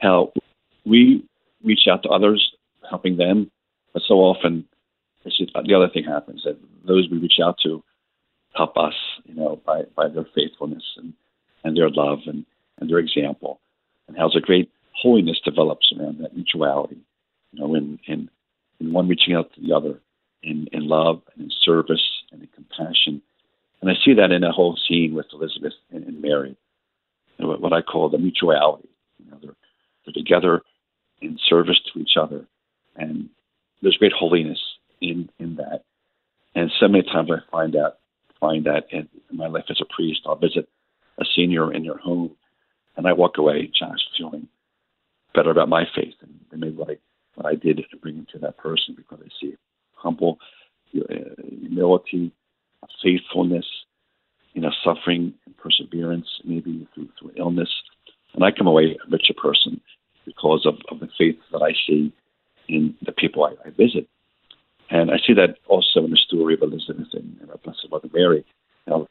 how 0.00 0.32
we 0.84 1.24
reach 1.62 1.86
out 1.90 2.02
to 2.04 2.08
others, 2.08 2.52
helping 2.88 3.16
them, 3.16 3.50
but 3.92 4.02
so 4.06 4.14
often 4.14 4.64
the 5.24 5.74
other 5.74 5.88
thing 5.92 6.04
happens 6.04 6.42
that 6.44 6.58
those 6.86 7.08
we 7.10 7.18
reach 7.18 7.38
out 7.42 7.56
to 7.62 7.82
help 8.54 8.76
us, 8.76 8.94
you 9.24 9.34
know, 9.34 9.60
by, 9.66 9.82
by 9.96 10.08
their 10.08 10.26
faithfulness 10.34 10.82
and, 10.96 11.12
and 11.64 11.76
their 11.76 11.90
love 11.90 12.20
and, 12.26 12.44
and 12.78 12.90
their 12.90 12.98
example, 12.98 13.60
and 14.06 14.16
how 14.16 14.28
a 14.34 14.40
great 14.40 14.70
holiness 14.92 15.40
develops 15.58 15.92
around 15.98 16.18
that 16.20 16.34
mutuality, 16.34 16.98
you 17.52 17.60
know, 17.60 17.74
in, 17.74 17.98
in, 18.06 18.30
in 18.80 18.92
one 18.92 19.08
reaching 19.08 19.34
out 19.34 19.52
to 19.54 19.60
the 19.60 19.74
other 19.74 20.00
in, 20.42 20.68
in 20.72 20.86
love 20.86 21.20
and 21.34 21.46
in 21.46 21.50
service 21.62 22.02
and 22.30 22.42
in 22.42 22.48
compassion. 22.54 23.20
And 23.80 23.90
I 23.90 23.94
see 24.04 24.14
that 24.14 24.30
in 24.30 24.44
a 24.44 24.52
whole 24.52 24.78
scene 24.88 25.14
with 25.14 25.26
Elizabeth 25.32 25.72
and, 25.90 26.04
and 26.04 26.22
Mary, 26.22 26.56
you 27.38 27.46
know, 27.46 27.56
what 27.56 27.72
I 27.72 27.82
call 27.82 28.08
the 28.08 28.18
mutuality. 28.18 28.88
You 29.18 29.30
know, 29.30 29.38
they're, 29.42 29.56
they're 30.04 30.14
together 30.14 30.62
in 31.20 31.38
service 31.48 31.80
to 31.92 32.00
each 32.00 32.16
other, 32.20 32.46
and 32.96 33.28
there's 33.82 33.96
great 33.96 34.12
holiness 34.12 34.60
in 35.00 35.28
in 35.38 35.56
that. 35.56 35.82
And 36.54 36.70
so 36.78 36.88
many 36.88 37.04
times 37.04 37.30
I 37.32 37.50
find 37.50 37.72
that 37.74 37.98
find 38.40 38.66
that 38.66 38.86
in, 38.90 39.08
in 39.30 39.36
my 39.36 39.48
life 39.48 39.64
as 39.68 39.80
a 39.80 39.92
priest. 39.92 40.20
I'll 40.26 40.36
visit 40.36 40.68
a 41.18 41.24
senior 41.36 41.72
in 41.72 41.84
your 41.84 41.98
home, 41.98 42.36
and 42.96 43.06
I 43.06 43.12
walk 43.12 43.38
away, 43.38 43.70
Josh, 43.76 43.98
feeling 44.16 44.48
better 45.34 45.50
about 45.50 45.68
my 45.68 45.84
faith 45.94 46.14
and, 46.20 46.34
and 46.50 46.60
maybe 46.60 46.74
what 46.74 46.90
I 46.90 46.96
what 47.34 47.46
I 47.46 47.54
did 47.54 47.76
to 47.76 47.96
bring 47.96 48.18
into 48.18 48.38
that 48.40 48.58
person 48.58 48.94
because 48.96 49.20
I 49.24 49.28
see 49.40 49.54
humble 49.94 50.38
uh, 50.96 51.14
humility, 51.60 52.32
faithfulness, 53.02 53.66
you 54.54 54.62
know, 54.62 54.72
suffering 54.82 55.34
and 55.46 55.56
perseverance, 55.56 56.26
maybe 56.44 56.88
through, 56.94 57.08
through 57.18 57.32
illness. 57.36 57.68
And 58.34 58.42
I 58.44 58.50
come 58.50 58.66
away 58.66 58.96
a 58.96 59.10
richer 59.10 59.34
person 59.40 59.80
because 60.26 60.66
of, 60.66 60.74
of 60.90 60.98
the 60.98 61.08
faith 61.16 61.38
that 61.52 61.62
I 61.62 61.74
see 61.86 62.12
in 62.68 62.96
the 63.02 63.12
people 63.12 63.44
I, 63.44 63.68
I 63.68 63.70
visit. 63.70 64.08
And 64.90 65.12
I 65.12 65.18
see 65.24 65.34
that 65.34 65.58
also 65.68 66.04
in 66.04 66.10
the 66.10 66.16
story 66.16 66.54
of 66.54 66.62
Elizabeth 66.62 67.06
and, 67.12 67.36
and 67.40 67.50
our 67.50 67.58
Blessed 67.58 67.86
Mother 67.88 68.08
Mary. 68.12 68.44
You 68.86 68.92
know, 68.92 69.08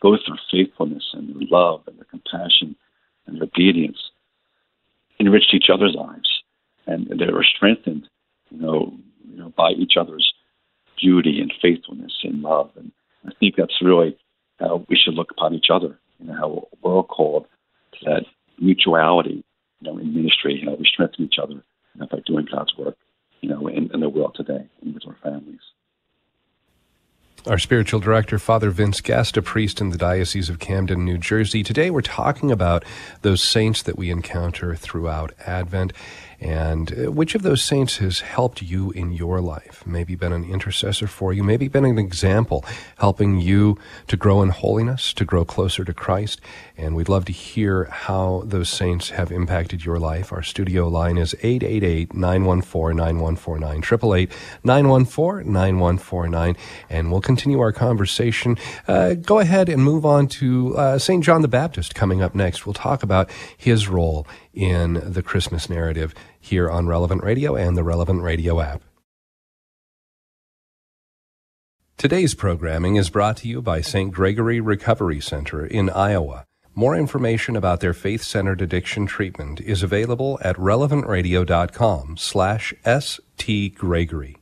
both 0.00 0.20
their 0.28 0.38
faithfulness 0.56 1.04
and 1.12 1.28
their 1.28 1.48
love 1.50 1.82
and 1.86 1.96
their 1.98 2.04
compassion 2.04 2.76
and 3.26 3.36
their 3.36 3.44
obedience 3.44 3.98
enriched 5.18 5.54
each 5.54 5.70
other's 5.72 5.94
lives, 5.94 6.42
and 6.86 7.06
they 7.08 7.32
were 7.32 7.44
strengthened, 7.44 8.08
you 8.50 8.60
know, 8.60 8.92
you 9.28 9.36
know, 9.36 9.52
by 9.56 9.70
each 9.70 9.94
other's 9.98 10.32
beauty 11.00 11.40
and 11.40 11.52
faithfulness 11.60 12.12
and 12.22 12.42
love. 12.42 12.70
And 12.76 12.92
I 13.26 13.30
think 13.40 13.54
that's 13.56 13.82
really 13.82 14.16
how 14.60 14.84
we 14.88 14.96
should 14.96 15.14
look 15.14 15.30
upon 15.30 15.54
each 15.54 15.66
other. 15.72 15.98
You 16.18 16.28
know, 16.28 16.34
how 16.34 16.68
we're 16.82 16.92
all 16.92 17.02
called 17.02 17.46
to 17.94 18.04
that 18.04 18.24
mutuality, 18.58 19.44
you 19.80 19.90
know, 19.90 19.98
in 19.98 20.14
ministry. 20.14 20.54
You 20.54 20.66
know, 20.66 20.76
we 20.78 20.86
strengthen 20.86 21.24
each 21.24 21.38
other 21.42 21.54
you 21.54 22.00
know, 22.00 22.06
by 22.10 22.18
doing 22.26 22.46
God's 22.50 22.74
work 22.78 22.96
you 23.40 23.48
know, 23.48 23.68
in, 23.68 23.90
in 23.92 24.00
the 24.00 24.08
world 24.08 24.34
today 24.34 24.66
and 24.82 24.94
with 24.94 25.04
our 25.06 25.16
families. 25.22 25.60
Our 27.46 27.58
spiritual 27.58 28.00
director, 28.00 28.40
Father 28.40 28.70
Vince 28.70 29.00
Guest, 29.00 29.36
a 29.36 29.42
priest 29.42 29.80
in 29.80 29.90
the 29.90 29.96
Diocese 29.96 30.50
of 30.50 30.58
Camden, 30.58 31.04
New 31.04 31.16
Jersey. 31.16 31.62
Today 31.62 31.90
we're 31.90 32.00
talking 32.00 32.50
about 32.50 32.84
those 33.22 33.40
saints 33.40 33.82
that 33.82 33.96
we 33.96 34.10
encounter 34.10 34.74
throughout 34.74 35.32
Advent 35.46 35.92
and 36.40 36.92
uh, 36.92 37.10
which 37.12 37.34
of 37.34 37.42
those 37.42 37.64
saints 37.64 37.96
has 37.98 38.20
helped 38.20 38.62
you 38.62 38.90
in 38.90 39.12
your 39.12 39.40
life? 39.40 39.82
Maybe 39.86 40.14
been 40.14 40.32
an 40.32 40.44
intercessor 40.44 41.06
for 41.06 41.32
you, 41.32 41.42
maybe 41.42 41.68
been 41.68 41.84
an 41.84 41.98
example, 41.98 42.64
helping 42.98 43.40
you 43.40 43.78
to 44.08 44.16
grow 44.16 44.42
in 44.42 44.50
holiness, 44.50 45.12
to 45.14 45.24
grow 45.24 45.44
closer 45.44 45.84
to 45.84 45.94
Christ. 45.94 46.40
And 46.76 46.94
we'd 46.94 47.08
love 47.08 47.24
to 47.26 47.32
hear 47.32 47.84
how 47.84 48.42
those 48.44 48.68
saints 48.68 49.10
have 49.10 49.32
impacted 49.32 49.84
your 49.84 49.98
life. 49.98 50.32
Our 50.32 50.42
studio 50.42 50.88
line 50.88 51.16
is 51.16 51.34
888 51.42 52.14
914 52.14 52.96
9149, 52.96 53.78
888 53.78 54.32
914 54.64 55.52
9149. 55.52 56.56
And 56.90 57.10
we'll 57.10 57.20
continue 57.20 57.60
our 57.60 57.72
conversation. 57.72 58.58
Uh, 58.86 59.14
go 59.14 59.38
ahead 59.38 59.68
and 59.68 59.82
move 59.82 60.04
on 60.04 60.26
to 60.28 60.76
uh, 60.76 60.98
St. 60.98 61.24
John 61.24 61.42
the 61.42 61.48
Baptist 61.48 61.94
coming 61.94 62.22
up 62.22 62.34
next. 62.34 62.66
We'll 62.66 62.74
talk 62.74 63.02
about 63.02 63.30
his 63.56 63.88
role 63.88 64.26
in 64.56 64.94
the 64.94 65.22
Christmas 65.22 65.70
narrative 65.70 66.12
here 66.40 66.68
on 66.68 66.88
Relevant 66.88 67.22
Radio 67.22 67.54
and 67.54 67.76
the 67.76 67.84
Relevant 67.84 68.22
Radio 68.22 68.60
app. 68.60 68.82
Today's 71.96 72.34
programming 72.34 72.96
is 72.96 73.10
brought 73.10 73.36
to 73.38 73.48
you 73.48 73.62
by 73.62 73.80
St. 73.80 74.12
Gregory 74.12 74.60
Recovery 74.60 75.20
Center 75.20 75.64
in 75.64 75.88
Iowa. 75.90 76.44
More 76.74 76.94
information 76.94 77.56
about 77.56 77.80
their 77.80 77.94
faith-centered 77.94 78.60
addiction 78.60 79.06
treatment 79.06 79.60
is 79.60 79.82
available 79.82 80.38
at 80.42 80.56
relevantradio.com 80.56 82.16
slash 82.18 82.74
stgregory. 82.84 84.36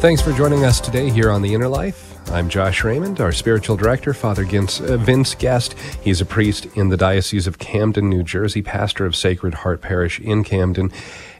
Thanks 0.00 0.22
for 0.22 0.32
joining 0.32 0.64
us 0.64 0.80
today 0.80 1.10
here 1.10 1.30
on 1.30 1.42
The 1.42 1.52
Inner 1.52 1.68
Life. 1.68 2.18
I'm 2.30 2.48
Josh 2.48 2.84
Raymond, 2.84 3.20
our 3.20 3.32
spiritual 3.32 3.76
director, 3.76 4.14
Father 4.14 4.44
uh, 4.44 4.96
Vince 4.96 5.34
Guest. 5.34 5.74
He's 6.02 6.22
a 6.22 6.24
priest 6.24 6.64
in 6.74 6.88
the 6.88 6.96
Diocese 6.96 7.46
of 7.46 7.58
Camden, 7.58 8.08
New 8.08 8.22
Jersey, 8.22 8.62
pastor 8.62 9.04
of 9.04 9.14
Sacred 9.14 9.52
Heart 9.52 9.82
Parish 9.82 10.18
in 10.18 10.42
Camden. 10.42 10.90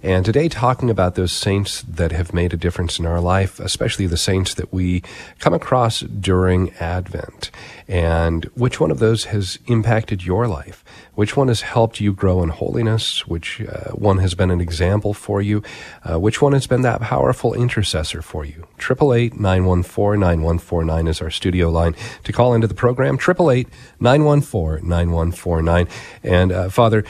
And 0.02 0.24
today, 0.24 0.48
talking 0.48 0.88
about 0.88 1.14
those 1.14 1.30
saints 1.30 1.82
that 1.82 2.10
have 2.10 2.32
made 2.32 2.54
a 2.54 2.56
difference 2.56 2.98
in 2.98 3.04
our 3.04 3.20
life, 3.20 3.60
especially 3.60 4.06
the 4.06 4.16
saints 4.16 4.54
that 4.54 4.72
we 4.72 5.02
come 5.40 5.52
across 5.52 6.00
during 6.00 6.70
Advent. 6.80 7.50
And 7.86 8.46
which 8.54 8.80
one 8.80 8.90
of 8.90 8.98
those 8.98 9.26
has 9.26 9.58
impacted 9.66 10.24
your 10.24 10.48
life? 10.48 10.82
Which 11.16 11.36
one 11.36 11.48
has 11.48 11.60
helped 11.60 12.00
you 12.00 12.14
grow 12.14 12.42
in 12.42 12.48
holiness? 12.48 13.26
Which 13.26 13.60
uh, 13.60 13.90
one 13.90 14.18
has 14.18 14.34
been 14.34 14.50
an 14.50 14.58
example 14.62 15.12
for 15.12 15.42
you? 15.42 15.62
Uh, 16.02 16.18
which 16.18 16.40
one 16.40 16.54
has 16.54 16.66
been 16.66 16.80
that 16.80 17.02
powerful 17.02 17.52
intercessor 17.52 18.22
for 18.22 18.42
you? 18.46 18.66
888 18.78 19.34
914 19.38 20.18
9149 20.18 21.08
is 21.08 21.20
our 21.20 21.30
studio 21.30 21.68
line 21.68 21.94
to 22.24 22.32
call 22.32 22.54
into 22.54 22.66
the 22.66 22.74
program. 22.74 23.16
888 23.16 23.68
914 24.00 24.88
9149. 24.88 25.88
And 26.22 26.52
uh, 26.52 26.70
Father, 26.70 27.04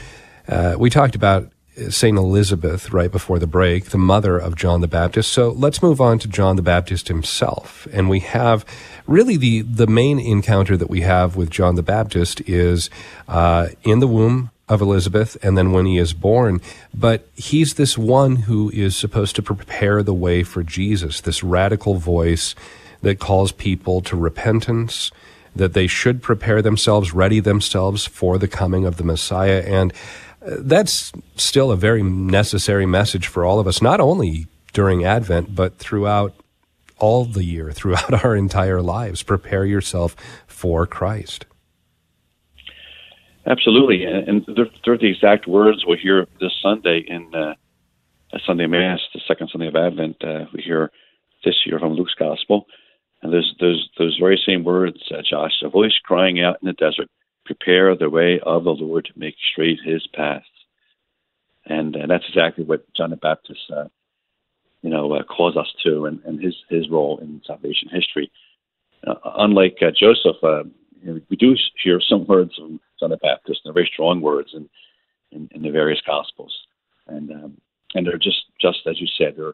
uh, 0.49 0.75
we 0.77 0.89
talked 0.89 1.15
about 1.15 1.53
St. 1.89 2.17
Elizabeth 2.17 2.91
right 2.91 3.11
before 3.11 3.39
the 3.39 3.47
break, 3.47 3.85
the 3.85 3.97
mother 3.97 4.37
of 4.37 4.55
John 4.55 4.81
the 4.81 4.87
Baptist. 4.87 5.31
So 5.31 5.49
let's 5.49 5.81
move 5.81 5.99
on 5.99 6.19
to 6.19 6.27
John 6.27 6.55
the 6.55 6.61
Baptist 6.61 7.07
himself. 7.07 7.87
And 7.91 8.09
we 8.09 8.19
have 8.19 8.65
really 9.07 9.37
the, 9.37 9.61
the 9.61 9.87
main 9.87 10.19
encounter 10.19 10.77
that 10.77 10.89
we 10.89 11.01
have 11.01 11.35
with 11.35 11.49
John 11.49 11.75
the 11.75 11.83
Baptist 11.83 12.41
is 12.41 12.89
uh, 13.27 13.69
in 13.83 13.99
the 13.99 14.07
womb 14.07 14.51
of 14.71 14.79
Elizabeth 14.81 15.35
and 15.43 15.57
then 15.57 15.73
when 15.73 15.85
he 15.85 15.97
is 15.97 16.13
born. 16.13 16.61
But 16.93 17.27
he's 17.35 17.73
this 17.73 17.97
one 17.97 18.37
who 18.37 18.69
is 18.71 18.95
supposed 18.95 19.35
to 19.35 19.43
prepare 19.43 20.01
the 20.01 20.13
way 20.13 20.43
for 20.43 20.63
Jesus, 20.63 21.19
this 21.19 21.43
radical 21.43 21.95
voice 21.95 22.55
that 23.01 23.19
calls 23.19 23.51
people 23.51 24.01
to 24.01 24.15
repentance, 24.15 25.11
that 25.55 25.73
they 25.73 25.87
should 25.87 26.21
prepare 26.21 26.61
themselves, 26.61 27.13
ready 27.13 27.41
themselves 27.41 28.05
for 28.05 28.37
the 28.37 28.47
coming 28.47 28.85
of 28.85 28.95
the 28.95 29.03
Messiah. 29.03 29.63
And 29.65 29.91
that's 30.41 31.11
still 31.35 31.71
a 31.71 31.77
very 31.77 32.03
necessary 32.03 32.85
message 32.85 33.27
for 33.27 33.45
all 33.45 33.59
of 33.59 33.67
us, 33.67 33.81
not 33.81 33.99
only 33.99 34.47
during 34.73 35.03
Advent, 35.03 35.55
but 35.55 35.77
throughout 35.77 36.33
all 36.97 37.25
the 37.25 37.43
year, 37.43 37.71
throughout 37.73 38.23
our 38.23 38.35
entire 38.35 38.81
lives. 38.81 39.23
Prepare 39.23 39.65
yourself 39.65 40.15
for 40.47 40.85
Christ. 40.85 41.45
Absolutely, 43.45 44.05
and 44.05 44.45
they're, 44.55 44.69
they're 44.85 44.99
the 44.99 45.09
exact 45.09 45.47
words 45.47 45.83
we'll 45.85 45.97
hear 45.97 46.27
this 46.39 46.51
Sunday 46.61 47.03
in 47.07 47.33
uh, 47.33 47.55
Sunday 48.45 48.67
Mass, 48.67 48.99
the 49.15 49.21
second 49.27 49.49
Sunday 49.51 49.67
of 49.67 49.75
Advent. 49.75 50.23
Uh, 50.23 50.45
we 50.53 50.61
hear 50.61 50.91
this 51.43 51.55
year 51.65 51.79
from 51.79 51.93
Luke's 51.93 52.13
Gospel, 52.13 52.67
and 53.23 53.33
there's 53.33 53.55
those 53.59 53.89
those 53.97 54.15
very 54.19 54.39
same 54.45 54.63
words, 54.63 55.01
uh, 55.11 55.23
Josh. 55.27 55.53
A 55.63 55.69
voice 55.69 55.97
crying 56.03 56.39
out 56.39 56.57
in 56.61 56.67
the 56.67 56.73
desert, 56.73 57.09
prepare 57.53 57.95
the 57.95 58.09
way 58.09 58.39
of 58.45 58.63
the 58.63 58.71
Lord, 58.71 59.05
to 59.05 59.19
make 59.19 59.35
straight 59.51 59.79
his 59.83 60.05
paths. 60.13 60.45
And, 61.65 61.95
and 61.95 62.09
that's 62.09 62.23
exactly 62.27 62.63
what 62.63 62.85
John 62.95 63.11
the 63.11 63.17
Baptist, 63.17 63.59
uh, 63.75 63.85
you 64.81 64.89
know, 64.89 65.13
uh, 65.13 65.23
calls 65.23 65.57
us 65.57 65.71
to, 65.83 66.05
and, 66.05 66.19
and 66.25 66.41
his 66.41 66.55
his 66.69 66.89
role 66.89 67.19
in 67.19 67.41
salvation 67.45 67.87
history. 67.91 68.31
Uh, 69.05 69.15
unlike 69.37 69.77
uh, 69.81 69.91
Joseph, 69.91 70.43
uh, 70.43 70.63
you 71.01 71.13
know, 71.13 71.21
we 71.29 71.35
do 71.35 71.55
hear 71.83 71.99
some 72.01 72.25
words 72.25 72.55
from 72.55 72.79
John 72.99 73.11
the 73.11 73.17
Baptist, 73.17 73.61
and 73.63 73.73
very 73.73 73.89
strong 73.93 74.21
words 74.21 74.49
in, 74.53 74.67
in, 75.31 75.49
in 75.51 75.61
the 75.61 75.69
various 75.69 76.01
Gospels, 76.05 76.55
and 77.07 77.31
um, 77.31 77.57
and 77.93 78.07
they're 78.07 78.17
just 78.17 78.43
just 78.59 78.79
as 78.87 78.99
you 78.99 79.07
said, 79.17 79.35
they're, 79.37 79.53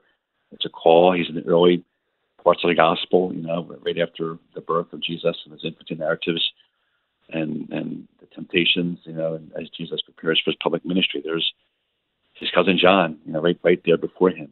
it's 0.52 0.66
a 0.66 0.70
call. 0.70 1.12
He's 1.12 1.30
in 1.30 1.36
the 1.36 1.46
early 1.46 1.84
parts 2.42 2.64
of 2.64 2.70
the 2.70 2.76
Gospel, 2.76 3.34
you 3.34 3.42
know, 3.42 3.76
right 3.86 3.98
after 3.98 4.38
the 4.56 4.62
birth 4.62 4.94
of 4.94 5.04
Jesus 5.04 5.36
and 5.44 5.54
his 5.54 5.66
infancy 5.66 5.96
narratives 5.96 6.54
and 7.30 7.70
and 7.72 8.08
the 8.20 8.28
temptations, 8.28 9.00
you 9.04 9.14
know, 9.14 9.36
and 9.36 9.52
as 9.60 9.70
Jesus 9.70 10.02
prepares 10.02 10.42
for 10.44 10.52
his 10.52 10.58
public 10.62 10.86
ministry, 10.86 11.22
there's 11.24 11.54
his 12.34 12.50
cousin 12.54 12.78
John, 12.82 13.18
you 13.26 13.34
know, 13.34 13.42
right 13.42 13.60
right 13.64 13.82
there 13.86 13.98
before 13.98 14.30
him, 14.30 14.50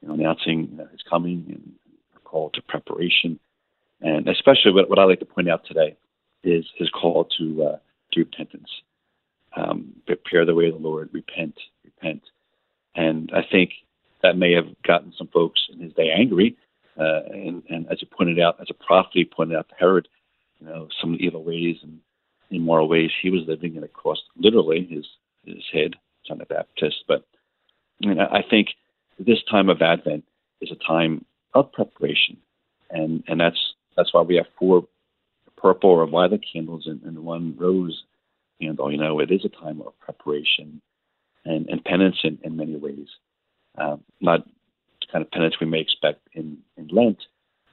you 0.00 0.08
know, 0.08 0.14
announcing 0.14 0.68
you 0.70 0.76
know, 0.78 0.86
his 0.90 1.02
coming 1.08 1.44
and 1.48 1.72
a 2.16 2.20
call 2.20 2.50
to 2.50 2.62
preparation, 2.62 3.38
and 4.00 4.28
especially 4.28 4.72
what, 4.72 4.88
what 4.88 4.98
I 4.98 5.04
like 5.04 5.20
to 5.20 5.26
point 5.26 5.48
out 5.48 5.64
today 5.66 5.96
is 6.42 6.64
his 6.76 6.90
call 6.90 7.28
to 7.38 7.64
uh, 7.64 7.78
to 8.12 8.20
repentance. 8.20 8.70
Um, 9.56 9.94
prepare 10.06 10.44
the 10.44 10.54
way 10.54 10.66
of 10.66 10.74
the 10.74 10.80
Lord, 10.80 11.08
repent, 11.12 11.58
repent, 11.82 12.22
and 12.94 13.30
I 13.34 13.40
think 13.50 13.70
that 14.22 14.36
may 14.36 14.52
have 14.52 14.66
gotten 14.86 15.12
some 15.16 15.28
folks 15.28 15.60
in 15.72 15.80
his 15.80 15.92
day 15.94 16.10
angry. 16.16 16.56
Uh, 16.98 17.20
and, 17.30 17.62
and 17.68 17.86
as 17.90 18.02
you 18.02 18.08
pointed 18.08 18.40
out, 18.40 18.60
as 18.60 18.66
a 18.70 18.74
prophet, 18.74 19.12
he 19.14 19.24
pointed 19.24 19.56
out 19.56 19.68
to 19.68 19.74
Herod, 19.78 20.08
you 20.58 20.66
know, 20.66 20.88
some 21.00 21.12
of 21.12 21.18
the 21.18 21.24
evil 21.24 21.44
ways 21.44 21.76
and 21.82 22.00
immoral 22.50 22.88
ways 22.88 23.10
he 23.20 23.30
was 23.30 23.42
living, 23.46 23.76
it 23.76 23.92
cost 23.92 24.22
literally 24.36 24.86
his 24.90 25.06
his 25.44 25.64
head, 25.72 25.94
John 26.26 26.38
the 26.38 26.46
Baptist. 26.46 27.04
But 27.06 27.24
you 27.98 28.14
know, 28.14 28.28
I 28.30 28.42
think 28.48 28.68
this 29.18 29.42
time 29.50 29.68
of 29.68 29.82
Advent 29.82 30.24
is 30.60 30.70
a 30.70 30.86
time 30.86 31.24
of 31.54 31.72
preparation, 31.72 32.36
and 32.90 33.22
and 33.26 33.40
that's 33.40 33.74
that's 33.96 34.12
why 34.12 34.22
we 34.22 34.36
have 34.36 34.46
four 34.58 34.86
purple 35.56 35.90
or 35.90 36.06
violet 36.06 36.44
candles 36.52 36.86
and, 36.86 37.02
and 37.02 37.24
one 37.24 37.56
rose 37.58 38.04
candle. 38.60 38.92
You 38.92 38.98
know, 38.98 39.20
it 39.20 39.30
is 39.30 39.44
a 39.44 39.48
time 39.48 39.82
of 39.82 39.98
preparation 39.98 40.80
and, 41.44 41.68
and 41.68 41.84
penance 41.84 42.16
in, 42.24 42.38
in 42.42 42.56
many 42.56 42.76
ways. 42.76 43.08
Um, 43.76 44.02
not 44.20 44.44
the 44.44 45.06
kind 45.12 45.24
of 45.24 45.30
penance 45.30 45.54
we 45.60 45.66
may 45.66 45.80
expect 45.80 46.20
in, 46.34 46.58
in 46.76 46.88
Lent, 46.88 47.18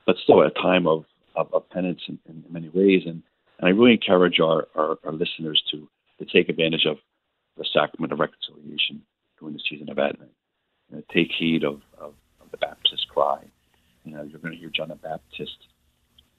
but 0.06 0.18
still 0.24 0.42
a 0.42 0.52
time 0.52 0.88
of, 0.88 1.06
of, 1.36 1.54
of 1.54 1.70
penance 1.70 2.02
in, 2.08 2.20
in, 2.28 2.44
many 2.50 2.70
ways. 2.70 3.04
And, 3.06 3.24
and 3.60 3.68
I 3.68 3.70
really 3.70 3.94
encourage 3.94 4.40
our, 4.40 4.68
our, 4.76 4.98
our 5.04 5.12
listeners 5.14 5.62
to, 5.72 5.88
to 6.20 6.26
take 6.26 6.50
advantage 6.50 6.86
of 6.86 6.98
the 7.58 7.66
sacrament 7.74 8.12
of 8.12 8.20
reconciliation 8.20 9.02
during 9.40 9.54
the 9.54 9.62
season 9.70 9.90
of 9.90 10.00
Advent. 10.00 10.32
You 10.90 10.98
know, 10.98 11.04
take 11.14 11.32
heed 11.38 11.64
of, 11.64 11.82
of, 11.98 12.14
of, 12.42 12.52
the 12.52 12.58
Baptist 12.58 13.08
cry. 13.10 13.44
You 14.04 14.14
know, 14.14 14.24
you're 14.24 14.40
going 14.40 14.54
to 14.54 14.60
hear 14.60 14.70
John 14.70 14.90
the 14.90 14.96
Baptist 14.96 15.58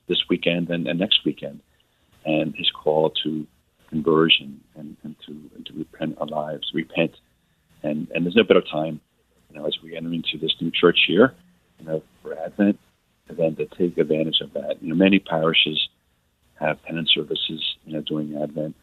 this 0.08 0.22
weekend 0.28 0.70
and, 0.70 0.86
and 0.86 0.98
next 0.98 1.20
weekend, 1.24 1.60
and 2.24 2.54
his 2.54 2.70
call 2.70 3.10
to 3.24 3.46
conversion 3.88 4.60
and, 4.76 4.96
and 5.02 5.16
to 5.26 5.32
and 5.54 5.66
to 5.66 5.72
repent 5.72 6.16
our 6.20 6.26
lives, 6.26 6.70
repent, 6.74 7.12
and 7.82 8.08
and 8.14 8.24
there's 8.24 8.36
no 8.36 8.44
better 8.44 8.60
time, 8.60 9.00
you 9.50 9.58
know, 9.58 9.66
as 9.66 9.76
we 9.82 9.96
enter 9.96 10.12
into 10.12 10.38
this 10.40 10.54
new 10.60 10.70
church 10.70 11.06
year, 11.08 11.34
you 11.80 11.86
know, 11.86 12.02
for 12.22 12.38
Advent, 12.38 12.78
than 13.28 13.56
to 13.56 13.66
take 13.66 13.98
advantage 13.98 14.40
of 14.40 14.52
that. 14.52 14.76
You 14.80 14.90
know, 14.90 14.94
many 14.94 15.18
parishes 15.18 15.88
have 16.60 16.82
penance 16.82 17.10
services, 17.14 17.76
you 17.84 17.94
know, 17.94 18.00
during 18.02 18.36
Advent, 18.40 18.74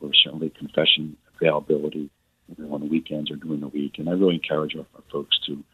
or 0.00 0.10
certainly 0.14 0.50
confession 0.50 1.16
availability, 1.36 2.10
you 2.48 2.64
know, 2.64 2.74
on 2.74 2.80
the 2.80 2.86
weekends 2.86 3.30
or 3.30 3.36
during 3.36 3.60
the 3.60 3.68
week, 3.68 3.98
and 3.98 4.08
I 4.08 4.12
really 4.12 4.34
encourage 4.34 4.74
our, 4.74 4.86
our 4.94 5.02
folks 5.12 5.38
to 5.46 5.64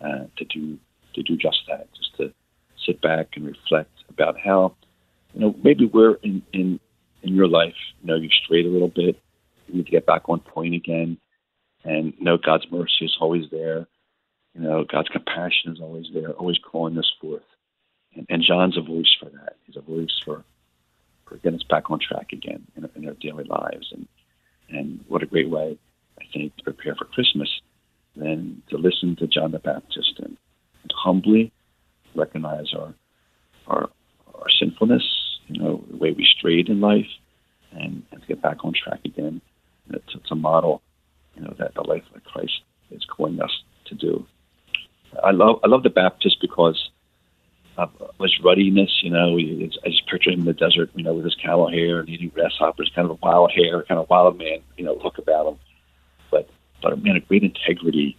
uh, 0.00 0.24
to 0.36 0.44
do 0.44 0.78
to 1.14 1.22
do 1.22 1.36
just 1.36 1.58
that, 1.68 1.88
just 1.94 2.16
to 2.16 2.32
sit 2.84 3.00
back 3.00 3.28
and 3.36 3.46
reflect 3.46 3.90
about 4.08 4.38
how, 4.38 4.74
you 5.32 5.40
know, 5.40 5.54
maybe 5.62 5.86
we're 5.86 6.14
in, 6.22 6.42
in, 6.52 6.80
in 7.22 7.34
your 7.34 7.48
life, 7.48 7.74
you 8.02 8.08
know, 8.08 8.16
you've 8.16 8.32
strayed 8.32 8.66
a 8.66 8.68
little 8.68 8.88
bit. 8.88 9.20
You 9.68 9.76
need 9.76 9.86
to 9.86 9.92
get 9.92 10.06
back 10.06 10.28
on 10.28 10.40
point 10.40 10.74
again. 10.74 11.16
And, 11.84 12.14
you 12.18 12.24
know, 12.24 12.36
God's 12.36 12.66
mercy 12.70 13.04
is 13.04 13.16
always 13.20 13.44
there. 13.50 13.86
You 14.54 14.60
know, 14.60 14.84
God's 14.84 15.08
compassion 15.08 15.72
is 15.72 15.80
always 15.80 16.06
there, 16.12 16.30
always 16.30 16.58
calling 16.58 16.98
us 16.98 17.10
forth. 17.20 17.42
And, 18.14 18.26
and 18.28 18.42
John's 18.42 18.76
a 18.76 18.82
voice 18.82 19.14
for 19.18 19.30
that. 19.30 19.56
He's 19.64 19.76
a 19.76 19.80
voice 19.80 20.20
for, 20.24 20.44
getting 21.36 21.58
us 21.58 21.66
back 21.68 21.90
on 21.90 21.98
track 21.98 22.32
again 22.32 22.66
in, 22.76 22.88
in 22.94 23.08
our 23.08 23.14
daily 23.14 23.44
lives. 23.44 23.92
And, 23.92 24.06
and 24.70 25.04
what 25.08 25.22
a 25.22 25.26
great 25.26 25.50
way, 25.50 25.78
I 26.20 26.24
think, 26.32 26.56
to 26.56 26.64
prepare 26.64 26.94
for 26.94 27.04
Christmas 27.06 27.48
than 28.16 28.62
to 28.70 28.76
listen 28.76 29.16
to 29.16 29.26
John 29.26 29.52
the 29.52 29.58
Baptist 29.58 30.14
and, 30.18 30.36
and 30.82 30.92
humbly 30.94 31.52
recognize 32.14 32.72
our, 32.74 32.94
our 33.66 33.88
our 34.44 34.50
sinfulness, 34.60 35.02
you 35.48 35.60
know, 35.60 35.84
the 35.90 35.96
way 35.96 36.12
we 36.12 36.26
strayed 36.38 36.68
in 36.68 36.80
life, 36.80 37.06
and, 37.72 38.02
and 38.10 38.20
to 38.20 38.26
get 38.26 38.42
back 38.42 38.64
on 38.64 38.72
track 38.72 39.00
again. 39.04 39.40
It's, 39.90 40.30
a 40.30 40.34
model, 40.34 40.82
you 41.34 41.42
know, 41.42 41.54
that 41.58 41.74
the 41.74 41.82
life 41.82 42.02
of 42.14 42.24
Christ 42.24 42.62
is 42.90 43.04
calling 43.04 43.40
us 43.40 43.50
to 43.86 43.94
do. 43.94 44.26
I 45.22 45.30
love 45.30 45.60
I 45.62 45.68
love 45.68 45.82
the 45.82 45.90
Baptist 45.90 46.38
because 46.40 46.90
of 47.76 47.90
his 48.20 48.38
ruddiness. 48.42 49.00
You 49.02 49.10
know, 49.10 49.36
he, 49.36 49.70
I 49.84 49.88
just 49.88 50.06
picture 50.06 50.30
him 50.30 50.40
in 50.40 50.46
the 50.46 50.52
desert, 50.52 50.90
you 50.94 51.02
know, 51.02 51.14
with 51.14 51.24
his 51.24 51.34
camel 51.34 51.70
hair 51.70 52.00
and 52.00 52.08
eating 52.08 52.28
grasshoppers, 52.28 52.90
kind 52.94 53.10
of 53.10 53.18
a 53.22 53.26
wild 53.26 53.52
hair, 53.52 53.82
kind 53.82 54.00
of 54.00 54.08
wild 54.08 54.38
man, 54.38 54.58
you 54.76 54.84
know, 54.84 54.94
look 55.02 55.18
about 55.18 55.48
him. 55.48 55.58
But 56.30 56.48
but 56.82 56.92
a 56.92 56.96
man 56.96 57.16
of 57.16 57.26
great 57.28 57.42
integrity, 57.42 58.16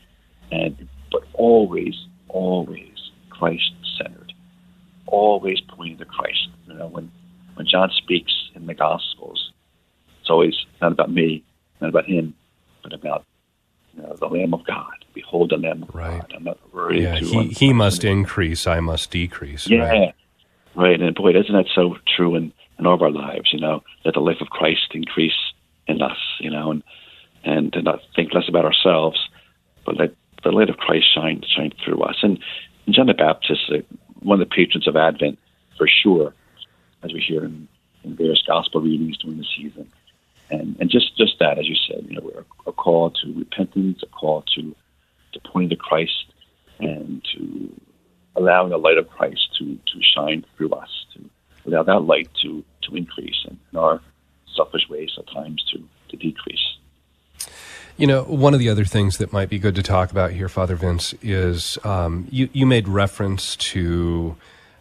and 0.51 0.87
but 1.11 1.23
always 1.33 1.95
always 2.27 3.11
Christ 3.29 3.71
centered 3.97 4.25
always 5.07 5.61
pointing 5.61 5.97
to 5.97 6.05
Christ. 6.05 6.49
You 6.67 6.75
know, 6.75 6.87
when 6.87 7.11
when 7.55 7.67
John 7.67 7.89
speaks 7.95 8.33
in 8.53 8.65
the 8.65 8.73
Gospels, 8.73 9.51
it's 10.19 10.29
always 10.29 10.55
not 10.81 10.91
about 10.91 11.11
me, 11.11 11.43
not 11.81 11.89
about 11.89 12.05
him, 12.05 12.33
but 12.83 12.93
about 12.93 13.23
you 13.95 14.03
know, 14.03 14.15
the 14.15 14.27
Lamb 14.27 14.53
of 14.53 14.65
God. 14.65 14.93
Behold 15.13 15.51
the 15.51 15.57
Lamb 15.57 15.83
of 15.83 15.95
right. 15.95 16.21
God. 16.21 16.33
I'm 16.35 16.43
not 16.43 16.73
worried. 16.73 17.03
Yeah, 17.03 17.17
he, 17.17 17.47
he 17.47 17.73
must 17.73 18.03
increase, 18.03 18.67
I 18.67 18.79
must 18.79 19.11
decrease. 19.11 19.67
Yeah, 19.67 19.89
right. 19.89 20.15
right. 20.75 21.01
And 21.01 21.15
boy, 21.15 21.29
isn't 21.31 21.53
that 21.53 21.67
so 21.73 21.97
true 22.15 22.35
in, 22.35 22.51
in 22.77 22.85
all 22.85 22.95
of 22.95 23.01
our 23.01 23.11
lives, 23.11 23.53
you 23.53 23.59
know, 23.59 23.83
that 24.03 24.13
the 24.13 24.19
life 24.19 24.41
of 24.41 24.49
Christ 24.49 24.91
increase 24.91 25.53
in 25.87 26.01
us, 26.01 26.17
you 26.39 26.49
know, 26.49 26.71
and, 26.71 26.83
and 27.43 27.73
to 27.73 27.81
not 27.81 28.01
think 28.15 28.33
less 28.33 28.49
about 28.49 28.65
ourselves, 28.65 29.19
but 29.85 29.97
let 29.97 30.13
the 30.43 30.51
light 30.51 30.69
of 30.69 30.77
Christ 30.77 31.07
shine 31.13 31.43
shine 31.55 31.71
through 31.83 32.01
us. 32.01 32.17
And, 32.21 32.39
John 32.87 33.07
the 33.07 33.15
Baptist, 33.15 33.61
uh, 33.71 33.77
one 34.19 34.39
of 34.39 34.47
the 34.47 34.55
patrons 34.55 34.87
of 34.87 34.95
Advent 34.95 35.39
for 35.75 35.87
sure, 35.87 36.35
as 37.03 37.11
we 37.11 37.19
hear 37.19 37.43
in, 37.43 37.67
in 38.03 38.15
various 38.15 38.43
gospel 38.45 38.79
readings 38.79 39.17
during 39.17 39.39
the 39.39 39.45
season. 39.57 39.91
And 40.49 40.77
and 40.79 40.89
just 40.89 41.17
just 41.17 41.39
that, 41.39 41.57
as 41.57 41.67
you 41.67 41.75
said, 41.87 42.05
you 42.07 42.19
know, 42.19 42.31
a, 42.37 42.69
a 42.69 42.73
call 42.73 43.11
to 43.11 43.33
repentance, 43.33 44.01
a 44.03 44.07
call 44.07 44.43
to 44.55 44.75
to 45.33 45.39
pointing 45.51 45.69
to 45.69 45.75
Christ, 45.75 46.25
and 46.79 47.25
to 47.33 47.81
allowing 48.35 48.69
the 48.69 48.77
light 48.77 48.97
of 48.97 49.09
Christ 49.09 49.49
to 49.59 49.75
to 49.75 50.01
shine 50.15 50.45
through 50.55 50.71
us, 50.71 51.05
to 51.13 51.29
allow 51.65 51.83
that 51.83 52.01
light 52.01 52.29
to 52.43 52.63
to 52.83 52.95
increase, 52.95 53.45
and 53.47 53.57
in 53.71 53.79
our 53.79 54.01
selfish 54.55 54.87
ways 54.89 55.11
at 55.17 55.27
times 55.33 55.63
to 55.73 55.83
to 56.09 56.17
decrease. 56.17 56.77
You 57.97 58.07
know, 58.07 58.23
one 58.23 58.53
of 58.53 58.59
the 58.59 58.67
other 58.67 58.83
things 58.83 59.19
that 59.19 59.31
might 59.31 59.49
be 59.49 59.57
good 59.57 59.75
to 59.75 59.83
talk 59.83 60.11
about 60.11 60.31
here, 60.31 60.49
Father 60.49 60.75
Vince, 60.75 61.13
is 61.21 61.77
um, 61.85 62.27
you, 62.29 62.49
you 62.51 62.65
made 62.65 62.89
reference 62.89 63.55
to 63.55 64.35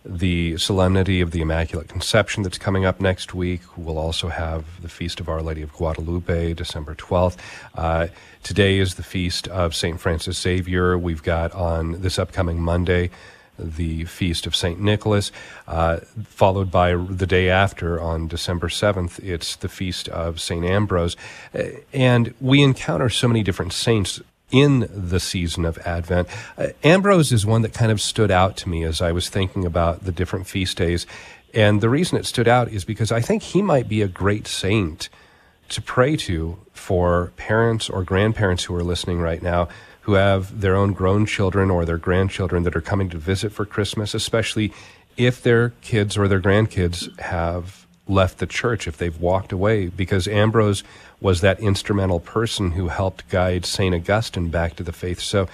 the 0.05 0.57
solemnity 0.59 1.21
of 1.21 1.31
the 1.31 1.41
Immaculate 1.41 1.89
Conception 1.89 2.43
that's 2.43 2.59
coming 2.59 2.85
up 2.85 3.01
next 3.01 3.35
week. 3.35 3.63
We'll 3.77 3.99
also 3.99 4.29
have 4.29 4.83
the 4.83 4.89
Feast 4.89 5.19
of 5.19 5.29
Our 5.29 5.41
Lady 5.41 5.63
of 5.63 5.73
Guadalupe, 5.73 6.55
December 6.55 6.95
12th. 6.95 7.37
Uh, 7.75 8.09
today 8.43 8.79
is 8.79 8.97
the 8.97 9.03
Feast 9.03 9.49
of 9.49 9.75
St. 9.75 9.99
Francis 9.99 10.39
Xavier. 10.39 10.99
We've 10.99 11.23
got 11.23 11.53
on 11.53 12.03
this 12.03 12.19
upcoming 12.19 12.61
Monday 12.61 13.11
the 13.59 14.05
feast 14.05 14.47
of 14.47 14.57
St. 14.57 14.81
Nicholas, 14.81 15.31
uh, 15.69 15.99
followed 16.25 16.71
by 16.71 16.95
the 16.97 17.27
day 17.27 17.49
after 17.49 18.01
on 18.01 18.27
December 18.27 18.69
7th, 18.69 19.23
it's 19.23 19.57
the 19.57 19.69
feast 19.69 20.09
of 20.09 20.41
St. 20.41 20.65
Ambrose. 20.65 21.17
Uh, 21.55 21.63
and 21.93 22.35
we 22.41 22.63
encounter 22.63 23.09
so 23.09 23.29
many 23.29 23.43
different 23.43 23.73
saints 23.73 24.21
in 24.55 24.89
the 24.89 25.19
season 25.19 25.65
of 25.65 25.79
Advent. 25.79 26.29
Uh, 26.57 26.69
Ambrose 26.85 27.33
is 27.33 27.45
one 27.45 27.63
that 27.63 27.75
kind 27.75 27.91
of 27.91 28.01
stood 28.01 28.31
out 28.31 28.57
to 28.59 28.69
me 28.69 28.85
as 28.85 29.03
I 29.03 29.11
was 29.11 29.29
thinking 29.29 29.65
about 29.65 30.05
the 30.05 30.13
different 30.13 30.47
feast 30.47 30.77
days. 30.77 31.09
And 31.53 31.81
the 31.81 31.89
reason 31.89 32.19
it 32.19 32.25
stood 32.25 32.47
out 32.47 32.69
is 32.69 32.85
because 32.85 33.11
I 33.11 33.21
think 33.21 33.43
he 33.43 33.63
might 33.63 33.89
be 33.89 34.01
a 34.01 34.07
great 34.07 34.47
saint 34.47 35.09
to 35.71 35.83
pray 35.83 36.15
to 36.17 36.57
for 36.73 37.33
parents 37.37 37.91
or 37.91 38.05
grandparents 38.05 38.63
who 38.63 38.77
are 38.77 38.85
listening 38.85 39.21
right 39.21 39.43
now 39.43 39.69
who 40.03 40.13
have 40.13 40.61
their 40.61 40.77
own 40.77 40.93
grown 40.93 41.27
children 41.27 41.69
or 41.69 41.85
their 41.85 41.99
grandchildren 41.99 42.63
that 42.63 42.77
are 42.77 42.81
coming 42.81 43.09
to 43.09 43.19
visit 43.19 43.51
for 43.51 43.65
Christmas, 43.65 44.15
especially 44.15 44.73
if 45.17 45.43
their 45.43 45.71
kids 45.81 46.17
or 46.17 46.29
their 46.29 46.41
grandkids 46.41 47.19
have 47.19 47.84
left 48.07 48.39
the 48.39 48.47
church, 48.47 48.87
if 48.87 48.97
they've 48.97 49.21
walked 49.21 49.53
away, 49.53 49.87
because 49.87 50.29
Ambrose 50.29 50.83
was 51.21 51.41
that 51.41 51.61
instrumental 51.61 52.21
person 52.21 52.73
who 52.73 52.89
helped 52.89 53.29
guide 53.29 53.65
St. 53.65 53.95
Augustine 53.95 54.51
back 54.51 54.77
to 54.77 54.83
the 54.83 54.93
faith. 54.93 55.21
So, 55.21 55.49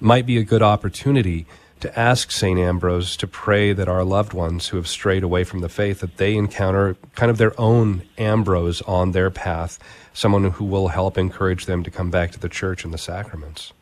might 0.00 0.26
be 0.26 0.38
a 0.38 0.44
good 0.44 0.62
opportunity 0.62 1.46
to 1.80 1.98
ask 1.98 2.30
St. 2.30 2.58
Ambrose 2.58 3.16
to 3.16 3.26
pray 3.26 3.72
that 3.72 3.88
our 3.88 4.04
loved 4.04 4.32
ones 4.32 4.68
who 4.68 4.76
have 4.76 4.88
strayed 4.88 5.22
away 5.22 5.44
from 5.44 5.60
the 5.60 5.68
faith 5.68 6.00
that 6.00 6.16
they 6.16 6.36
encounter 6.36 6.96
kind 7.14 7.30
of 7.30 7.38
their 7.38 7.58
own 7.58 8.02
Ambrose 8.16 8.82
on 8.82 9.12
their 9.12 9.30
path, 9.30 9.78
someone 10.12 10.44
who 10.44 10.64
will 10.64 10.88
help 10.88 11.16
encourage 11.16 11.66
them 11.66 11.82
to 11.84 11.90
come 11.90 12.10
back 12.10 12.32
to 12.32 12.40
the 12.40 12.48
church 12.48 12.84
and 12.84 12.92
the 12.92 12.98
sacraments. 12.98 13.72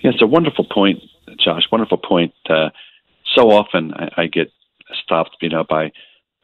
It's 0.00 0.20
a 0.20 0.26
wonderful 0.26 0.66
point, 0.70 1.02
Josh. 1.38 1.62
Wonderful 1.72 1.98
point. 1.98 2.34
Uh, 2.48 2.70
so 3.34 3.50
often 3.50 3.92
I, 3.94 4.22
I 4.22 4.26
get 4.26 4.52
stopped, 5.02 5.36
you 5.40 5.48
know, 5.48 5.64
by 5.64 5.92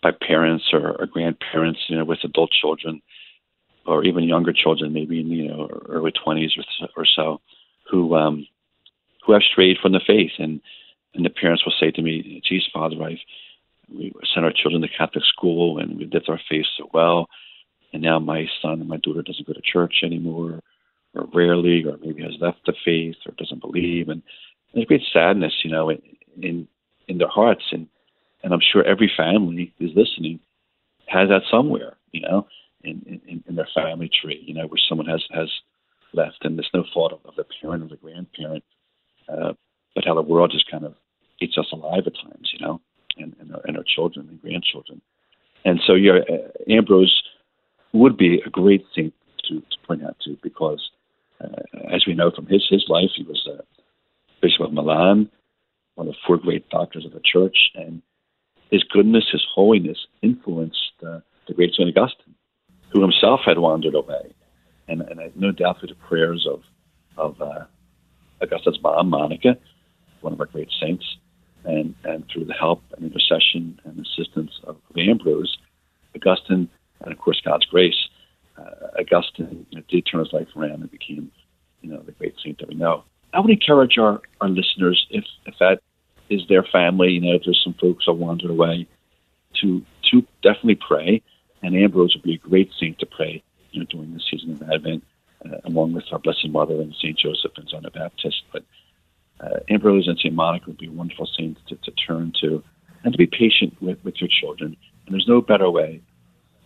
by 0.03 0.11
parents 0.11 0.65
or, 0.73 1.01
or 1.01 1.07
grandparents, 1.07 1.81
you 1.89 1.97
know, 1.97 2.05
with 2.05 2.19
adult 2.25 2.51
children 2.51 3.01
or 3.87 4.05
even 4.05 4.25
younger 4.25 4.53
children, 4.53 4.93
maybe 4.93 5.21
in 5.21 5.29
you 5.29 5.49
know 5.49 5.69
early 5.89 6.13
twenties 6.13 6.53
or, 6.57 6.89
or 6.97 7.07
so, 7.07 7.41
who 7.91 8.15
um, 8.15 8.47
who 9.25 9.33
have 9.33 9.43
strayed 9.43 9.79
from 9.81 9.93
the 9.93 10.01
faith, 10.07 10.33
and 10.39 10.61
and 11.15 11.25
the 11.25 11.31
parents 11.31 11.65
will 11.65 11.75
say 11.79 11.91
to 11.91 12.03
me, 12.03 12.41
"Geez, 12.49 12.63
Father, 12.73 12.97
I've 13.03 13.19
we 13.93 14.13
sent 14.33 14.47
our 14.47 14.53
children 14.53 14.83
to 14.83 14.89
Catholic 14.89 15.25
school, 15.25 15.79
and 15.79 15.99
we 15.99 16.05
did 16.05 16.29
our 16.29 16.41
faith 16.49 16.65
so 16.79 16.89
well, 16.95 17.29
and 17.93 18.03
now 18.03 18.19
my 18.19 18.47
son 18.63 18.81
and 18.81 18.89
my 18.89 18.97
daughter 18.99 19.23
doesn't 19.23 19.47
go 19.47 19.53
to 19.53 19.61
church 19.61 19.97
anymore, 20.03 20.61
or 21.15 21.29
rarely, 21.35 21.85
or 21.85 21.99
maybe 21.99 22.23
has 22.23 22.37
left 22.41 22.61
the 22.67 22.75
faith, 22.85 23.17
or 23.27 23.33
doesn't 23.37 23.61
believe, 23.61 24.09
and 24.09 24.23
there's 24.73 24.87
great 24.87 25.03
sadness, 25.13 25.53
you 25.65 25.71
know, 25.71 25.91
in 25.91 26.01
in, 26.41 26.69
in 27.09 27.19
their 27.19 27.29
hearts, 27.29 27.65
and 27.73 27.89
and 28.43 28.53
I'm 28.53 28.61
sure 28.61 28.85
every 28.85 29.11
family 29.17 29.73
who's 29.79 29.93
listening 29.95 30.41
has 31.07 31.29
that 31.29 31.43
somewhere, 31.51 31.97
you 32.13 32.21
know, 32.21 32.47
in, 32.83 33.21
in, 33.27 33.45
in 33.47 33.55
their 33.55 33.69
family 33.75 34.11
tree, 34.23 34.43
you 34.45 34.55
know, 34.55 34.67
where 34.67 34.81
someone 34.89 35.07
has 35.07 35.23
has 35.31 35.49
left, 36.13 36.45
and 36.45 36.59
there's 36.59 36.71
no 36.75 36.85
fault 36.93 37.13
of, 37.13 37.21
of 37.25 37.35
the 37.37 37.45
parent 37.61 37.85
or 37.85 37.89
the 37.89 37.97
grandparent, 37.97 38.65
uh, 39.29 39.53
but 39.95 40.05
how 40.05 40.15
the 40.15 40.23
world 40.23 40.51
just 40.53 40.71
kind 40.71 40.85
of 40.85 40.95
eats 41.41 41.57
us 41.59 41.67
alive 41.73 42.03
at 42.07 42.15
times, 42.15 42.51
you 42.53 42.65
know, 42.65 42.81
and, 43.19 43.35
and, 43.41 43.55
our, 43.55 43.61
and 43.65 43.77
our 43.77 43.85
children 43.85 44.29
and 44.29 44.41
grandchildren. 44.43 45.01
And 45.65 45.81
so, 45.87 45.95
yeah, 45.95 46.19
uh, 46.29 46.73
Ambrose 46.73 47.23
would 47.93 48.17
be 48.17 48.43
a 48.45 48.51
great 48.51 48.85
thing 48.95 49.13
to, 49.45 49.61
to 49.61 49.87
point 49.87 50.05
out 50.05 50.17
to 50.25 50.37
because, 50.43 50.91
uh, 51.43 51.63
as 51.93 52.05
we 52.07 52.15
know 52.15 52.31
from 52.31 52.47
his 52.47 52.67
his 52.69 52.85
life, 52.89 53.11
he 53.17 53.23
was 53.23 53.49
uh, 53.51 53.63
Bishop 54.41 54.67
of 54.67 54.73
Milan, 54.73 55.31
one 55.95 56.09
of 56.09 56.15
the 56.15 56.19
four 56.27 56.37
great 56.37 56.69
doctors 56.71 57.05
of 57.05 57.13
the 57.13 57.21
church, 57.25 57.57
and 57.75 58.03
his 58.73 58.83
goodness, 58.85 59.27
his 59.31 59.45
holiness 59.55 59.99
influenced 60.23 60.95
uh, 61.07 61.21
the 61.47 61.55
great 61.55 61.75
St. 61.75 61.95
Augustine, 61.95 62.35
who 62.91 63.03
himself 63.03 63.41
had 63.45 63.59
wandered 63.59 63.95
away. 63.95 64.35
And, 64.89 65.03
and 65.03 65.21
I 65.21 65.31
no 65.37 65.53
doubt 65.53 65.79
through 65.79 65.91
the 65.91 65.95
prayers 65.95 66.49
of, 66.51 66.63
of 67.19 67.41
uh, 67.41 67.67
Augustine's 68.43 68.83
mom, 68.83 69.11
Monica, 69.11 69.59
one 70.23 70.33
of 70.33 70.41
our 70.41 70.47
great 70.47 70.71
saints, 70.81 71.05
and, 71.65 71.95
and 72.05 72.25
through 72.33 72.47
the 72.47 72.55
help 72.55 72.83
and 72.97 73.05
intercession 73.05 73.79
and 73.85 74.01
assistance 74.01 74.51
of, 74.65 74.77
Ambrose, 74.97 75.59
Augustine, 76.17 76.69
and 77.03 77.13
of 77.13 77.19
course 77.19 77.41
God's 77.45 77.67
grace, 77.67 78.09
uh, 78.57 78.99
Augustine 78.99 79.67
you 79.71 79.79
know, 79.79 79.85
did 79.89 80.07
turn 80.11 80.21
his 80.21 80.33
life 80.33 80.49
around 80.57 80.81
and 80.81 80.91
became, 80.91 81.31
you 81.83 81.91
know, 81.91 82.01
the 82.01 82.13
great 82.13 82.35
saint 82.43 82.59
that 82.59 82.69
we 82.69 82.75
know. 82.75 83.05
I 83.35 83.41
would 83.41 83.51
encourage 83.51 83.99
our, 83.99 84.21
our 84.41 84.49
listeners, 84.49 85.07
if, 85.11 85.25
if 85.47 85.55
that 85.61 85.81
is 86.33 86.43
their 86.49 86.65
family, 86.65 87.13
you 87.13 87.21
know, 87.21 87.35
if 87.35 87.43
there's 87.45 87.63
some 87.63 87.75
folks 87.75 88.07
that 88.07 88.15
wandered 88.15 88.51
away, 88.51 88.87
to 89.61 89.83
to 90.11 90.23
definitely 90.43 90.79
pray. 90.87 91.23
And 91.63 91.77
Ambrose 91.77 92.15
would 92.15 92.25
be 92.25 92.35
a 92.35 92.49
great 92.49 92.71
saint 92.79 92.99
to 92.99 93.07
pray, 93.07 93.43
you 93.71 93.81
know, 93.81 93.87
during 93.89 94.15
the 94.15 94.21
season 94.31 94.53
of 94.53 94.69
Advent, 94.69 95.05
uh, 95.45 95.59
along 95.65 95.93
with 95.93 96.05
our 96.11 96.19
Blessed 96.19 96.49
Mother 96.49 96.75
and 96.75 96.95
Saint 97.01 97.19
Joseph 97.19 97.53
and 97.57 97.69
John 97.69 97.83
the 97.85 97.91
Baptist. 97.91 98.43
But 98.53 98.65
uh, 99.41 99.61
Ambrose 99.69 100.09
and 100.09 100.19
Saint 100.19 100.35
Monica 100.35 100.67
would 100.67 100.79
be 100.79 100.89
wonderful 100.89 101.29
saints 101.39 101.61
to, 101.69 101.77
to 101.77 101.91
turn 101.93 102.33
to, 102.41 102.65
and 103.05 103.13
to 103.13 103.19
be 103.19 103.27
patient 103.27 103.81
with, 103.81 103.99
with 104.03 104.21
your 104.21 104.29
children. 104.29 104.77
And 105.07 105.15
there's 105.15 105.29
no 105.29 105.41
better 105.41 105.71
way 105.71 106.01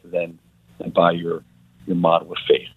than, 0.05 0.39
than 0.79 0.91
by 0.91 1.13
your 1.13 1.43
your 1.87 1.97
model 1.97 2.33
of 2.33 2.39
faith. 2.49 2.69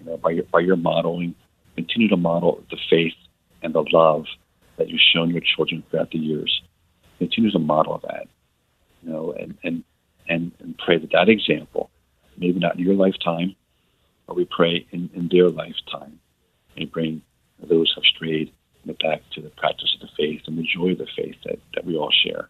You 0.00 0.06
know, 0.06 0.16
by 0.16 0.30
your 0.30 0.44
by 0.44 0.60
your 0.60 0.76
modeling, 0.76 1.34
continue 1.76 2.08
to 2.08 2.16
model 2.16 2.64
the 2.70 2.78
faith 2.88 3.14
and 3.62 3.74
the 3.74 3.84
love 3.92 4.24
that 4.78 4.88
you've 4.88 5.00
shown 5.12 5.30
your 5.30 5.42
children 5.42 5.82
throughout 5.90 6.10
the 6.10 6.18
years. 6.18 6.62
Continue 7.18 7.50
to 7.50 7.58
model 7.58 8.00
that, 8.08 8.28
you 9.02 9.10
know, 9.10 9.32
and 9.32 9.58
and 9.64 9.84
and, 10.28 10.52
and 10.60 10.78
pray 10.78 10.98
that 10.98 11.12
that 11.12 11.28
example, 11.28 11.90
maybe 12.36 12.60
not 12.60 12.76
in 12.76 12.84
your 12.84 12.94
lifetime, 12.94 13.56
but 14.26 14.36
we 14.36 14.44
pray 14.44 14.86
in, 14.92 15.10
in 15.14 15.28
their 15.28 15.48
lifetime, 15.48 16.20
may 16.76 16.84
bring 16.84 17.22
those 17.60 17.92
who 17.94 18.00
have 18.00 18.04
strayed 18.14 18.52
back 19.02 19.22
to 19.34 19.42
the 19.42 19.50
practice 19.50 19.94
of 19.94 20.00
the 20.00 20.14
faith 20.16 20.42
and 20.46 20.56
the 20.56 20.62
joy 20.62 20.92
of 20.92 20.98
the 20.98 21.06
faith 21.16 21.36
that, 21.44 21.58
that 21.74 21.84
we 21.84 21.96
all 21.96 22.10
share. 22.10 22.48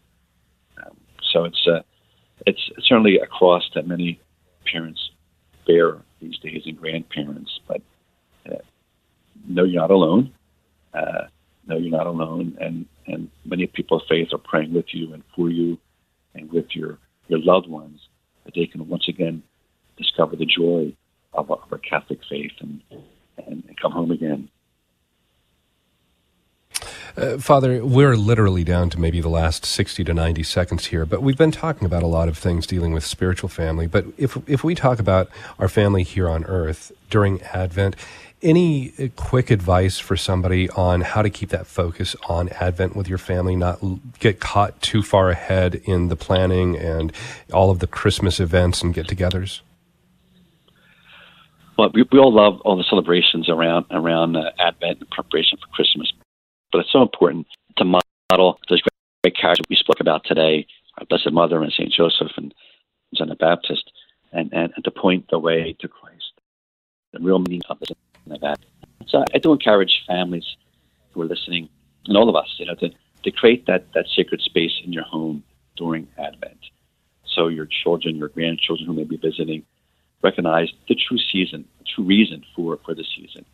Um, 0.77 0.95
so 1.31 1.43
it's 1.45 1.67
uh, 1.67 1.81
it's 2.45 2.69
certainly 2.83 3.17
a 3.17 3.25
cross 3.25 3.69
that 3.75 3.87
many 3.87 4.19
parents 4.65 5.11
bear 5.67 5.97
these 6.21 6.37
days 6.39 6.63
and 6.65 6.77
grandparents, 6.77 7.59
but 7.67 7.81
uh, 8.49 8.55
know 9.47 9.63
you're 9.63 9.81
not 9.81 9.91
alone. 9.91 10.33
Uh, 10.93 11.27
know 11.69 11.77
you're 11.77 11.97
not 11.97 12.07
alone, 12.07 12.57
and 12.59 12.85
and 13.07 13.29
many 13.45 13.67
people 13.67 13.97
of 13.97 14.03
faith 14.09 14.29
are 14.33 14.37
praying 14.37 14.73
with 14.73 14.93
you 14.93 15.13
and 15.13 15.23
for 15.35 15.49
you, 15.49 15.77
and 16.33 16.51
with 16.51 16.75
your 16.75 16.97
your 17.27 17.39
loved 17.39 17.67
ones, 17.67 18.01
that 18.45 18.53
they 18.55 18.65
can 18.65 18.87
once 18.87 19.07
again 19.07 19.43
discover 19.97 20.35
the 20.35 20.45
joy 20.45 20.93
of, 21.33 21.51
of 21.51 21.71
our 21.71 21.77
Catholic 21.77 22.19
faith 22.29 22.53
and, 22.59 22.81
and, 22.91 23.63
and 23.67 23.79
come 23.79 23.91
home 23.91 24.11
again. 24.11 24.49
Uh, 27.17 27.37
Father, 27.37 27.83
we're 27.85 28.15
literally 28.15 28.63
down 28.63 28.89
to 28.89 28.99
maybe 28.99 29.19
the 29.19 29.29
last 29.29 29.65
60 29.65 30.03
to 30.05 30.13
90 30.13 30.43
seconds 30.43 30.85
here, 30.85 31.05
but 31.05 31.21
we've 31.21 31.37
been 31.37 31.51
talking 31.51 31.85
about 31.85 32.03
a 32.03 32.07
lot 32.07 32.29
of 32.29 32.37
things 32.37 32.65
dealing 32.65 32.93
with 32.93 33.03
spiritual 33.03 33.49
family. 33.49 33.87
But 33.87 34.05
if, 34.17 34.37
if 34.47 34.63
we 34.63 34.73
talk 34.73 34.99
about 34.99 35.29
our 35.57 35.67
family 35.67 36.03
here 36.03 36.29
on 36.29 36.45
earth 36.45 36.91
during 37.09 37.41
Advent, 37.41 37.95
any 38.41 38.93
uh, 38.99 39.07
quick 39.15 39.51
advice 39.51 39.99
for 39.99 40.15
somebody 40.15 40.69
on 40.71 41.01
how 41.01 41.21
to 41.21 41.29
keep 41.29 41.49
that 41.49 41.67
focus 41.67 42.15
on 42.27 42.49
Advent 42.49 42.95
with 42.95 43.07
your 43.07 43.17
family, 43.17 43.55
not 43.55 43.79
get 44.19 44.39
caught 44.39 44.81
too 44.81 45.01
far 45.01 45.29
ahead 45.29 45.75
in 45.85 46.07
the 46.07 46.15
planning 46.15 46.77
and 46.77 47.11
all 47.53 47.71
of 47.71 47.79
the 47.79 47.87
Christmas 47.87 48.39
events 48.39 48.81
and 48.81 48.93
get 48.93 49.07
togethers? 49.07 49.61
Well, 51.77 51.91
we, 51.93 52.05
we 52.11 52.19
all 52.19 52.33
love 52.33 52.59
all 52.61 52.75
the 52.75 52.83
celebrations 52.83 53.49
around 53.49 53.85
around 53.91 54.35
uh, 54.35 54.51
Advent 54.59 54.99
and 54.99 55.09
preparation 55.09 55.57
for 55.57 55.67
Christmas, 55.67 56.11
but 56.71 56.79
it's 56.79 56.91
so 56.91 57.01
important 57.01 57.47
to 57.77 57.85
model 57.85 58.59
those 58.67 58.81
great, 58.81 58.91
great 59.23 59.37
characters 59.37 59.65
we 59.69 59.75
spoke 59.75 59.99
about 59.99 60.25
today, 60.25 60.67
our 60.97 61.05
Blessed 61.05 61.31
Mother 61.31 61.61
and 61.61 61.71
Saint 61.71 61.93
Joseph 61.93 62.31
and 62.35 62.53
John 63.15 63.29
the 63.29 63.35
Baptist, 63.35 63.91
and, 64.33 64.51
and, 64.51 64.73
and 64.75 64.83
to 64.83 64.91
point 64.91 65.29
the 65.29 65.39
way 65.39 65.75
to 65.79 65.87
Christ, 65.87 66.33
the 67.13 67.19
real 67.19 67.39
meaning 67.39 67.61
of 67.69 67.79
this 67.79 67.89
So 69.07 69.23
I 69.33 69.37
do 69.39 69.51
encourage 69.51 70.03
families 70.07 70.45
who 71.11 71.21
are 71.21 71.25
listening, 71.25 71.69
and 72.05 72.15
all 72.15 72.29
of 72.29 72.35
us, 72.35 72.47
you 72.57 72.65
know, 72.65 72.75
to, 72.75 72.89
to 73.23 73.31
create 73.31 73.65
that, 73.67 73.85
that 73.93 74.05
sacred 74.15 74.41
space 74.41 74.73
in 74.83 74.93
your 74.93 75.03
home 75.03 75.43
during 75.75 76.07
Advent. 76.17 76.59
So 77.25 77.47
your 77.47 77.67
children, 77.83 78.17
your 78.17 78.29
grandchildren 78.29 78.87
who 78.87 78.93
may 78.93 79.03
be 79.03 79.17
visiting, 79.17 79.63
recognize 80.21 80.69
the 80.87 80.95
true 80.95 81.17
season, 81.31 81.65
the 81.79 81.85
true 81.95 82.03
reason 82.03 82.43
for, 82.55 82.77
for 82.85 82.93
the 82.93 83.05
season. 83.15 83.45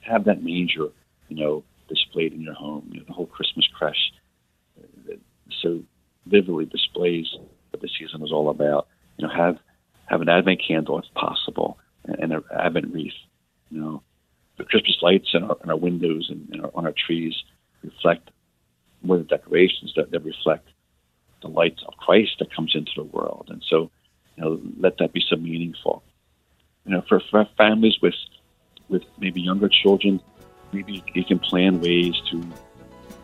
Have 0.00 0.24
that 0.24 0.42
manger, 0.42 0.88
you 1.28 1.36
know, 1.36 1.64
displayed 1.88 2.32
in 2.32 2.40
your 2.40 2.54
home, 2.54 2.90
you 2.92 3.00
know, 3.00 3.06
the 3.06 3.12
whole 3.12 3.26
Christmas 3.26 3.66
creche 3.66 4.12
uh, 4.78 5.14
so 5.62 5.80
vividly 6.26 6.66
displays 6.66 7.26
what 7.70 7.80
the 7.80 7.88
season 7.98 8.22
is 8.22 8.32
all 8.32 8.50
about. 8.50 8.86
You 9.16 9.26
know, 9.26 9.32
have 9.32 9.58
have 10.06 10.20
an 10.20 10.28
Advent 10.28 10.62
candle 10.66 10.98
if 10.98 11.04
possible, 11.14 11.78
and 12.04 12.32
an 12.32 12.44
Advent 12.54 12.92
wreath. 12.92 13.12
You 13.70 13.80
know, 13.80 14.02
the 14.58 14.64
Christmas 14.64 14.98
lights 15.00 15.30
in 15.32 15.44
our, 15.44 15.56
in 15.62 15.70
our 15.70 15.76
windows 15.76 16.28
and, 16.30 16.60
our, 16.62 16.70
on 16.74 16.84
our 16.84 16.92
trees 16.92 17.34
reflect 17.82 18.30
more 19.02 19.16
the 19.16 19.24
decorations 19.24 19.92
that, 19.96 20.10
that 20.10 20.24
reflect 20.24 20.68
the 21.40 21.48
light 21.48 21.78
of 21.86 21.96
Christ 21.96 22.32
that 22.40 22.54
comes 22.54 22.74
into 22.74 22.90
the 22.96 23.04
world. 23.04 23.46
And 23.48 23.62
so, 23.68 23.90
you 24.36 24.44
know, 24.44 24.60
let 24.78 24.98
that 24.98 25.12
be 25.12 25.22
so 25.26 25.36
meaningful. 25.36 26.02
You 26.84 26.92
know, 26.92 27.04
for, 27.08 27.20
for 27.30 27.46
families 27.56 27.98
with 28.02 28.14
with 28.88 29.02
maybe 29.18 29.42
younger 29.42 29.68
children, 29.68 30.18
maybe 30.72 31.04
you 31.14 31.24
can 31.24 31.38
plan 31.38 31.80
ways 31.80 32.14
to 32.30 32.40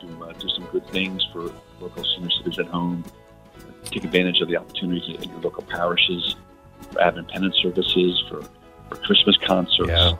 to 0.00 0.24
uh, 0.24 0.32
do 0.34 0.48
some 0.50 0.64
good 0.66 0.86
things 0.88 1.26
for 1.32 1.50
local 1.80 2.04
senior 2.04 2.30
citizens 2.30 2.58
at 2.58 2.66
home. 2.66 3.02
Take 3.84 4.04
advantage 4.04 4.40
of 4.40 4.48
the 4.48 4.56
opportunities 4.56 5.16
in 5.22 5.30
your 5.30 5.40
local 5.40 5.62
parishes 5.62 6.36
for 6.92 7.00
Advent 7.00 7.28
penance 7.28 7.56
services, 7.62 8.22
for, 8.28 8.42
for 8.88 8.96
Christmas 8.96 9.36
concerts. 9.38 9.88
Yeah 9.88 10.16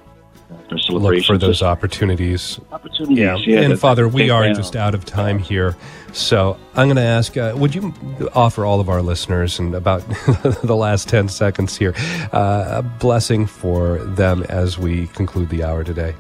look 0.89 1.25
for 1.25 1.39
those 1.39 1.63
opportunities. 1.63 2.61
Opportunities, 2.73 3.19
yeah. 3.19 3.37
yeah 3.37 3.61
and 3.61 3.79
Father, 3.79 4.09
we 4.09 4.31
are 4.31 4.45
down. 4.45 4.55
just 4.55 4.77
out 4.77 4.95
of 4.95 5.05
time 5.05 5.39
here, 5.39 5.77
so 6.13 6.57
I'm 6.75 6.87
going 6.87 6.97
to 6.97 7.03
ask: 7.03 7.37
uh, 7.37 7.55
Would 7.57 7.75
you 7.75 7.93
offer 8.35 8.65
all 8.65 8.81
of 8.81 8.89
our 8.89 9.03
listeners, 9.03 9.59
in 9.59 9.75
about 9.75 10.01
the 10.63 10.77
last 10.77 11.09
ten 11.09 11.29
seconds 11.29 11.77
here, 11.77 11.95
uh, 12.33 12.67
a 12.79 12.83
blessing 12.83 13.47
for 13.47 13.99
them 13.99 14.43
as 14.45 14.79
we 14.79 15.07
conclude 15.09 15.49
the 15.51 15.65
hour 15.65 15.85
today? 15.85 16.15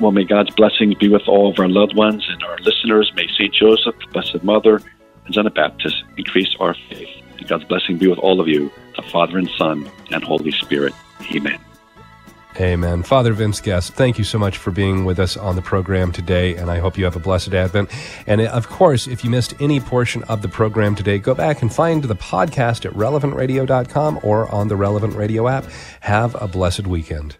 Well, 0.00 0.12
may 0.12 0.24
God's 0.24 0.50
blessings 0.50 0.94
be 0.96 1.08
with 1.08 1.26
all 1.26 1.50
of 1.50 1.58
our 1.58 1.68
loved 1.68 1.96
ones 1.96 2.26
and 2.28 2.42
our 2.44 2.58
listeners. 2.58 3.10
May 3.14 3.28
Saint 3.38 3.54
Joseph, 3.54 3.94
Blessed 4.12 4.44
Mother, 4.44 4.82
and 5.24 5.34
John 5.34 5.44
the 5.44 5.50
Baptist 5.50 6.04
increase 6.18 6.54
our 6.60 6.74
faith. 6.90 7.08
May 7.36 7.44
God's 7.44 7.64
blessing 7.64 7.96
be 7.96 8.06
with 8.06 8.18
all 8.18 8.40
of 8.40 8.48
you, 8.48 8.70
the 8.96 9.02
Father 9.02 9.38
and 9.38 9.48
Son 9.56 9.90
and 10.10 10.22
Holy 10.22 10.52
Spirit. 10.52 10.92
Amen. 11.34 11.58
Amen. 12.60 13.02
Father 13.02 13.32
Vince 13.32 13.60
Guest, 13.60 13.94
thank 13.94 14.18
you 14.18 14.24
so 14.24 14.38
much 14.38 14.56
for 14.56 14.70
being 14.70 15.04
with 15.04 15.18
us 15.18 15.36
on 15.36 15.56
the 15.56 15.62
program 15.62 16.10
today, 16.10 16.56
and 16.56 16.70
I 16.70 16.78
hope 16.78 16.96
you 16.96 17.04
have 17.04 17.16
a 17.16 17.20
blessed 17.20 17.52
Advent. 17.52 17.90
And 18.26 18.40
uh, 18.40 18.44
of 18.44 18.68
course, 18.68 19.06
if 19.06 19.24
you 19.24 19.30
missed 19.30 19.54
any 19.60 19.78
portion 19.78 20.22
of 20.24 20.42
the 20.42 20.48
program 20.48 20.94
today, 20.94 21.18
go 21.18 21.34
back 21.34 21.60
and 21.60 21.72
find 21.72 22.02
the 22.02 22.16
podcast 22.16 22.86
at 22.86 22.92
relevantradio.com 22.92 24.20
or 24.22 24.50
on 24.50 24.68
the 24.68 24.76
Relevant 24.76 25.14
Radio 25.14 25.48
app. 25.48 25.66
Have 26.00 26.34
a 26.40 26.48
blessed 26.48 26.86
weekend. 26.86 27.36